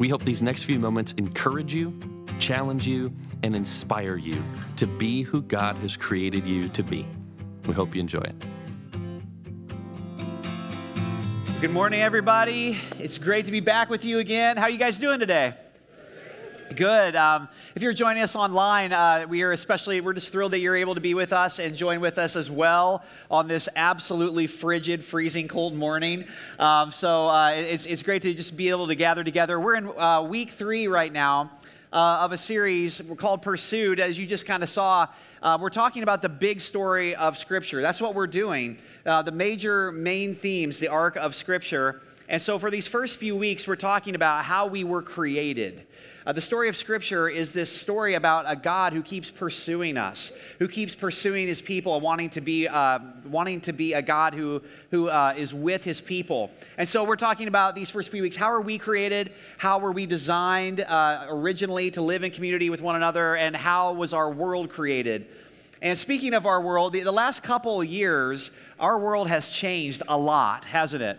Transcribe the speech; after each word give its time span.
We 0.00 0.08
hope 0.08 0.22
these 0.22 0.40
next 0.40 0.62
few 0.62 0.78
moments 0.78 1.12
encourage 1.18 1.74
you, 1.74 1.94
challenge 2.38 2.88
you, 2.88 3.14
and 3.42 3.54
inspire 3.54 4.16
you 4.16 4.42
to 4.76 4.86
be 4.86 5.20
who 5.20 5.42
God 5.42 5.76
has 5.76 5.94
created 5.94 6.46
you 6.46 6.70
to 6.70 6.82
be. 6.82 7.06
We 7.66 7.74
hope 7.74 7.94
you 7.94 8.00
enjoy 8.00 8.20
it. 8.22 8.46
Good 11.60 11.70
morning, 11.70 12.00
everybody. 12.00 12.78
It's 12.98 13.18
great 13.18 13.44
to 13.44 13.50
be 13.50 13.60
back 13.60 13.90
with 13.90 14.06
you 14.06 14.20
again. 14.20 14.56
How 14.56 14.62
are 14.62 14.70
you 14.70 14.78
guys 14.78 14.98
doing 14.98 15.20
today? 15.20 15.52
Good. 16.76 17.16
Um, 17.16 17.48
if 17.74 17.82
you're 17.82 17.92
joining 17.92 18.22
us 18.22 18.36
online, 18.36 18.92
uh, 18.92 19.26
we 19.28 19.42
are 19.42 19.50
especially, 19.50 20.00
we're 20.00 20.12
just 20.12 20.30
thrilled 20.30 20.52
that 20.52 20.60
you're 20.60 20.76
able 20.76 20.94
to 20.94 21.00
be 21.00 21.14
with 21.14 21.32
us 21.32 21.58
and 21.58 21.76
join 21.76 22.00
with 22.00 22.16
us 22.16 22.36
as 22.36 22.48
well 22.48 23.02
on 23.28 23.48
this 23.48 23.68
absolutely 23.74 24.46
frigid, 24.46 25.02
freezing 25.02 25.48
cold 25.48 25.74
morning. 25.74 26.24
Um, 26.60 26.92
so 26.92 27.26
uh, 27.26 27.50
it's, 27.50 27.86
it's 27.86 28.04
great 28.04 28.22
to 28.22 28.32
just 28.34 28.56
be 28.56 28.68
able 28.68 28.86
to 28.86 28.94
gather 28.94 29.24
together. 29.24 29.58
We're 29.58 29.74
in 29.74 29.88
uh, 29.88 30.22
week 30.22 30.52
three 30.52 30.86
right 30.86 31.12
now. 31.12 31.50
Uh, 31.92 32.18
of 32.20 32.30
a 32.30 32.38
series 32.38 33.02
called 33.16 33.42
Pursued. 33.42 33.98
As 33.98 34.16
you 34.16 34.24
just 34.24 34.46
kind 34.46 34.62
of 34.62 34.68
saw, 34.68 35.08
uh, 35.42 35.58
we're 35.60 35.70
talking 35.70 36.04
about 36.04 36.22
the 36.22 36.28
big 36.28 36.60
story 36.60 37.16
of 37.16 37.36
Scripture. 37.36 37.82
That's 37.82 38.00
what 38.00 38.14
we're 38.14 38.28
doing. 38.28 38.78
Uh, 39.04 39.22
the 39.22 39.32
major 39.32 39.90
main 39.90 40.36
themes, 40.36 40.78
the 40.78 40.86
arc 40.86 41.16
of 41.16 41.34
Scripture. 41.34 42.00
And 42.30 42.40
so, 42.40 42.60
for 42.60 42.70
these 42.70 42.86
first 42.86 43.16
few 43.16 43.34
weeks, 43.34 43.66
we're 43.66 43.74
talking 43.74 44.14
about 44.14 44.44
how 44.44 44.68
we 44.68 44.84
were 44.84 45.02
created. 45.02 45.84
Uh, 46.24 46.32
the 46.32 46.40
story 46.40 46.68
of 46.68 46.76
Scripture 46.76 47.28
is 47.28 47.52
this 47.52 47.68
story 47.72 48.14
about 48.14 48.44
a 48.46 48.54
God 48.54 48.92
who 48.92 49.02
keeps 49.02 49.32
pursuing 49.32 49.96
us, 49.96 50.30
who 50.60 50.68
keeps 50.68 50.94
pursuing 50.94 51.48
His 51.48 51.60
people, 51.60 51.98
wanting 51.98 52.30
to 52.30 52.40
be, 52.40 52.68
uh, 52.68 53.00
wanting 53.24 53.60
to 53.62 53.72
be 53.72 53.94
a 53.94 54.02
God 54.02 54.34
who, 54.34 54.62
who 54.92 55.08
uh, 55.08 55.34
is 55.36 55.52
with 55.52 55.82
His 55.82 56.00
people. 56.00 56.52
And 56.78 56.88
so, 56.88 57.02
we're 57.02 57.16
talking 57.16 57.48
about 57.48 57.74
these 57.74 57.90
first 57.90 58.12
few 58.12 58.22
weeks. 58.22 58.36
How 58.36 58.52
are 58.52 58.60
we 58.60 58.78
created? 58.78 59.32
How 59.58 59.80
were 59.80 59.90
we 59.90 60.06
designed 60.06 60.82
uh, 60.82 61.26
originally 61.28 61.90
to 61.90 62.00
live 62.00 62.22
in 62.22 62.30
community 62.30 62.70
with 62.70 62.80
one 62.80 62.94
another? 62.94 63.34
And 63.34 63.56
how 63.56 63.94
was 63.94 64.12
our 64.12 64.30
world 64.30 64.70
created? 64.70 65.26
And 65.82 65.98
speaking 65.98 66.34
of 66.34 66.46
our 66.46 66.60
world, 66.60 66.92
the, 66.92 67.00
the 67.00 67.10
last 67.10 67.42
couple 67.42 67.82
years, 67.82 68.52
our 68.78 69.00
world 69.00 69.26
has 69.26 69.48
changed 69.48 70.04
a 70.06 70.16
lot, 70.16 70.64
hasn't 70.64 71.02
it? 71.02 71.18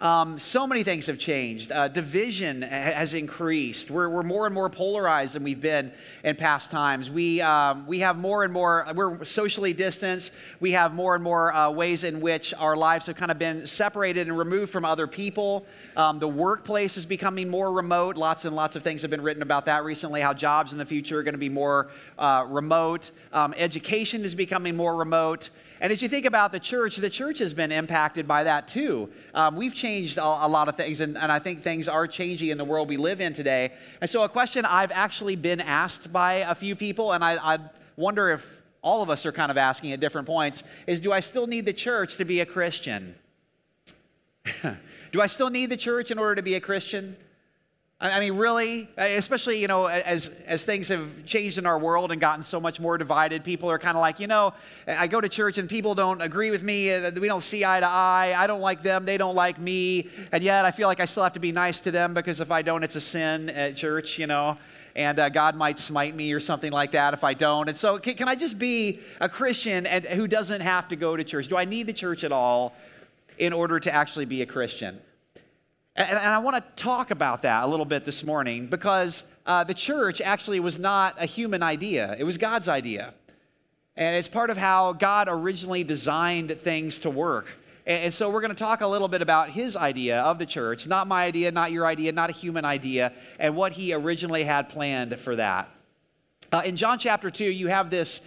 Um, 0.00 0.38
so 0.38 0.64
many 0.64 0.84
things 0.84 1.06
have 1.06 1.18
changed. 1.18 1.72
Uh, 1.72 1.88
division 1.88 2.62
has 2.62 3.14
increased. 3.14 3.90
We're, 3.90 4.08
we're 4.08 4.22
more 4.22 4.46
and 4.46 4.54
more 4.54 4.70
polarized 4.70 5.34
than 5.34 5.42
we've 5.42 5.60
been 5.60 5.90
in 6.22 6.36
past 6.36 6.70
times. 6.70 7.10
We, 7.10 7.40
um, 7.40 7.84
we 7.84 7.98
have 7.98 8.16
more 8.16 8.44
and 8.44 8.52
more, 8.52 8.86
we're 8.94 9.24
socially 9.24 9.72
distanced. 9.72 10.30
We 10.60 10.70
have 10.72 10.94
more 10.94 11.16
and 11.16 11.24
more 11.24 11.52
uh, 11.52 11.70
ways 11.70 12.04
in 12.04 12.20
which 12.20 12.54
our 12.54 12.76
lives 12.76 13.06
have 13.06 13.16
kind 13.16 13.32
of 13.32 13.40
been 13.40 13.66
separated 13.66 14.28
and 14.28 14.38
removed 14.38 14.70
from 14.70 14.84
other 14.84 15.08
people. 15.08 15.66
Um, 15.96 16.20
the 16.20 16.28
workplace 16.28 16.96
is 16.96 17.04
becoming 17.04 17.48
more 17.48 17.72
remote. 17.72 18.16
Lots 18.16 18.44
and 18.44 18.54
lots 18.54 18.76
of 18.76 18.84
things 18.84 19.02
have 19.02 19.10
been 19.10 19.22
written 19.22 19.42
about 19.42 19.64
that 19.64 19.82
recently, 19.82 20.20
how 20.20 20.32
jobs 20.32 20.70
in 20.70 20.78
the 20.78 20.86
future 20.86 21.18
are 21.18 21.24
going 21.24 21.34
to 21.34 21.38
be 21.38 21.48
more 21.48 21.88
uh, 22.20 22.46
remote. 22.48 23.10
Um, 23.32 23.52
education 23.56 24.24
is 24.24 24.36
becoming 24.36 24.76
more 24.76 24.94
remote. 24.94 25.50
And 25.80 25.92
as 25.92 26.02
you 26.02 26.08
think 26.08 26.26
about 26.26 26.52
the 26.52 26.60
church, 26.60 26.96
the 26.96 27.10
church 27.10 27.38
has 27.38 27.54
been 27.54 27.70
impacted 27.70 28.26
by 28.26 28.44
that 28.44 28.68
too. 28.68 29.08
Um, 29.32 29.56
we've 29.56 29.74
changed 29.74 30.18
a, 30.18 30.24
a, 30.24 30.48
lot 30.48 30.68
of 30.68 30.76
things, 30.76 31.00
and, 31.00 31.16
and 31.16 31.30
I 31.30 31.38
think 31.38 31.62
things 31.62 31.86
are 31.86 32.06
changing 32.06 32.48
in 32.48 32.58
the 32.58 32.64
world 32.64 32.88
we 32.88 32.96
live 32.96 33.20
in 33.20 33.32
today. 33.32 33.72
And 34.00 34.10
so, 34.10 34.22
a 34.22 34.28
question 34.28 34.64
I've 34.64 34.90
actually 34.90 35.36
been 35.36 35.60
asked 35.60 36.12
by 36.12 36.34
a 36.34 36.54
few 36.54 36.74
people, 36.74 37.12
and 37.12 37.24
I, 37.24 37.54
I 37.54 37.58
wonder 37.96 38.30
if 38.30 38.60
all 38.82 39.02
of 39.02 39.10
us 39.10 39.24
are 39.26 39.32
kind 39.32 39.50
of 39.50 39.56
asking 39.56 39.92
at 39.92 40.00
different 40.00 40.26
points, 40.26 40.62
is 40.86 41.00
do 41.00 41.12
I 41.12 41.20
still 41.20 41.46
need 41.46 41.64
the 41.64 41.72
church 41.72 42.16
to 42.16 42.24
be 42.24 42.40
a 42.40 42.46
Christian? 42.46 43.14
do 45.12 45.20
I 45.20 45.26
still 45.26 45.50
need 45.50 45.70
the 45.70 45.76
church 45.76 46.10
in 46.10 46.18
order 46.18 46.36
to 46.36 46.42
be 46.42 46.54
a 46.54 46.60
Christian? 46.60 47.16
I 48.00 48.20
mean, 48.20 48.36
really, 48.36 48.88
especially, 48.96 49.58
you 49.58 49.66
know, 49.66 49.86
as, 49.86 50.30
as 50.46 50.62
things 50.62 50.86
have 50.86 51.24
changed 51.26 51.58
in 51.58 51.66
our 51.66 51.80
world 51.80 52.12
and 52.12 52.20
gotten 52.20 52.44
so 52.44 52.60
much 52.60 52.78
more 52.78 52.96
divided, 52.96 53.42
people 53.42 53.68
are 53.68 53.78
kind 53.78 53.96
of 53.96 54.00
like, 54.00 54.20
you 54.20 54.28
know, 54.28 54.54
I 54.86 55.08
go 55.08 55.20
to 55.20 55.28
church 55.28 55.58
and 55.58 55.68
people 55.68 55.96
don't 55.96 56.22
agree 56.22 56.52
with 56.52 56.62
me. 56.62 56.92
Uh, 56.92 57.10
we 57.10 57.26
don't 57.26 57.40
see 57.40 57.64
eye 57.64 57.80
to 57.80 57.86
eye. 57.86 58.34
I 58.36 58.46
don't 58.46 58.60
like 58.60 58.84
them. 58.84 59.04
They 59.04 59.16
don't 59.16 59.34
like 59.34 59.58
me. 59.58 60.08
And 60.30 60.44
yet 60.44 60.64
I 60.64 60.70
feel 60.70 60.86
like 60.86 61.00
I 61.00 61.06
still 61.06 61.24
have 61.24 61.32
to 61.32 61.40
be 61.40 61.50
nice 61.50 61.80
to 61.80 61.90
them 61.90 62.14
because 62.14 62.40
if 62.40 62.52
I 62.52 62.62
don't, 62.62 62.84
it's 62.84 62.94
a 62.94 63.00
sin 63.00 63.50
at 63.50 63.74
church, 63.74 64.16
you 64.16 64.28
know, 64.28 64.58
and 64.94 65.18
uh, 65.18 65.28
God 65.28 65.56
might 65.56 65.76
smite 65.76 66.14
me 66.14 66.32
or 66.32 66.38
something 66.38 66.70
like 66.70 66.92
that 66.92 67.14
if 67.14 67.24
I 67.24 67.34
don't. 67.34 67.68
And 67.68 67.76
so, 67.76 67.98
can, 67.98 68.14
can 68.14 68.28
I 68.28 68.36
just 68.36 68.60
be 68.60 69.00
a 69.20 69.28
Christian 69.28 69.88
and, 69.88 70.04
who 70.04 70.28
doesn't 70.28 70.60
have 70.60 70.86
to 70.88 70.96
go 70.96 71.16
to 71.16 71.24
church? 71.24 71.48
Do 71.48 71.56
I 71.56 71.64
need 71.64 71.88
the 71.88 71.92
church 71.92 72.22
at 72.22 72.30
all 72.30 72.76
in 73.38 73.52
order 73.52 73.80
to 73.80 73.92
actually 73.92 74.26
be 74.26 74.42
a 74.42 74.46
Christian? 74.46 75.00
And, 75.98 76.10
and 76.10 76.18
I 76.18 76.38
want 76.38 76.54
to 76.56 76.82
talk 76.82 77.10
about 77.10 77.42
that 77.42 77.64
a 77.64 77.66
little 77.66 77.84
bit 77.84 78.04
this 78.04 78.22
morning 78.22 78.68
because 78.68 79.24
uh, 79.46 79.64
the 79.64 79.74
church 79.74 80.20
actually 80.20 80.60
was 80.60 80.78
not 80.78 81.16
a 81.18 81.26
human 81.26 81.60
idea, 81.60 82.14
it 82.16 82.22
was 82.22 82.38
God's 82.38 82.68
idea. 82.68 83.12
And 83.96 84.14
it's 84.14 84.28
part 84.28 84.48
of 84.50 84.56
how 84.56 84.92
God 84.92 85.26
originally 85.28 85.82
designed 85.82 86.56
things 86.62 87.00
to 87.00 87.10
work. 87.10 87.48
And, 87.84 88.04
and 88.04 88.14
so 88.14 88.30
we're 88.30 88.40
going 88.40 88.54
to 88.54 88.56
talk 88.56 88.80
a 88.80 88.86
little 88.86 89.08
bit 89.08 89.22
about 89.22 89.50
his 89.50 89.76
idea 89.76 90.20
of 90.20 90.38
the 90.38 90.46
church, 90.46 90.86
not 90.86 91.08
my 91.08 91.24
idea, 91.24 91.50
not 91.50 91.72
your 91.72 91.84
idea, 91.84 92.12
not 92.12 92.30
a 92.30 92.32
human 92.32 92.64
idea, 92.64 93.12
and 93.40 93.56
what 93.56 93.72
he 93.72 93.92
originally 93.92 94.44
had 94.44 94.68
planned 94.68 95.18
for 95.18 95.34
that. 95.34 95.68
Uh, 96.52 96.62
in 96.64 96.76
John 96.76 97.00
chapter 97.00 97.28
2, 97.28 97.44
you 97.44 97.66
have 97.66 97.90
this 97.90 98.20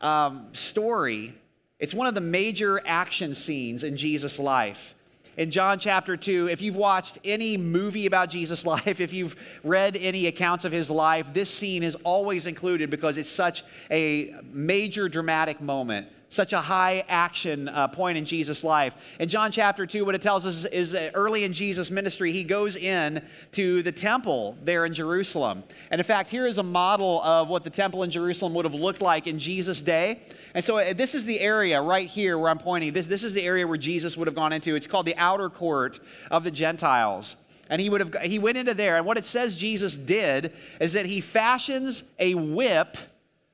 um, 0.00 0.48
story. 0.54 1.36
It's 1.78 1.94
one 1.94 2.08
of 2.08 2.16
the 2.16 2.20
major 2.20 2.82
action 2.84 3.32
scenes 3.32 3.84
in 3.84 3.96
Jesus' 3.96 4.40
life 4.40 4.96
in 5.36 5.50
John 5.50 5.78
chapter 5.78 6.16
2, 6.16 6.48
if 6.48 6.60
you've 6.60 6.76
watched 6.76 7.18
any 7.24 7.56
movie 7.56 8.06
about 8.06 8.30
Jesus' 8.30 8.66
life, 8.66 9.00
if 9.00 9.12
you've 9.12 9.36
read 9.64 9.96
any 9.96 10.26
accounts 10.26 10.64
of 10.64 10.72
his 10.72 10.90
life, 10.90 11.26
this 11.32 11.50
scene 11.50 11.82
is 11.82 11.96
always 12.04 12.46
included 12.46 12.90
because 12.90 13.16
it's 13.16 13.30
such 13.30 13.64
a 13.90 14.34
major 14.52 15.08
dramatic 15.08 15.60
moment 15.60 16.08
such 16.32 16.52
a 16.52 16.60
high 16.60 17.04
action 17.08 17.68
uh, 17.68 17.86
point 17.88 18.16
in 18.16 18.24
Jesus' 18.24 18.64
life. 18.64 18.94
In 19.18 19.28
John 19.28 19.52
chapter 19.52 19.84
2, 19.84 20.04
what 20.04 20.14
it 20.14 20.22
tells 20.22 20.46
us 20.46 20.64
is 20.64 20.92
that 20.92 21.12
early 21.14 21.44
in 21.44 21.52
Jesus' 21.52 21.90
ministry, 21.90 22.32
he 22.32 22.42
goes 22.42 22.74
in 22.76 23.22
to 23.52 23.82
the 23.82 23.92
temple 23.92 24.56
there 24.62 24.86
in 24.86 24.94
Jerusalem. 24.94 25.62
And 25.90 26.00
in 26.00 26.04
fact, 26.04 26.30
here 26.30 26.46
is 26.46 26.58
a 26.58 26.62
model 26.62 27.22
of 27.22 27.48
what 27.48 27.64
the 27.64 27.70
temple 27.70 28.02
in 28.02 28.10
Jerusalem 28.10 28.54
would 28.54 28.64
have 28.64 28.74
looked 28.74 29.02
like 29.02 29.26
in 29.26 29.38
Jesus' 29.38 29.82
day. 29.82 30.22
And 30.54 30.64
so 30.64 30.78
uh, 30.78 30.94
this 30.94 31.14
is 31.14 31.24
the 31.24 31.38
area 31.38 31.80
right 31.80 32.08
here 32.08 32.38
where 32.38 32.50
I'm 32.50 32.58
pointing. 32.58 32.92
This, 32.92 33.06
this 33.06 33.24
is 33.24 33.34
the 33.34 33.42
area 33.42 33.66
where 33.66 33.78
Jesus 33.78 34.16
would 34.16 34.26
have 34.26 34.34
gone 34.34 34.52
into. 34.52 34.74
It's 34.74 34.86
called 34.86 35.06
the 35.06 35.16
outer 35.16 35.50
court 35.50 36.00
of 36.30 36.44
the 36.44 36.50
Gentiles. 36.50 37.36
And 37.68 37.80
he 37.80 37.88
would 37.88 38.00
have 38.00 38.14
he 38.22 38.38
went 38.38 38.58
into 38.58 38.74
there, 38.74 38.96
and 38.98 39.06
what 39.06 39.16
it 39.16 39.24
says 39.24 39.56
Jesus 39.56 39.96
did 39.96 40.52
is 40.80 40.92
that 40.94 41.06
he 41.06 41.20
fashions 41.20 42.02
a 42.18 42.34
whip 42.34 42.98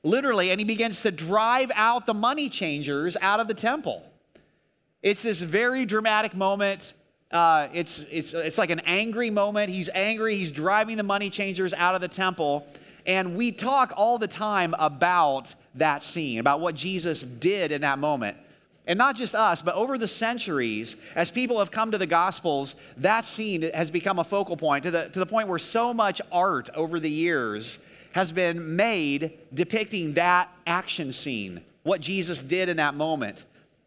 literally, 0.02 0.50
and 0.50 0.60
he 0.60 0.64
begins 0.64 1.02
to 1.02 1.10
drive 1.10 1.70
out 1.74 2.06
the 2.06 2.14
money 2.14 2.48
changers 2.48 3.16
out 3.20 3.40
of 3.40 3.48
the 3.48 3.54
temple. 3.54 4.02
It's 5.02 5.22
this 5.22 5.40
very 5.40 5.84
dramatic 5.84 6.34
moment. 6.34 6.94
Uh, 7.30 7.68
it's, 7.72 8.06
it's, 8.10 8.32
it's 8.32 8.58
like 8.58 8.70
an 8.70 8.80
angry 8.80 9.30
moment. 9.30 9.70
He's 9.70 9.90
angry. 9.94 10.36
He's 10.36 10.50
driving 10.50 10.96
the 10.96 11.02
money 11.02 11.30
changers 11.30 11.74
out 11.74 11.94
of 11.94 12.00
the 12.00 12.08
temple. 12.08 12.66
And 13.06 13.36
we 13.36 13.52
talk 13.52 13.92
all 13.96 14.18
the 14.18 14.28
time 14.28 14.74
about 14.78 15.54
that 15.74 16.02
scene, 16.02 16.40
about 16.40 16.60
what 16.60 16.74
Jesus 16.74 17.22
did 17.22 17.72
in 17.72 17.80
that 17.82 17.98
moment. 17.98 18.36
And 18.86 18.96
not 18.96 19.16
just 19.16 19.34
us, 19.34 19.60
but 19.60 19.74
over 19.74 19.98
the 19.98 20.08
centuries, 20.08 20.96
as 21.14 21.30
people 21.30 21.58
have 21.58 21.70
come 21.70 21.90
to 21.90 21.98
the 21.98 22.06
Gospels, 22.06 22.74
that 22.96 23.26
scene 23.26 23.70
has 23.74 23.90
become 23.90 24.18
a 24.18 24.24
focal 24.24 24.56
point 24.56 24.84
to 24.84 24.90
the, 24.90 25.08
to 25.10 25.18
the 25.18 25.26
point 25.26 25.48
where 25.48 25.58
so 25.58 25.92
much 25.92 26.22
art 26.32 26.70
over 26.74 26.98
the 26.98 27.10
years 27.10 27.78
has 28.12 28.32
been 28.32 28.76
made 28.76 29.38
depicting 29.54 30.14
that 30.14 30.50
action 30.66 31.12
scene, 31.12 31.60
what 31.82 32.00
Jesus 32.00 32.42
did 32.42 32.68
in 32.68 32.76
that 32.78 32.94
moment. 32.94 33.44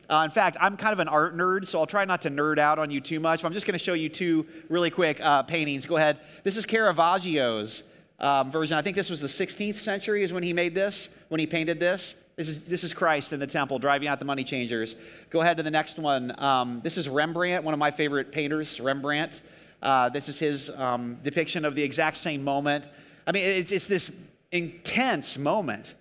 Uh, 0.09 0.23
in 0.25 0.31
fact, 0.31 0.57
I'm 0.59 0.75
kind 0.75 0.91
of 0.91 0.99
an 0.99 1.07
art 1.07 1.37
nerd, 1.37 1.65
so 1.65 1.79
I'll 1.79 1.87
try 1.87 2.03
not 2.03 2.21
to 2.23 2.29
nerd 2.29 2.59
out 2.59 2.79
on 2.79 2.91
you 2.91 2.99
too 2.99 3.19
much. 3.19 3.41
But 3.41 3.47
I'm 3.47 3.53
just 3.53 3.65
going 3.65 3.77
to 3.77 3.83
show 3.83 3.93
you 3.93 4.09
two 4.09 4.45
really 4.67 4.89
quick 4.89 5.21
uh, 5.21 5.43
paintings. 5.43 5.85
Go 5.85 5.95
ahead. 5.95 6.19
This 6.43 6.57
is 6.57 6.65
Caravaggio's 6.65 7.83
um, 8.19 8.51
version. 8.51 8.77
I 8.77 8.81
think 8.81 8.95
this 8.95 9.09
was 9.09 9.21
the 9.21 9.27
16th 9.27 9.75
century 9.75 10.23
is 10.23 10.33
when 10.33 10.43
he 10.43 10.51
made 10.51 10.75
this, 10.75 11.09
when 11.29 11.39
he 11.39 11.47
painted 11.47 11.79
this. 11.79 12.15
This 12.35 12.49
is, 12.49 12.63
this 12.63 12.83
is 12.83 12.93
Christ 12.93 13.33
in 13.33 13.39
the 13.39 13.47
temple 13.47 13.79
driving 13.79 14.07
out 14.07 14.19
the 14.19 14.25
money 14.25 14.43
changers. 14.43 14.95
Go 15.29 15.41
ahead 15.41 15.57
to 15.57 15.63
the 15.63 15.71
next 15.71 15.97
one. 15.97 16.37
Um, 16.41 16.81
this 16.83 16.97
is 16.97 17.07
Rembrandt, 17.07 17.63
one 17.63 17.73
of 17.73 17.79
my 17.79 17.91
favorite 17.91 18.31
painters, 18.31 18.79
Rembrandt. 18.79 19.41
Uh, 19.81 20.09
this 20.09 20.29
is 20.29 20.39
his 20.39 20.69
um, 20.71 21.17
depiction 21.23 21.65
of 21.65 21.75
the 21.75 21.83
exact 21.83 22.17
same 22.17 22.43
moment 22.43 22.87
I 23.25 23.31
mean, 23.31 23.43
it's, 23.43 23.71
it's 23.71 23.87
this 23.87 24.11
intense 24.51 25.37
moment. 25.37 25.95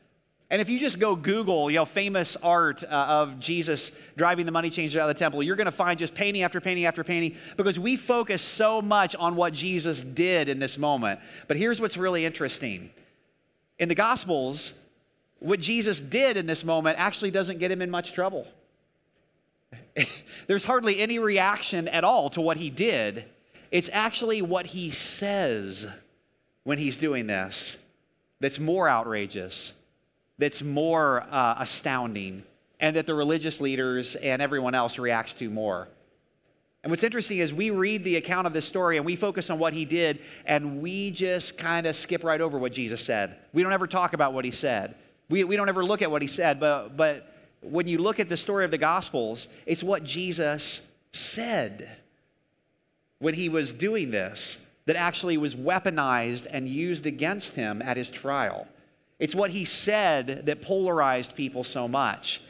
And 0.51 0.61
if 0.61 0.69
you 0.69 0.81
just 0.81 0.99
go 0.99 1.15
Google, 1.15 1.71
you 1.71 1.77
know, 1.77 1.85
famous 1.85 2.37
art 2.43 2.83
uh, 2.83 2.87
of 2.89 3.39
Jesus 3.39 3.93
driving 4.17 4.47
the 4.47 4.53
money 4.53 4.69
changer 4.69 5.01
out 5.01 5.09
of 5.09 5.17
the 5.17 5.19
temple, 5.19 5.45
you're 5.45 5.55
going 5.55 5.67
to 5.67 5.73
find 5.73 5.97
just 5.97 6.13
painting 6.13 6.43
after 6.43 6.61
painting 6.61 6.87
after 6.87 7.05
painting 7.05 7.37
because 7.57 7.79
we 7.79 7.95
focus 7.95 8.43
so 8.43 8.83
much 8.83 9.15
on 9.15 9.37
what 9.37 9.53
Jesus 9.53 10.03
did 10.03 10.49
in 10.49 10.59
this 10.59 10.77
moment. 10.77 11.21
But 11.47 11.57
here's 11.57 11.81
what's 11.81 11.97
really 11.97 12.25
interesting. 12.25 12.91
In 13.79 13.89
the 13.89 13.95
Gospels, 13.95 14.73
what 15.39 15.61
Jesus 15.61 16.01
did 16.01 16.37
in 16.37 16.47
this 16.47 16.65
moment 16.65 16.99
actually 16.99 17.31
doesn't 17.31 17.59
get 17.59 17.71
him 17.71 17.81
in 17.81 17.89
much 17.89 18.13
trouble. 18.13 18.49
There's 20.49 20.65
hardly 20.65 21.01
any 21.01 21.21
reaction 21.21 21.87
at 21.87 22.03
all 22.03 22.29
to 22.31 22.41
what 22.41 22.57
he 22.57 22.71
did. 22.71 23.25
It's 23.71 23.89
actually 23.93 24.43
what 24.43 24.67
he 24.67 24.91
says 24.91 25.87
when 26.65 26.79
he's 26.79 26.97
doing 26.97 27.27
this 27.27 27.77
that's 28.41 28.59
more 28.59 28.89
outrageous 28.89 29.73
that's 30.41 30.63
more 30.63 31.23
uh, 31.31 31.57
astounding 31.59 32.43
and 32.81 32.97
that 32.97 33.07
the 33.07 33.15
religious 33.15 33.61
leaders 33.61 34.17
and 34.17 34.41
everyone 34.41 34.75
else 34.75 34.99
reacts 34.99 35.35
to 35.35 35.51
more. 35.51 35.87
And 36.83 36.91
what's 36.91 37.05
interesting 37.05 37.39
is 37.39 37.53
we 37.53 37.71
read 37.71 38.05
the 38.05 38.17
account 38.17 38.47
of 38.47 38.55
this 38.55 38.65
story 38.65 38.97
and 38.97 39.05
we 39.05 39.17
focus 39.17 39.51
on 39.51 39.59
what 39.59 39.75
he 39.75 39.85
did 39.85 40.21
and 40.47 40.81
we 40.81 41.11
just 41.11 41.59
kind 41.59 41.87
of 41.87 41.95
skip 41.95 42.25
right 42.25 42.41
over 42.41 42.59
what 42.59 42.73
Jesus 42.73 43.05
said. 43.05 43.37
We 43.53 43.63
don't 43.63 43.75
ever 43.75 43.87
talk 43.87 44.15
about 44.15 44.33
what 44.33 44.47
he 44.47 44.51
said. 44.51 44.95
We, 45.29 45.45
we 45.45 45.57
don't 45.57 45.69
ever 45.69 45.85
look 45.85 46.01
at 46.01 46.11
what 46.11 46.23
he 46.23 46.29
said, 46.29 46.59
but, 46.59 46.97
but 46.97 47.35
when 47.61 47.87
you 47.87 47.99
look 47.99 48.19
at 48.19 48.31
the 48.31 48.37
story 48.39 48.65
of 48.65 48.71
the 48.71 48.79
Gospels, 48.79 49.47
it's 49.67 49.83
what 49.83 50.05
Jesus 50.05 50.81
said 51.13 51.99
when 53.19 53.35
he 53.35 53.51
was 53.51 53.75
doing 53.75 54.11
this 54.11 54.57
that 54.91 54.97
actually 54.97 55.37
was 55.37 55.55
weaponized 55.55 56.49
and 56.51 56.69
used 56.69 57.07
against 57.07 57.55
him 57.55 57.81
at 57.81 57.97
his 57.97 58.11
trial. 58.11 58.67
It's 59.21 59.37
what 59.37 59.53
he 59.53 59.65
said 59.65 60.47
that 60.47 60.63
polarized 60.63 61.37
people 61.37 61.63
so 61.63 61.87
much. 61.87 62.43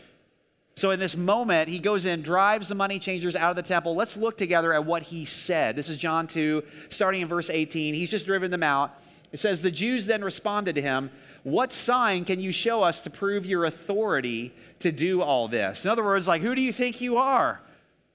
So, 0.74 0.90
in 0.90 0.98
this 0.98 1.18
moment, 1.18 1.68
he 1.68 1.78
goes 1.78 2.06
in, 2.06 2.22
drives 2.22 2.70
the 2.70 2.74
money 2.74 2.98
changers 2.98 3.36
out 3.36 3.50
of 3.50 3.56
the 3.56 3.62
temple. 3.62 3.94
Let's 3.94 4.16
look 4.16 4.38
together 4.38 4.72
at 4.72 4.86
what 4.86 5.02
he 5.02 5.26
said. 5.26 5.76
This 5.76 5.90
is 5.90 5.98
John 5.98 6.26
2, 6.26 6.62
starting 6.88 7.20
in 7.20 7.28
verse 7.28 7.50
18. 7.50 7.92
He's 7.92 8.10
just 8.10 8.24
driven 8.24 8.50
them 8.50 8.62
out. 8.62 8.98
It 9.32 9.38
says, 9.38 9.60
The 9.60 9.70
Jews 9.70 10.06
then 10.06 10.24
responded 10.24 10.76
to 10.76 10.80
him, 10.80 11.10
What 11.42 11.70
sign 11.72 12.24
can 12.24 12.40
you 12.40 12.52
show 12.52 12.82
us 12.82 13.02
to 13.02 13.10
prove 13.10 13.44
your 13.44 13.66
authority 13.66 14.54
to 14.78 14.90
do 14.90 15.20
all 15.20 15.46
this? 15.46 15.84
In 15.84 15.90
other 15.90 16.04
words, 16.04 16.26
like, 16.26 16.40
who 16.40 16.54
do 16.54 16.62
you 16.62 16.72
think 16.72 17.02
you 17.02 17.18
are? 17.18 17.60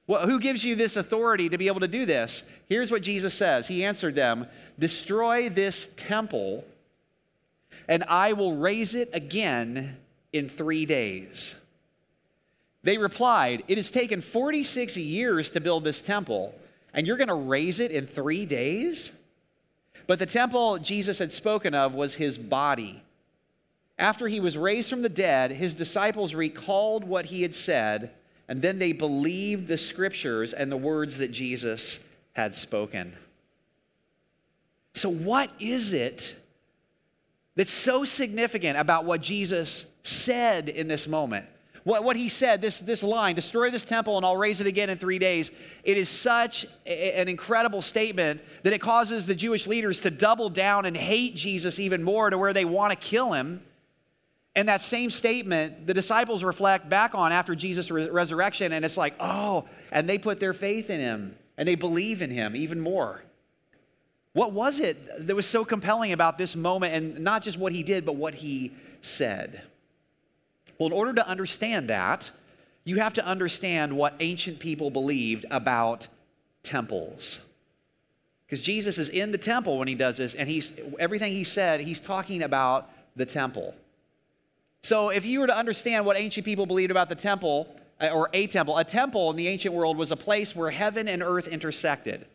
Well, 0.07 0.27
who 0.27 0.39
gives 0.39 0.63
you 0.63 0.75
this 0.75 0.97
authority 0.97 1.49
to 1.49 1.57
be 1.57 1.67
able 1.67 1.79
to 1.79 1.87
do 1.87 2.05
this? 2.05 2.43
Here's 2.69 2.91
what 2.91 3.01
Jesus 3.01 3.33
says 3.33 3.67
He 3.67 3.83
answered 3.83 4.15
them, 4.15 4.47
Destroy 4.77 5.49
this 5.49 5.89
temple 5.95 6.63
and 7.87 8.03
I 8.07 8.33
will 8.33 8.55
raise 8.55 8.95
it 8.95 9.09
again 9.13 9.97
in 10.33 10.49
three 10.49 10.85
days. 10.85 11.55
They 12.83 12.97
replied, 12.97 13.63
It 13.67 13.77
has 13.77 13.91
taken 13.91 14.21
46 14.21 14.97
years 14.97 15.51
to 15.51 15.61
build 15.61 15.83
this 15.83 16.01
temple, 16.01 16.53
and 16.93 17.05
you're 17.05 17.17
going 17.17 17.27
to 17.27 17.33
raise 17.33 17.79
it 17.79 17.91
in 17.91 18.07
three 18.07 18.45
days? 18.45 19.11
But 20.07 20.19
the 20.19 20.25
temple 20.25 20.77
Jesus 20.77 21.19
had 21.19 21.31
spoken 21.31 21.73
of 21.73 21.93
was 21.93 22.15
his 22.15 22.37
body. 22.37 23.01
After 23.97 24.27
he 24.27 24.39
was 24.39 24.57
raised 24.57 24.89
from 24.89 25.01
the 25.01 25.09
dead, 25.09 25.51
his 25.51 25.73
disciples 25.73 26.35
recalled 26.35 27.03
what 27.03 27.25
he 27.25 27.41
had 27.41 27.53
said, 27.53 28.11
and 28.47 28.61
then 28.61 28.79
they 28.79 28.91
believed 28.91 29.67
the 29.67 29.77
scriptures 29.77 30.53
and 30.53 30.71
the 30.71 30.77
words 30.77 31.17
that 31.17 31.31
Jesus 31.31 31.99
had 32.33 32.53
spoken. 32.53 33.15
So, 34.93 35.09
what 35.09 35.51
is 35.59 35.93
it 35.93 36.35
that's 37.55 37.71
so 37.71 38.03
significant 38.05 38.77
about 38.77 39.05
what 39.05 39.21
Jesus 39.21 39.85
said 40.03 40.69
in 40.69 40.87
this 40.87 41.07
moment. 41.07 41.45
What, 41.83 42.03
what 42.03 42.17
he 42.17 42.29
said, 42.29 42.61
this, 42.61 42.79
this 42.79 43.03
line, 43.03 43.35
destroy 43.35 43.69
this 43.69 43.85
temple 43.85 44.17
and 44.17 44.25
I'll 44.25 44.35
raise 44.35 44.59
it 44.59 44.67
again 44.67 44.89
in 44.89 44.97
three 44.97 45.19
days, 45.19 45.51
it 45.83 45.97
is 45.97 46.09
such 46.09 46.65
a, 46.85 47.19
an 47.19 47.29
incredible 47.29 47.81
statement 47.81 48.41
that 48.63 48.73
it 48.73 48.81
causes 48.81 49.25
the 49.25 49.35
Jewish 49.35 49.67
leaders 49.67 49.99
to 50.01 50.11
double 50.11 50.49
down 50.49 50.85
and 50.85 50.97
hate 50.97 51.35
Jesus 51.35 51.79
even 51.79 52.03
more 52.03 52.29
to 52.29 52.37
where 52.37 52.53
they 52.53 52.65
want 52.65 52.91
to 52.91 52.97
kill 52.97 53.33
him. 53.33 53.61
And 54.55 54.69
that 54.69 54.81
same 54.81 55.09
statement, 55.09 55.85
the 55.85 55.93
disciples 55.93 56.43
reflect 56.43 56.87
back 56.87 57.13
on 57.13 57.33
after 57.33 57.55
Jesus' 57.55 57.91
re- 57.91 58.09
resurrection, 58.09 58.71
and 58.71 58.85
it's 58.85 58.95
like, 58.95 59.13
oh, 59.19 59.65
and 59.91 60.09
they 60.09 60.17
put 60.17 60.39
their 60.39 60.53
faith 60.53 60.89
in 60.89 60.99
him 60.99 61.35
and 61.57 61.67
they 61.67 61.75
believe 61.75 62.21
in 62.21 62.29
him 62.29 62.55
even 62.55 62.79
more. 62.79 63.21
What 64.33 64.51
was 64.51 64.79
it 64.79 65.27
that 65.27 65.35
was 65.35 65.45
so 65.45 65.63
compelling 65.63 66.11
about 66.11 66.37
this 66.37 66.55
moment, 66.55 66.93
and 66.93 67.19
not 67.19 67.41
just 67.41 67.57
what 67.57 67.71
he 67.71 67.83
did, 67.83 68.05
but 68.05 68.15
what 68.15 68.33
he 68.33 68.73
said? 69.01 69.61
Well, 70.77 70.87
in 70.87 70.93
order 70.93 71.13
to 71.13 71.27
understand 71.27 71.89
that, 71.89 72.31
you 72.83 72.97
have 72.97 73.13
to 73.13 73.25
understand 73.25 73.95
what 73.95 74.13
ancient 74.19 74.59
people 74.59 74.89
believed 74.89 75.45
about 75.51 76.09
temples. 76.63 77.39
Because 78.45 78.61
Jesus 78.61 78.97
is 78.97 79.07
in 79.09 79.31
the 79.31 79.37
temple 79.37 79.79
when 79.79 79.87
he 79.87 79.95
does 79.95 80.17
this, 80.17 80.35
and 80.35 80.49
he's 80.49 80.73
everything 80.99 81.31
he 81.31 81.45
said, 81.45 81.79
he's 81.79 82.01
talking 82.01 82.43
about 82.43 82.89
the 83.15 83.25
temple. 83.25 83.73
So 84.85 85.09
if 85.09 85.25
you 85.25 85.39
were 85.39 85.47
to 85.47 85.57
understand 85.57 86.05
what 86.05 86.15
ancient 86.15 86.45
people 86.45 86.67
believed 86.67 86.91
about 86.91 87.09
the 87.09 87.15
temple, 87.15 87.75
uh, 87.99 88.09
or 88.09 88.29
a 88.33 88.45
temple, 88.45 88.77
a 88.77 88.83
temple 88.83 89.31
in 89.31 89.35
the 89.35 89.47
ancient 89.47 89.73
world 89.73 89.97
was 89.97 90.11
a 90.11 90.15
place 90.15 90.55
where 90.55 90.69
heaven 90.69 91.07
and 91.07 91.23
earth 91.23 91.47
intersected. 91.47 92.27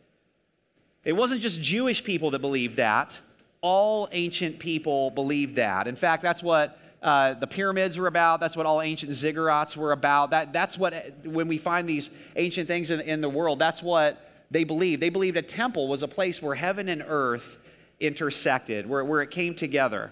It 1.05 1.13
wasn't 1.13 1.39
just 1.39 1.61
Jewish 1.61 2.03
people 2.03 2.29
that 2.31 2.39
believed 2.39 2.75
that. 2.75 3.21
All 3.61 4.09
ancient 4.11 4.59
people 4.59 5.11
believed 5.11 5.55
that. 5.55 5.87
In 5.87 5.95
fact, 5.95 6.21
that's 6.21 6.43
what 6.43 6.77
uh, 7.01 7.35
the 7.35 7.47
pyramids 7.47 7.97
were 7.97 8.07
about. 8.07 8.41
That's 8.41 8.57
what 8.57 8.65
all 8.65 8.81
ancient 8.81 9.13
ziggurats 9.13 9.77
were 9.77 9.93
about. 9.93 10.31
That, 10.31 10.51
that's 10.51 10.77
what, 10.77 10.93
when 11.23 11.47
we 11.47 11.57
find 11.57 11.87
these 11.87 12.09
ancient 12.35 12.67
things 12.67 12.91
in, 12.91 12.99
in 12.99 13.21
the 13.21 13.29
world, 13.29 13.59
that's 13.59 13.81
what 13.81 14.29
they 14.51 14.65
believed. 14.65 15.01
They 15.01 15.09
believed 15.09 15.37
a 15.37 15.41
temple 15.41 15.87
was 15.87 16.03
a 16.03 16.07
place 16.09 16.41
where 16.41 16.55
heaven 16.55 16.89
and 16.89 17.01
earth 17.07 17.59
intersected, 18.01 18.89
where, 18.89 19.05
where 19.05 19.21
it 19.21 19.31
came 19.31 19.55
together. 19.55 20.11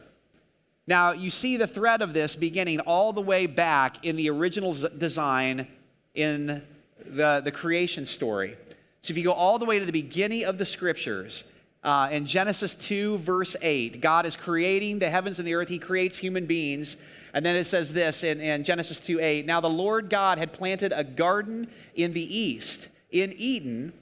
Now, 0.90 1.12
you 1.12 1.30
see 1.30 1.56
the 1.56 1.68
thread 1.68 2.02
of 2.02 2.16
this 2.16 2.36
beginning 2.36 2.80
all 2.80 3.14
the 3.14 3.22
way 3.22 3.46
back 3.46 4.04
in 4.04 4.16
the 4.16 4.28
original 4.32 4.74
design 4.74 5.68
in 6.16 6.64
the, 7.06 7.42
the 7.46 7.52
creation 7.52 8.08
story. 8.08 8.58
So 9.04 9.12
if 9.12 9.18
you 9.20 9.24
go 9.24 9.34
all 9.34 9.60
the 9.60 9.66
way 9.66 9.78
to 9.78 9.86
the 9.86 9.92
beginning 9.92 10.46
of 10.46 10.58
the 10.58 10.66
scriptures, 10.66 11.44
uh, 11.84 12.10
in 12.12 12.26
Genesis 12.26 12.74
2, 12.74 13.20
verse 13.20 13.56
8, 13.62 14.02
God 14.02 14.26
is 14.26 14.36
creating 14.36 14.98
the 14.98 15.12
heavens 15.12 15.38
and 15.38 15.48
the 15.48 15.54
earth. 15.54 15.70
He 15.70 15.78
creates 15.78 16.18
human 16.18 16.48
beings. 16.48 16.98
And 17.36 17.46
then 17.46 17.56
it 17.56 17.66
says 17.66 17.94
this 17.94 18.24
in, 18.24 18.42
in 18.42 18.64
Genesis 18.64 19.00
2 19.00 19.20
8 19.20 19.46
Now 19.46 19.62
the 19.62 19.70
Lord 19.70 20.10
God 20.10 20.40
had 20.40 20.52
planted 20.52 20.92
a 20.92 21.04
garden 21.04 21.70
in 21.94 22.14
the 22.14 22.38
east, 22.38 22.88
in 23.12 23.32
Eden, 23.38 23.94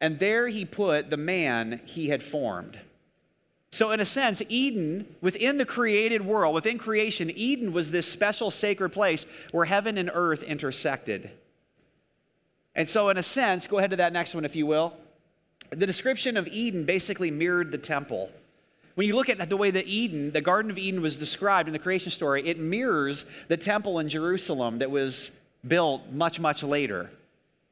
and 0.00 0.20
there 0.20 0.46
he 0.46 0.64
put 0.64 1.10
the 1.10 1.16
man 1.16 1.80
he 1.86 2.08
had 2.08 2.22
formed. 2.22 2.78
So, 3.76 3.90
in 3.90 4.00
a 4.00 4.06
sense, 4.06 4.40
Eden, 4.48 5.04
within 5.20 5.58
the 5.58 5.66
created 5.66 6.24
world, 6.24 6.54
within 6.54 6.78
creation, 6.78 7.30
Eden 7.36 7.74
was 7.74 7.90
this 7.90 8.10
special 8.10 8.50
sacred 8.50 8.88
place 8.88 9.26
where 9.50 9.66
heaven 9.66 9.98
and 9.98 10.10
earth 10.14 10.42
intersected. 10.42 11.30
And 12.74 12.88
so, 12.88 13.10
in 13.10 13.18
a 13.18 13.22
sense, 13.22 13.66
go 13.66 13.76
ahead 13.76 13.90
to 13.90 13.96
that 13.96 14.14
next 14.14 14.34
one, 14.34 14.46
if 14.46 14.56
you 14.56 14.64
will. 14.64 14.94
The 15.68 15.86
description 15.86 16.38
of 16.38 16.48
Eden 16.48 16.84
basically 16.84 17.30
mirrored 17.30 17.70
the 17.70 17.76
temple. 17.76 18.30
When 18.94 19.06
you 19.06 19.14
look 19.14 19.28
at 19.28 19.46
the 19.46 19.58
way 19.58 19.70
that 19.70 19.86
Eden, 19.86 20.30
the 20.30 20.40
Garden 20.40 20.70
of 20.70 20.78
Eden, 20.78 21.02
was 21.02 21.18
described 21.18 21.68
in 21.68 21.74
the 21.74 21.78
creation 21.78 22.10
story, 22.10 22.48
it 22.48 22.58
mirrors 22.58 23.26
the 23.48 23.58
temple 23.58 23.98
in 23.98 24.08
Jerusalem 24.08 24.78
that 24.78 24.90
was 24.90 25.32
built 25.68 26.00
much, 26.10 26.40
much 26.40 26.62
later. 26.62 27.10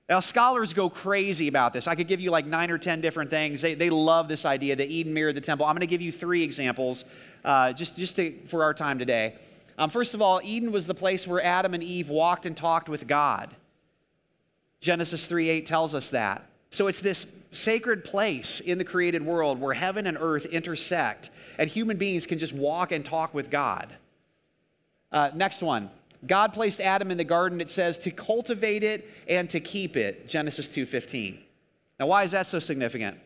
Now, 0.08 0.20
scholars 0.20 0.74
go 0.74 0.90
crazy 0.90 1.48
about 1.48 1.72
this. 1.72 1.88
I 1.88 1.94
could 1.94 2.08
give 2.08 2.20
you 2.20 2.30
like 2.30 2.46
nine 2.46 2.70
or 2.70 2.76
10 2.76 3.00
different 3.00 3.30
things. 3.30 3.62
They, 3.62 3.74
they 3.74 3.88
love 3.88 4.28
this 4.28 4.44
idea 4.44 4.76
that 4.76 4.88
Eden 4.88 5.14
mirrored 5.14 5.34
the 5.34 5.40
temple. 5.40 5.64
I'm 5.64 5.74
going 5.74 5.80
to 5.80 5.86
give 5.86 6.02
you 6.02 6.12
three 6.12 6.42
examples 6.42 7.06
uh, 7.44 7.72
just, 7.72 7.96
just 7.96 8.16
to, 8.16 8.38
for 8.48 8.62
our 8.62 8.74
time 8.74 8.98
today. 8.98 9.36
Um, 9.78 9.88
first 9.88 10.12
of 10.12 10.20
all, 10.20 10.40
Eden 10.44 10.72
was 10.72 10.86
the 10.86 10.94
place 10.94 11.26
where 11.26 11.42
Adam 11.42 11.72
and 11.72 11.82
Eve 11.82 12.10
walked 12.10 12.44
and 12.44 12.56
talked 12.56 12.88
with 12.88 13.06
God. 13.06 13.56
Genesis 14.80 15.24
3 15.24 15.48
8 15.48 15.66
tells 15.66 15.94
us 15.94 16.10
that. 16.10 16.44
So 16.70 16.86
it's 16.86 17.00
this 17.00 17.26
sacred 17.52 18.04
place 18.04 18.60
in 18.60 18.78
the 18.78 18.84
created 18.84 19.24
world 19.24 19.58
where 19.60 19.72
heaven 19.72 20.06
and 20.06 20.18
earth 20.20 20.44
intersect, 20.44 21.30
and 21.58 21.70
human 21.70 21.96
beings 21.96 22.26
can 22.26 22.38
just 22.38 22.52
walk 22.52 22.92
and 22.92 23.04
talk 23.04 23.32
with 23.32 23.50
God. 23.50 23.94
Uh, 25.10 25.30
next 25.34 25.62
one. 25.62 25.90
God 26.26 26.52
placed 26.52 26.80
Adam 26.80 27.10
in 27.10 27.18
the 27.18 27.24
garden, 27.24 27.60
it 27.60 27.70
says, 27.70 27.98
to 27.98 28.10
cultivate 28.10 28.82
it 28.82 29.08
and 29.28 29.48
to 29.50 29.60
keep 29.60 29.96
it. 29.96 30.28
Genesis 30.28 30.68
2:15. 30.68 31.38
Now, 31.98 32.06
why 32.06 32.24
is 32.24 32.32
that 32.32 32.46
so 32.46 32.58
significant? 32.58 33.18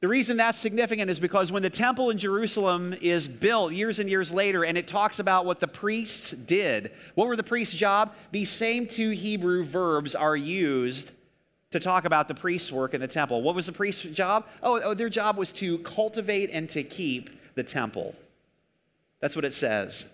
The 0.00 0.08
reason 0.08 0.36
that's 0.36 0.58
significant 0.58 1.10
is 1.10 1.18
because 1.18 1.50
when 1.50 1.62
the 1.62 1.70
temple 1.70 2.10
in 2.10 2.18
Jerusalem 2.18 2.94
is 3.00 3.26
built 3.26 3.72
years 3.72 3.98
and 3.98 4.10
years 4.10 4.32
later, 4.32 4.62
and 4.64 4.76
it 4.76 4.86
talks 4.86 5.18
about 5.18 5.46
what 5.46 5.58
the 5.58 5.66
priests 5.66 6.32
did, 6.32 6.92
what 7.14 7.26
were 7.26 7.36
the 7.36 7.42
priests' 7.42 7.74
job? 7.74 8.12
These 8.30 8.50
same 8.50 8.86
two 8.86 9.10
Hebrew 9.10 9.64
verbs 9.64 10.14
are 10.14 10.36
used 10.36 11.12
to 11.70 11.80
talk 11.80 12.04
about 12.04 12.28
the 12.28 12.34
priest's 12.34 12.70
work 12.70 12.92
in 12.92 13.00
the 13.00 13.08
temple. 13.08 13.42
What 13.42 13.54
was 13.54 13.66
the 13.66 13.72
priest's 13.72 14.02
job? 14.02 14.46
Oh, 14.62 14.80
oh 14.80 14.94
their 14.94 15.08
job 15.08 15.38
was 15.38 15.50
to 15.54 15.78
cultivate 15.78 16.50
and 16.52 16.68
to 16.70 16.82
keep 16.82 17.30
the 17.54 17.64
temple. 17.64 18.14
That's 19.20 19.34
what 19.34 19.46
it 19.46 19.54
says. 19.54 20.04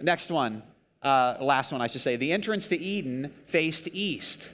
Next 0.00 0.30
one, 0.30 0.62
uh, 1.02 1.36
last 1.40 1.72
one, 1.72 1.80
I 1.80 1.86
should 1.86 2.00
say. 2.00 2.16
The 2.16 2.32
entrance 2.32 2.68
to 2.68 2.78
Eden 2.78 3.32
faced 3.46 3.88
east. 3.92 4.48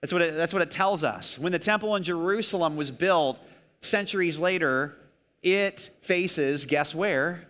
That's 0.00 0.12
what, 0.12 0.22
it, 0.22 0.36
that's 0.36 0.52
what 0.52 0.62
it 0.62 0.70
tells 0.70 1.02
us. 1.02 1.38
When 1.38 1.52
the 1.52 1.58
temple 1.58 1.96
in 1.96 2.02
Jerusalem 2.02 2.76
was 2.76 2.90
built 2.90 3.38
centuries 3.80 4.38
later, 4.38 4.96
it 5.42 5.90
faces, 6.02 6.64
guess 6.64 6.94
where? 6.94 7.46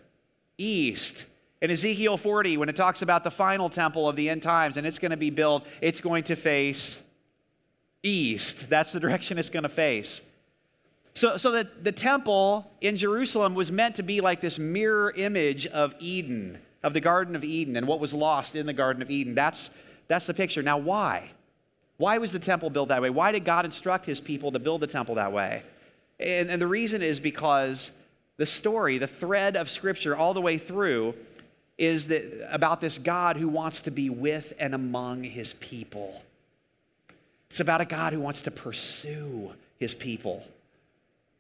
East. 0.59 1.27
In 1.63 1.71
Ezekiel 1.71 2.17
40, 2.17 2.59
when 2.59 2.69
it 2.69 2.77
talks 2.77 3.03
about 3.03 3.25
the 3.25 3.31
final 3.31 3.69
temple 3.69 4.09
of 4.09 4.17
the 4.17 4.29
end 4.29 4.43
times 4.43 4.77
and 4.77 4.87
it's 4.87 4.99
going 4.99 5.11
to 5.11 5.17
be 5.17 5.31
built, 5.31 5.67
it's 5.81 6.01
going 6.01 6.25
to 6.25 6.37
face 6.37 6.99
east. 8.03 8.69
That's 8.69 8.93
the 8.93 9.01
direction 9.07 9.39
it's 9.39 9.51
going 9.51 9.63
to 9.63 9.69
face. 9.69 10.21
So, 11.15 11.39
so 11.39 11.51
the, 11.51 11.69
the 11.83 11.93
temple 11.93 12.71
in 12.83 12.99
Jerusalem 12.99 13.55
was 13.55 13.73
meant 13.73 13.97
to 13.97 14.03
be 14.03 14.21
like 14.21 14.43
this 14.43 14.59
mirror 14.59 15.11
image 15.17 15.67
of 15.67 15.95
Eden, 15.99 16.59
of 16.87 16.95
the 16.95 17.01
Garden 17.01 17.35
of 17.35 17.43
Eden, 17.43 17.77
and 17.77 17.89
what 17.89 17.99
was 17.99 18.15
lost 18.15 18.55
in 18.55 18.65
the 18.65 18.73
Garden 18.73 19.03
of 19.03 19.11
Eden. 19.11 19.35
That's, 19.35 19.71
that's 20.07 20.27
the 20.27 20.35
picture. 20.35 20.63
Now, 20.63 20.79
why? 20.79 21.33
Why 21.97 22.19
was 22.19 22.31
the 22.31 22.39
temple 22.39 22.71
built 22.71 22.91
that 22.91 23.03
way? 23.03 23.11
Why 23.11 23.33
did 23.33 23.45
God 23.45 23.65
instruct 23.65 24.07
his 24.07 24.21
people 24.21 24.53
to 24.53 24.61
build 24.61 24.83
the 24.83 24.87
temple 24.87 25.17
that 25.17 25.33
way? 25.33 25.65
And, 26.21 26.49
and 26.49 26.63
the 26.63 26.67
reason 26.69 27.03
is 27.03 27.19
because 27.19 27.91
the 28.37 28.47
story, 28.47 28.99
the 28.99 29.09
thread 29.09 29.57
of 29.57 29.69
Scripture 29.69 30.15
all 30.15 30.33
the 30.33 30.41
way 30.41 30.59
through, 30.59 31.15
is 31.77 32.07
that 32.07 32.55
about 32.55 32.81
this 32.81 32.99
God 32.99 33.37
who 33.37 33.49
wants 33.49 33.81
to 33.81 33.91
be 33.91 34.09
with 34.09 34.53
and 34.61 34.73
among 34.73 35.25
his 35.25 35.55
people. 35.55 36.23
It's 37.51 37.59
about 37.59 37.81
a 37.81 37.85
God 37.85 38.13
who 38.13 38.21
wants 38.21 38.43
to 38.43 38.53
pursue 38.53 39.53
his 39.81 39.93
people. 39.93 40.45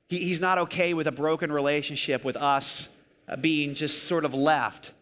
He, 0.09 0.19
he's 0.19 0.41
not 0.41 0.59
okay 0.59 0.93
with 0.93 1.07
a 1.07 1.13
broken 1.13 1.53
relationship 1.53 2.25
with 2.25 2.37
us 2.37 2.89
uh, 3.29 3.37
being 3.37 3.75
just 3.75 4.05
sort 4.05 4.25
of 4.25 4.35
left. 4.35 4.93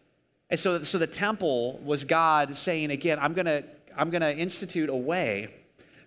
And 0.49 0.59
so, 0.59 0.83
so 0.83 0.97
the 0.97 1.07
temple 1.07 1.79
was 1.83 2.03
God 2.03 2.55
saying, 2.55 2.91
again, 2.91 3.17
I'm 3.19 3.33
going 3.33 3.45
to 3.45 3.63
I'm 3.97 4.09
going 4.09 4.21
to 4.21 4.35
institute 4.35 4.89
a 4.89 4.95
way 4.95 5.49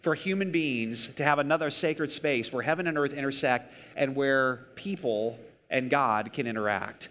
for 0.02 0.14
human 0.14 0.50
beings 0.50 1.08
to 1.16 1.24
have 1.24 1.38
another 1.38 1.70
sacred 1.70 2.10
space 2.10 2.52
where 2.52 2.62
heaven 2.62 2.86
and 2.86 2.98
earth 2.98 3.12
intersect 3.12 3.72
and 3.96 4.14
where 4.14 4.66
people 4.74 5.38
and 5.70 5.90
God 5.90 6.32
can 6.32 6.46
interact. 6.46 7.08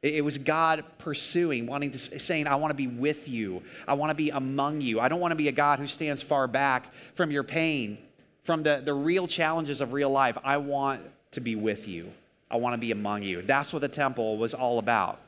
It 0.00 0.24
was 0.24 0.38
God 0.38 0.84
pursuing, 0.98 1.66
wanting 1.66 1.90
to, 1.90 2.20
saying, 2.20 2.46
I 2.46 2.54
want 2.54 2.70
to 2.70 2.76
be 2.76 2.86
with 2.86 3.26
you. 3.26 3.62
I 3.88 3.94
want 3.94 4.10
to 4.10 4.14
be 4.14 4.30
among 4.30 4.80
you. 4.80 5.00
I 5.00 5.08
don't 5.08 5.18
want 5.18 5.32
to 5.32 5.36
be 5.36 5.48
a 5.48 5.52
God 5.52 5.80
who 5.80 5.88
stands 5.88 6.22
far 6.22 6.46
back 6.46 6.92
from 7.14 7.32
your 7.32 7.42
pain, 7.42 7.98
from 8.44 8.62
the, 8.62 8.80
the 8.84 8.94
real 8.94 9.26
challenges 9.26 9.80
of 9.80 9.92
real 9.92 10.10
life. 10.10 10.38
I 10.44 10.58
want 10.58 11.02
to 11.32 11.40
be 11.40 11.56
with 11.56 11.88
you. 11.88 12.12
I 12.48 12.58
want 12.58 12.74
to 12.74 12.78
be 12.78 12.92
among 12.92 13.24
you. 13.24 13.42
That's 13.42 13.72
what 13.72 13.82
the 13.82 13.88
temple 13.88 14.38
was 14.38 14.54
all 14.54 14.78
about. 14.78 15.20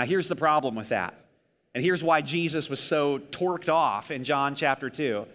Now, 0.00 0.06
here's 0.06 0.28
the 0.28 0.36
problem 0.36 0.76
with 0.76 0.88
that 0.88 1.12
and 1.74 1.84
here's 1.84 2.02
why 2.02 2.22
Jesus 2.22 2.70
was 2.70 2.80
so 2.80 3.18
torqued 3.18 3.68
off 3.68 4.10
in 4.10 4.24
John 4.24 4.54
chapter 4.54 4.88
2. 4.88 5.26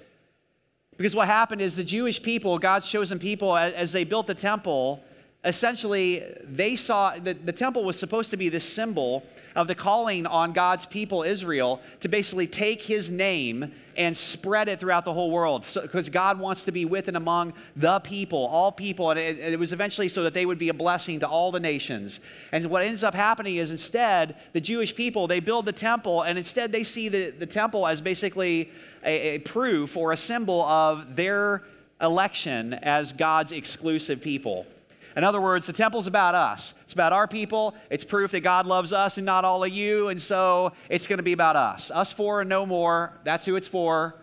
Because 0.98 1.16
what 1.16 1.28
happened 1.28 1.62
is 1.62 1.76
the 1.76 1.84
Jewish 1.84 2.20
people, 2.20 2.58
God's 2.58 2.88
chosen 2.88 3.20
people, 3.20 3.56
as 3.56 3.92
they 3.92 4.04
built 4.06 4.26
the 4.26 4.34
temple, 4.34 5.04
essentially 5.46 6.24
they 6.44 6.76
saw 6.76 7.18
that 7.20 7.46
the 7.46 7.54
temple 7.54 7.84
was 7.84 7.98
supposed 7.98 8.32
to 8.32 8.38
be 8.38 8.50
this 8.50 8.64
symbol 8.64 9.24
of 9.56 9.68
the 9.68 9.76
calling 9.76 10.26
on 10.26 10.52
God's 10.52 10.86
people, 10.86 11.22
Israel, 11.22 11.80
to 12.02 12.10
basically 12.10 12.48
take 12.48 12.82
his 12.82 13.10
name 13.10 13.72
and 13.96 14.18
spread 14.18 14.68
it 14.68 14.80
throughout 14.80 15.06
the 15.06 15.14
whole 15.14 15.32
world. 15.32 15.62
Because 15.82 16.08
so, 16.08 16.12
God 16.12 16.40
wants 16.40 16.64
to 16.64 16.72
be 16.72 16.84
with 16.84 17.08
and 17.08 17.16
among 17.16 17.54
the 17.76 18.00
people, 18.00 18.48
all 18.48 18.72
people. 18.72 19.12
And 19.12 19.20
it, 19.20 19.38
it 19.38 19.60
was 19.60 19.72
eventually 19.72 20.10
so 20.10 20.24
that 20.24 20.34
they 20.34 20.46
would 20.46 20.58
be 20.58 20.70
a 20.70 20.74
blessing 20.74 21.20
to 21.22 21.28
all 21.28 21.52
the 21.52 21.60
nations. 21.60 22.20
And 22.52 22.66
what 22.66 22.82
ends 22.82 23.04
up 23.04 23.14
happening 23.14 23.58
is 23.58 23.72
instead, 23.72 24.36
the 24.54 24.62
Jewish 24.62 24.96
people, 24.96 25.28
they 25.28 25.40
build 25.40 25.66
the 25.66 25.74
temple, 25.74 26.24
and 26.24 26.38
instead 26.38 26.72
they 26.72 26.84
see 26.84 27.08
the, 27.08 27.30
the 27.30 27.46
temple 27.46 27.88
as 27.88 28.02
basically 28.02 28.72
a, 29.04 29.36
a 29.36 29.38
proof 29.40 29.96
or 29.96 30.12
a 30.12 30.18
symbol 30.18 30.64
of 30.64 31.16
their 31.16 31.64
election 32.02 32.74
as 32.74 33.14
God's 33.14 33.52
exclusive 33.52 34.22
people. 34.22 34.66
In 35.16 35.24
other 35.24 35.40
words, 35.40 35.66
the 35.66 35.74
temple's 35.74 36.08
about 36.08 36.36
us. 36.36 36.74
It's 36.84 36.94
about 36.94 37.14
our 37.14 37.28
people. 37.28 37.74
It's 37.90 38.04
proof 38.04 38.32
that 38.32 38.42
God 38.42 38.66
loves 38.66 38.92
us 38.92 39.18
and 39.18 39.26
not 39.26 39.46
all 39.46 39.64
of 39.64 39.72
you. 39.72 40.10
And 40.10 40.22
so 40.22 40.74
it's 40.90 41.08
going 41.08 41.18
to 41.18 41.24
be 41.24 41.34
about 41.34 41.56
us. 41.56 41.90
Us 41.90 42.12
for 42.12 42.42
and 42.42 42.50
no 42.50 42.66
more. 42.66 43.18
That's 43.24 43.46
who 43.46 43.56
it's 43.56 43.68
for. 43.68 44.16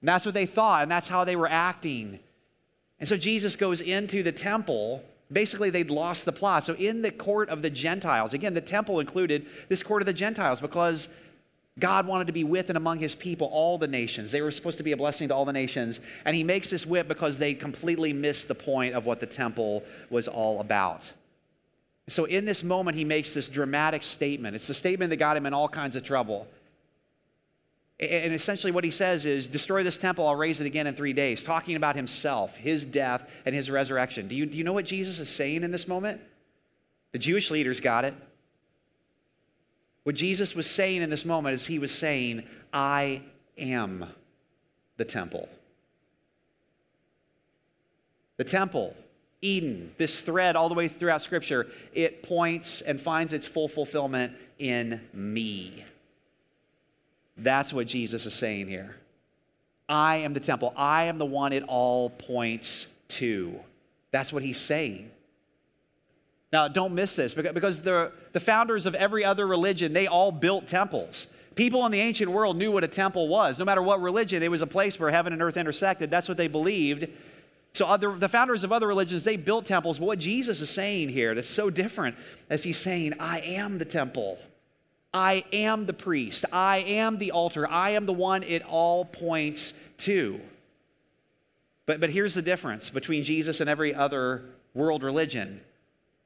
And 0.00 0.08
that's 0.08 0.24
what 0.24 0.34
they 0.34 0.46
thought, 0.46 0.82
and 0.82 0.90
that's 0.90 1.08
how 1.08 1.24
they 1.24 1.36
were 1.36 1.48
acting. 1.48 2.18
And 2.98 3.08
so 3.08 3.16
Jesus 3.16 3.56
goes 3.56 3.80
into 3.80 4.22
the 4.22 4.32
temple. 4.32 5.04
Basically, 5.30 5.70
they'd 5.70 5.90
lost 5.90 6.24
the 6.24 6.32
plot. 6.32 6.64
So, 6.64 6.74
in 6.74 7.02
the 7.02 7.10
court 7.10 7.50
of 7.50 7.62
the 7.62 7.70
Gentiles, 7.70 8.34
again, 8.34 8.54
the 8.54 8.60
temple 8.60 9.00
included 9.00 9.46
this 9.68 9.82
court 9.82 10.02
of 10.02 10.06
the 10.06 10.12
Gentiles 10.12 10.60
because 10.60 11.08
God 11.78 12.06
wanted 12.06 12.26
to 12.26 12.32
be 12.32 12.44
with 12.44 12.68
and 12.68 12.76
among 12.76 12.98
his 12.98 13.14
people, 13.14 13.48
all 13.48 13.78
the 13.78 13.86
nations. 13.86 14.32
They 14.32 14.42
were 14.42 14.50
supposed 14.50 14.78
to 14.78 14.82
be 14.82 14.92
a 14.92 14.96
blessing 14.96 15.28
to 15.28 15.34
all 15.34 15.44
the 15.44 15.52
nations. 15.52 16.00
And 16.24 16.36
he 16.36 16.44
makes 16.44 16.68
this 16.68 16.84
whip 16.84 17.08
because 17.08 17.38
they 17.38 17.54
completely 17.54 18.12
missed 18.12 18.48
the 18.48 18.54
point 18.54 18.94
of 18.94 19.06
what 19.06 19.20
the 19.20 19.26
temple 19.26 19.84
was 20.10 20.28
all 20.28 20.60
about. 20.60 21.12
So, 22.08 22.24
in 22.24 22.44
this 22.44 22.64
moment, 22.64 22.96
he 22.96 23.04
makes 23.04 23.32
this 23.34 23.48
dramatic 23.48 24.02
statement. 24.02 24.56
It's 24.56 24.66
the 24.66 24.74
statement 24.74 25.10
that 25.10 25.16
got 25.16 25.36
him 25.36 25.46
in 25.46 25.54
all 25.54 25.68
kinds 25.68 25.94
of 25.94 26.02
trouble. 26.02 26.48
And 28.00 28.32
essentially, 28.32 28.72
what 28.72 28.82
he 28.82 28.90
says 28.90 29.26
is, 29.26 29.46
Destroy 29.46 29.84
this 29.84 29.96
temple, 29.96 30.26
I'll 30.26 30.34
raise 30.34 30.60
it 30.60 30.66
again 30.66 30.86
in 30.86 30.94
three 30.94 31.12
days, 31.12 31.42
talking 31.42 31.76
about 31.76 31.94
himself, 31.94 32.56
his 32.56 32.84
death, 32.84 33.28
and 33.46 33.54
his 33.54 33.70
resurrection. 33.70 34.26
Do 34.26 34.34
you, 34.34 34.46
do 34.46 34.56
you 34.56 34.64
know 34.64 34.72
what 34.72 34.86
Jesus 34.86 35.20
is 35.20 35.30
saying 35.30 35.62
in 35.62 35.70
this 35.70 35.86
moment? 35.86 36.20
The 37.12 37.18
Jewish 37.18 37.50
leaders 37.50 37.80
got 37.80 38.04
it. 38.04 38.14
What 40.04 40.14
Jesus 40.14 40.54
was 40.54 40.68
saying 40.68 41.02
in 41.02 41.10
this 41.10 41.24
moment 41.24 41.54
is 41.54 41.66
he 41.66 41.78
was 41.78 41.92
saying, 41.92 42.44
I 42.72 43.22
am 43.58 44.06
the 44.96 45.04
temple. 45.04 45.48
The 48.38 48.44
temple, 48.44 48.96
Eden, 49.42 49.94
this 49.98 50.20
thread 50.20 50.56
all 50.56 50.68
the 50.68 50.74
way 50.74 50.88
throughout 50.88 51.20
Scripture, 51.20 51.66
it 51.92 52.22
points 52.22 52.80
and 52.80 53.00
finds 53.00 53.32
its 53.32 53.46
full 53.46 53.68
fulfillment 53.68 54.32
in 54.58 55.00
me. 55.12 55.84
That's 57.36 57.72
what 57.72 57.86
Jesus 57.86 58.26
is 58.26 58.34
saying 58.34 58.68
here. 58.68 58.96
I 59.88 60.16
am 60.16 60.34
the 60.34 60.40
temple. 60.40 60.72
I 60.76 61.04
am 61.04 61.18
the 61.18 61.26
one 61.26 61.52
it 61.52 61.64
all 61.64 62.10
points 62.10 62.86
to. 63.08 63.58
That's 64.12 64.32
what 64.32 64.42
he's 64.42 64.60
saying. 64.60 65.10
Now, 66.52 66.66
don't 66.66 66.94
miss 66.94 67.14
this 67.14 67.32
because 67.32 67.82
the, 67.82 68.12
the 68.32 68.40
founders 68.40 68.86
of 68.86 68.94
every 68.96 69.24
other 69.24 69.46
religion, 69.46 69.92
they 69.92 70.08
all 70.08 70.32
built 70.32 70.66
temples. 70.66 71.28
People 71.54 71.86
in 71.86 71.92
the 71.92 72.00
ancient 72.00 72.30
world 72.30 72.56
knew 72.56 72.72
what 72.72 72.82
a 72.82 72.88
temple 72.88 73.28
was. 73.28 73.58
No 73.58 73.64
matter 73.64 73.82
what 73.82 74.00
religion, 74.00 74.42
it 74.42 74.50
was 74.50 74.62
a 74.62 74.66
place 74.66 74.98
where 74.98 75.10
heaven 75.10 75.32
and 75.32 75.42
earth 75.42 75.56
intersected. 75.56 76.10
That's 76.10 76.28
what 76.28 76.36
they 76.36 76.48
believed. 76.48 77.08
So 77.72 77.86
other, 77.86 78.16
the 78.16 78.28
founders 78.28 78.64
of 78.64 78.72
other 78.72 78.88
religions, 78.88 79.22
they 79.22 79.36
built 79.36 79.66
temples. 79.66 79.98
But 79.98 80.06
what 80.06 80.18
Jesus 80.18 80.60
is 80.60 80.70
saying 80.70 81.10
here 81.10 81.34
that's 81.34 81.48
so 81.48 81.70
different 81.70 82.16
as 82.48 82.64
he's 82.64 82.78
saying, 82.78 83.14
I 83.20 83.40
am 83.40 83.78
the 83.78 83.84
temple. 83.84 84.38
I 85.14 85.44
am 85.52 85.86
the 85.86 85.92
priest. 85.92 86.44
I 86.52 86.78
am 86.78 87.18
the 87.18 87.30
altar. 87.30 87.68
I 87.68 87.90
am 87.90 88.06
the 88.06 88.12
one 88.12 88.42
it 88.42 88.62
all 88.64 89.04
points 89.04 89.72
to. 89.98 90.40
But, 91.86 92.00
but 92.00 92.10
here's 92.10 92.34
the 92.34 92.42
difference 92.42 92.90
between 92.90 93.22
Jesus 93.22 93.60
and 93.60 93.70
every 93.70 93.94
other 93.94 94.44
world 94.74 95.02
religion 95.02 95.60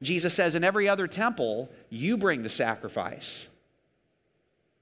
Jesus 0.05 0.33
says, 0.33 0.55
in 0.55 0.63
every 0.63 0.87
other 0.87 1.07
temple, 1.07 1.69
you 1.89 2.17
bring 2.17 2.43
the 2.43 2.49
sacrifice. 2.49 3.47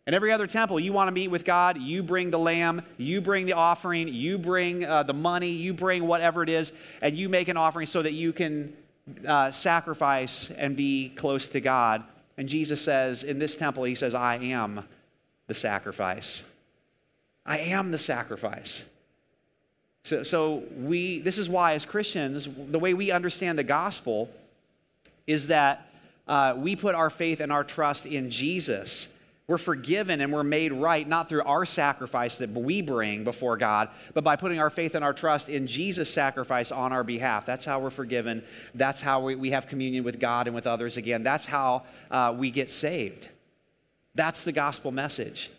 In 0.05 0.13
every 0.13 0.33
other 0.33 0.47
temple, 0.47 0.79
you 0.79 0.91
want 0.91 1.07
to 1.07 1.13
meet 1.13 1.29
with 1.29 1.45
God, 1.45 1.77
you 1.77 2.03
bring 2.03 2.29
the 2.29 2.39
lamb, 2.39 2.81
you 2.97 3.21
bring 3.21 3.45
the 3.45 3.53
offering, 3.53 4.09
you 4.09 4.37
bring 4.37 4.83
uh, 4.83 5.03
the 5.03 5.13
money, 5.13 5.49
you 5.49 5.73
bring 5.73 6.05
whatever 6.05 6.43
it 6.43 6.49
is, 6.49 6.73
and 7.01 7.17
you 7.17 7.29
make 7.29 7.47
an 7.47 7.55
offering 7.55 7.87
so 7.87 8.01
that 8.01 8.11
you 8.11 8.33
can 8.33 8.73
uh, 9.25 9.51
sacrifice 9.51 10.49
and 10.57 10.75
be 10.75 11.09
close 11.09 11.47
to 11.49 11.61
God. 11.61 12.03
And 12.37 12.49
Jesus 12.49 12.81
says, 12.81 13.23
in 13.23 13.39
this 13.39 13.55
temple, 13.55 13.85
He 13.85 13.95
says, 13.95 14.13
I 14.13 14.35
am 14.35 14.83
the 15.47 15.53
sacrifice. 15.53 16.43
I 17.45 17.59
am 17.59 17.91
the 17.91 17.97
sacrifice. 17.97 18.83
So, 20.03 20.23
so 20.23 20.63
we, 20.75 21.19
this 21.19 21.37
is 21.37 21.47
why, 21.47 21.73
as 21.73 21.85
Christians, 21.85 22.49
the 22.69 22.79
way 22.79 22.93
we 22.93 23.11
understand 23.11 23.57
the 23.57 23.63
gospel 23.63 24.29
is 25.27 25.47
that 25.47 25.87
uh, 26.27 26.55
we 26.57 26.75
put 26.75 26.95
our 26.95 27.09
faith 27.09 27.39
and 27.39 27.51
our 27.51 27.63
trust 27.63 28.05
in 28.05 28.29
Jesus. 28.29 29.07
We're 29.45 29.57
forgiven 29.57 30.21
and 30.21 30.31
we're 30.31 30.43
made 30.43 30.71
right, 30.71 31.07
not 31.07 31.27
through 31.27 31.43
our 31.43 31.65
sacrifice 31.65 32.37
that 32.37 32.49
we 32.51 32.81
bring 32.81 33.25
before 33.25 33.57
God, 33.57 33.89
but 34.13 34.23
by 34.23 34.37
putting 34.37 34.59
our 34.59 34.69
faith 34.69 34.95
and 34.95 35.03
our 35.03 35.13
trust 35.13 35.49
in 35.49 35.67
Jesus' 35.67 36.13
sacrifice 36.13 36.71
on 36.71 36.93
our 36.93 37.03
behalf. 37.03 37.45
That's 37.45 37.65
how 37.65 37.81
we're 37.81 37.89
forgiven. 37.89 38.43
That's 38.73 39.01
how 39.01 39.19
we, 39.21 39.35
we 39.35 39.51
have 39.51 39.67
communion 39.67 40.05
with 40.05 40.19
God 40.19 40.47
and 40.47 40.55
with 40.55 40.65
others 40.65 40.95
again. 40.95 41.23
That's 41.23 41.45
how 41.45 41.83
uh, 42.09 42.33
we 42.37 42.51
get 42.51 42.69
saved. 42.69 43.27
That's 44.15 44.45
the 44.45 44.53
gospel 44.53 44.91
message. 44.91 45.51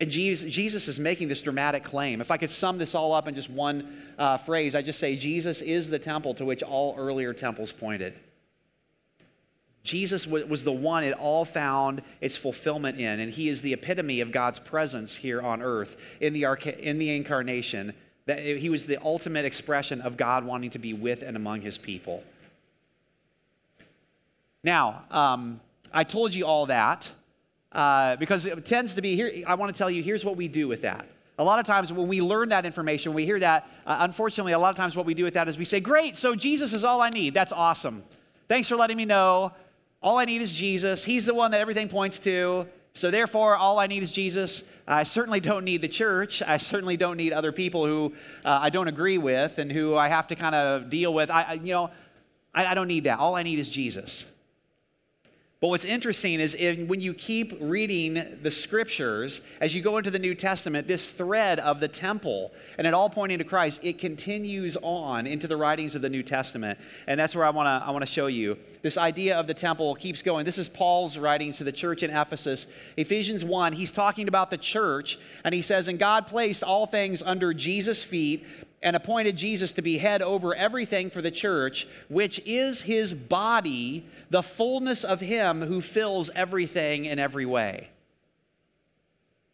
And 0.00 0.10
Jesus, 0.10 0.52
Jesus, 0.52 0.86
is 0.86 1.00
making 1.00 1.28
this 1.28 1.40
dramatic 1.40 1.84
claim. 1.84 2.20
If 2.20 2.30
I 2.30 2.36
could 2.36 2.50
sum 2.50 2.76
this 2.78 2.94
all 2.94 3.14
up 3.14 3.26
in 3.26 3.34
just 3.34 3.50
one 3.50 4.00
uh, 4.18 4.36
phrase, 4.36 4.74
I 4.74 4.82
just 4.82 5.00
say 5.00 5.16
Jesus 5.16 5.62
is 5.62 5.88
the 5.88 5.98
temple 5.98 6.34
to 6.34 6.44
which 6.44 6.62
all 6.62 6.94
earlier 6.96 7.32
temples 7.32 7.72
pointed. 7.72 8.14
Jesus 9.82 10.26
was 10.26 10.64
the 10.64 10.72
one 10.72 11.04
it 11.04 11.14
all 11.14 11.44
found 11.44 12.02
its 12.20 12.36
fulfillment 12.36 12.98
in, 12.98 13.20
and 13.20 13.32
he 13.32 13.48
is 13.48 13.62
the 13.62 13.72
epitome 13.72 14.20
of 14.20 14.32
God's 14.32 14.58
presence 14.58 15.16
here 15.16 15.40
on 15.40 15.62
earth 15.62 15.96
in 16.20 16.32
the, 16.32 16.44
in 16.78 16.98
the 16.98 17.14
incarnation. 17.14 17.94
That 18.26 18.40
he 18.40 18.68
was 18.68 18.86
the 18.86 19.02
ultimate 19.02 19.46
expression 19.46 20.02
of 20.02 20.18
God 20.18 20.44
wanting 20.44 20.70
to 20.70 20.78
be 20.78 20.92
with 20.92 21.22
and 21.22 21.36
among 21.36 21.62
his 21.62 21.78
people. 21.78 22.22
Now, 24.62 25.04
um, 25.10 25.60
I 25.92 26.04
told 26.04 26.34
you 26.34 26.44
all 26.44 26.66
that 26.66 27.10
uh, 27.72 28.16
because 28.16 28.44
it 28.44 28.66
tends 28.66 28.94
to 28.94 29.02
be 29.02 29.16
here. 29.16 29.44
I 29.46 29.54
want 29.54 29.72
to 29.72 29.78
tell 29.78 29.90
you 29.90 30.02
here's 30.02 30.24
what 30.24 30.36
we 30.36 30.48
do 30.48 30.68
with 30.68 30.82
that. 30.82 31.06
A 31.38 31.44
lot 31.44 31.60
of 31.60 31.66
times 31.66 31.92
when 31.92 32.08
we 32.08 32.20
learn 32.20 32.48
that 32.48 32.66
information, 32.66 33.14
we 33.14 33.24
hear 33.24 33.38
that, 33.38 33.68
uh, 33.86 33.98
unfortunately, 34.00 34.52
a 34.52 34.58
lot 34.58 34.70
of 34.70 34.76
times 34.76 34.96
what 34.96 35.06
we 35.06 35.14
do 35.14 35.24
with 35.24 35.34
that 35.34 35.48
is 35.48 35.56
we 35.56 35.64
say, 35.64 35.78
Great, 35.78 36.16
so 36.16 36.34
Jesus 36.34 36.72
is 36.72 36.82
all 36.82 37.00
I 37.00 37.10
need. 37.10 37.32
That's 37.32 37.52
awesome. 37.52 38.02
Thanks 38.48 38.66
for 38.66 38.76
letting 38.76 38.96
me 38.96 39.04
know. 39.04 39.52
All 40.00 40.18
I 40.18 40.24
need 40.24 40.42
is 40.42 40.52
Jesus. 40.52 41.04
He's 41.04 41.26
the 41.26 41.34
one 41.34 41.50
that 41.50 41.60
everything 41.60 41.88
points 41.88 42.18
to. 42.20 42.66
So, 42.94 43.10
therefore, 43.10 43.56
all 43.56 43.78
I 43.78 43.86
need 43.86 44.02
is 44.02 44.10
Jesus. 44.10 44.62
I 44.86 45.02
certainly 45.02 45.40
don't 45.40 45.64
need 45.64 45.82
the 45.82 45.88
church. 45.88 46.42
I 46.42 46.56
certainly 46.56 46.96
don't 46.96 47.16
need 47.16 47.32
other 47.32 47.52
people 47.52 47.86
who 47.86 48.12
uh, 48.44 48.58
I 48.62 48.70
don't 48.70 48.88
agree 48.88 49.18
with 49.18 49.58
and 49.58 49.70
who 49.70 49.96
I 49.96 50.08
have 50.08 50.28
to 50.28 50.34
kind 50.34 50.54
of 50.54 50.88
deal 50.90 51.12
with. 51.12 51.30
I, 51.30 51.42
I 51.42 51.52
you 51.54 51.72
know, 51.72 51.90
I, 52.54 52.66
I 52.66 52.74
don't 52.74 52.88
need 52.88 53.04
that. 53.04 53.18
All 53.18 53.36
I 53.36 53.42
need 53.42 53.58
is 53.58 53.68
Jesus. 53.68 54.24
But 55.60 55.68
what's 55.68 55.84
interesting 55.84 56.38
is 56.38 56.54
in, 56.54 56.86
when 56.86 57.00
you 57.00 57.12
keep 57.12 57.52
reading 57.60 58.38
the 58.42 58.50
scriptures, 58.50 59.40
as 59.60 59.74
you 59.74 59.82
go 59.82 59.98
into 59.98 60.08
the 60.08 60.18
New 60.18 60.36
Testament, 60.36 60.86
this 60.86 61.08
thread 61.08 61.58
of 61.58 61.80
the 61.80 61.88
temple 61.88 62.52
and 62.76 62.86
it 62.86 62.94
all 62.94 63.10
pointing 63.10 63.38
to 63.38 63.44
Christ, 63.44 63.80
it 63.82 63.98
continues 63.98 64.76
on 64.82 65.26
into 65.26 65.48
the 65.48 65.56
writings 65.56 65.96
of 65.96 66.02
the 66.02 66.08
New 66.08 66.22
Testament. 66.22 66.78
And 67.08 67.18
that's 67.18 67.34
where 67.34 67.44
I 67.44 67.50
want 67.50 67.66
to 67.66 67.88
I 67.88 67.90
want 67.90 68.06
to 68.06 68.12
show 68.12 68.28
you. 68.28 68.56
This 68.82 68.96
idea 68.96 69.36
of 69.36 69.48
the 69.48 69.54
temple 69.54 69.96
keeps 69.96 70.22
going. 70.22 70.44
This 70.44 70.58
is 70.58 70.68
Paul's 70.68 71.18
writings 71.18 71.56
to 71.56 71.64
the 71.64 71.72
church 71.72 72.04
in 72.04 72.10
Ephesus. 72.10 72.68
Ephesians 72.96 73.44
1, 73.44 73.72
he's 73.72 73.90
talking 73.90 74.28
about 74.28 74.50
the 74.50 74.58
church, 74.58 75.18
and 75.42 75.52
he 75.52 75.62
says, 75.62 75.88
And 75.88 75.98
God 75.98 76.28
placed 76.28 76.62
all 76.62 76.86
things 76.86 77.20
under 77.20 77.52
Jesus' 77.52 78.04
feet 78.04 78.46
and 78.82 78.94
appointed 78.94 79.36
Jesus 79.36 79.72
to 79.72 79.82
be 79.82 79.98
head 79.98 80.22
over 80.22 80.54
everything 80.54 81.10
for 81.10 81.20
the 81.20 81.30
church, 81.30 81.86
which 82.08 82.40
is 82.46 82.82
his 82.82 83.12
body, 83.12 84.06
the 84.30 84.42
fullness 84.42 85.04
of 85.04 85.20
him 85.20 85.62
who 85.62 85.80
fills 85.80 86.30
everything 86.34 87.04
in 87.04 87.18
every 87.18 87.46
way. 87.46 87.88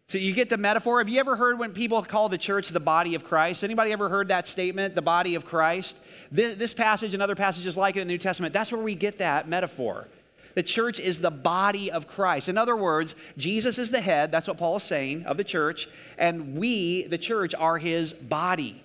So 0.08 0.18
you 0.18 0.34
get 0.34 0.50
the 0.50 0.58
metaphor. 0.58 0.98
Have 0.98 1.08
you 1.08 1.18
ever 1.18 1.34
heard 1.34 1.58
when 1.58 1.72
people 1.72 2.02
call 2.02 2.28
the 2.28 2.38
church 2.38 2.68
the 2.68 2.80
body 2.80 3.14
of 3.14 3.24
Christ? 3.24 3.64
Anybody 3.64 3.90
ever 3.90 4.10
heard 4.10 4.28
that 4.28 4.46
statement, 4.46 4.94
the 4.94 5.02
body 5.02 5.34
of 5.34 5.46
Christ? 5.46 5.96
This, 6.30 6.58
this 6.58 6.74
passage 6.74 7.14
and 7.14 7.22
other 7.22 7.34
passages 7.34 7.76
like 7.76 7.96
it 7.96 8.00
in 8.00 8.06
the 8.06 8.12
New 8.12 8.18
Testament, 8.18 8.52
that's 8.52 8.70
where 8.70 8.82
we 8.82 8.94
get 8.94 9.18
that 9.18 9.48
metaphor. 9.48 10.06
The 10.54 10.62
church 10.62 11.00
is 11.00 11.20
the 11.20 11.30
body 11.30 11.90
of 11.90 12.06
Christ. 12.06 12.48
In 12.48 12.58
other 12.58 12.76
words, 12.76 13.16
Jesus 13.38 13.78
is 13.78 13.90
the 13.90 14.00
head, 14.00 14.30
that's 14.30 14.46
what 14.46 14.58
Paul 14.58 14.76
is 14.76 14.82
saying, 14.82 15.24
of 15.24 15.36
the 15.36 15.42
church, 15.42 15.88
and 16.18 16.56
we, 16.56 17.04
the 17.04 17.18
church, 17.18 17.54
are 17.54 17.78
his 17.78 18.12
body. 18.12 18.83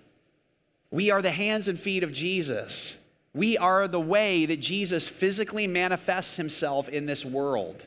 We 0.91 1.12
are 1.12 1.22
the 1.22 1.31
hands 1.31 1.67
and 1.67 1.79
feet 1.79 2.03
of 2.03 2.12
Jesus. 2.12 2.98
We 3.34 3.58
are 3.58 3.88
the 3.88 4.00
way 4.00 4.46
that 4.46 4.60
Jesus 4.60 5.08
physically 5.08 5.67
manifests 5.67 6.36
himself 6.36 6.89
in 6.89 7.05
this 7.05 7.24
world. 7.24 7.86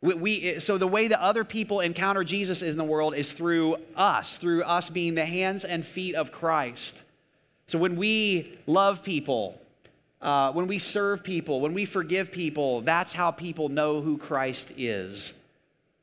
We, 0.00 0.14
we, 0.14 0.58
so, 0.60 0.78
the 0.78 0.86
way 0.86 1.08
that 1.08 1.20
other 1.20 1.44
people 1.44 1.80
encounter 1.80 2.24
Jesus 2.24 2.62
in 2.62 2.78
the 2.78 2.84
world 2.84 3.14
is 3.14 3.32
through 3.32 3.76
us, 3.96 4.38
through 4.38 4.62
us 4.62 4.88
being 4.88 5.14
the 5.14 5.26
hands 5.26 5.64
and 5.64 5.84
feet 5.84 6.14
of 6.14 6.32
Christ. 6.32 7.02
So, 7.66 7.78
when 7.78 7.96
we 7.96 8.56
love 8.66 9.02
people, 9.02 9.60
uh, 10.22 10.52
when 10.52 10.68
we 10.68 10.78
serve 10.78 11.22
people, 11.24 11.60
when 11.60 11.74
we 11.74 11.84
forgive 11.84 12.32
people, 12.32 12.80
that's 12.80 13.12
how 13.12 13.30
people 13.30 13.68
know 13.68 14.00
who 14.00 14.16
Christ 14.16 14.72
is. 14.76 15.34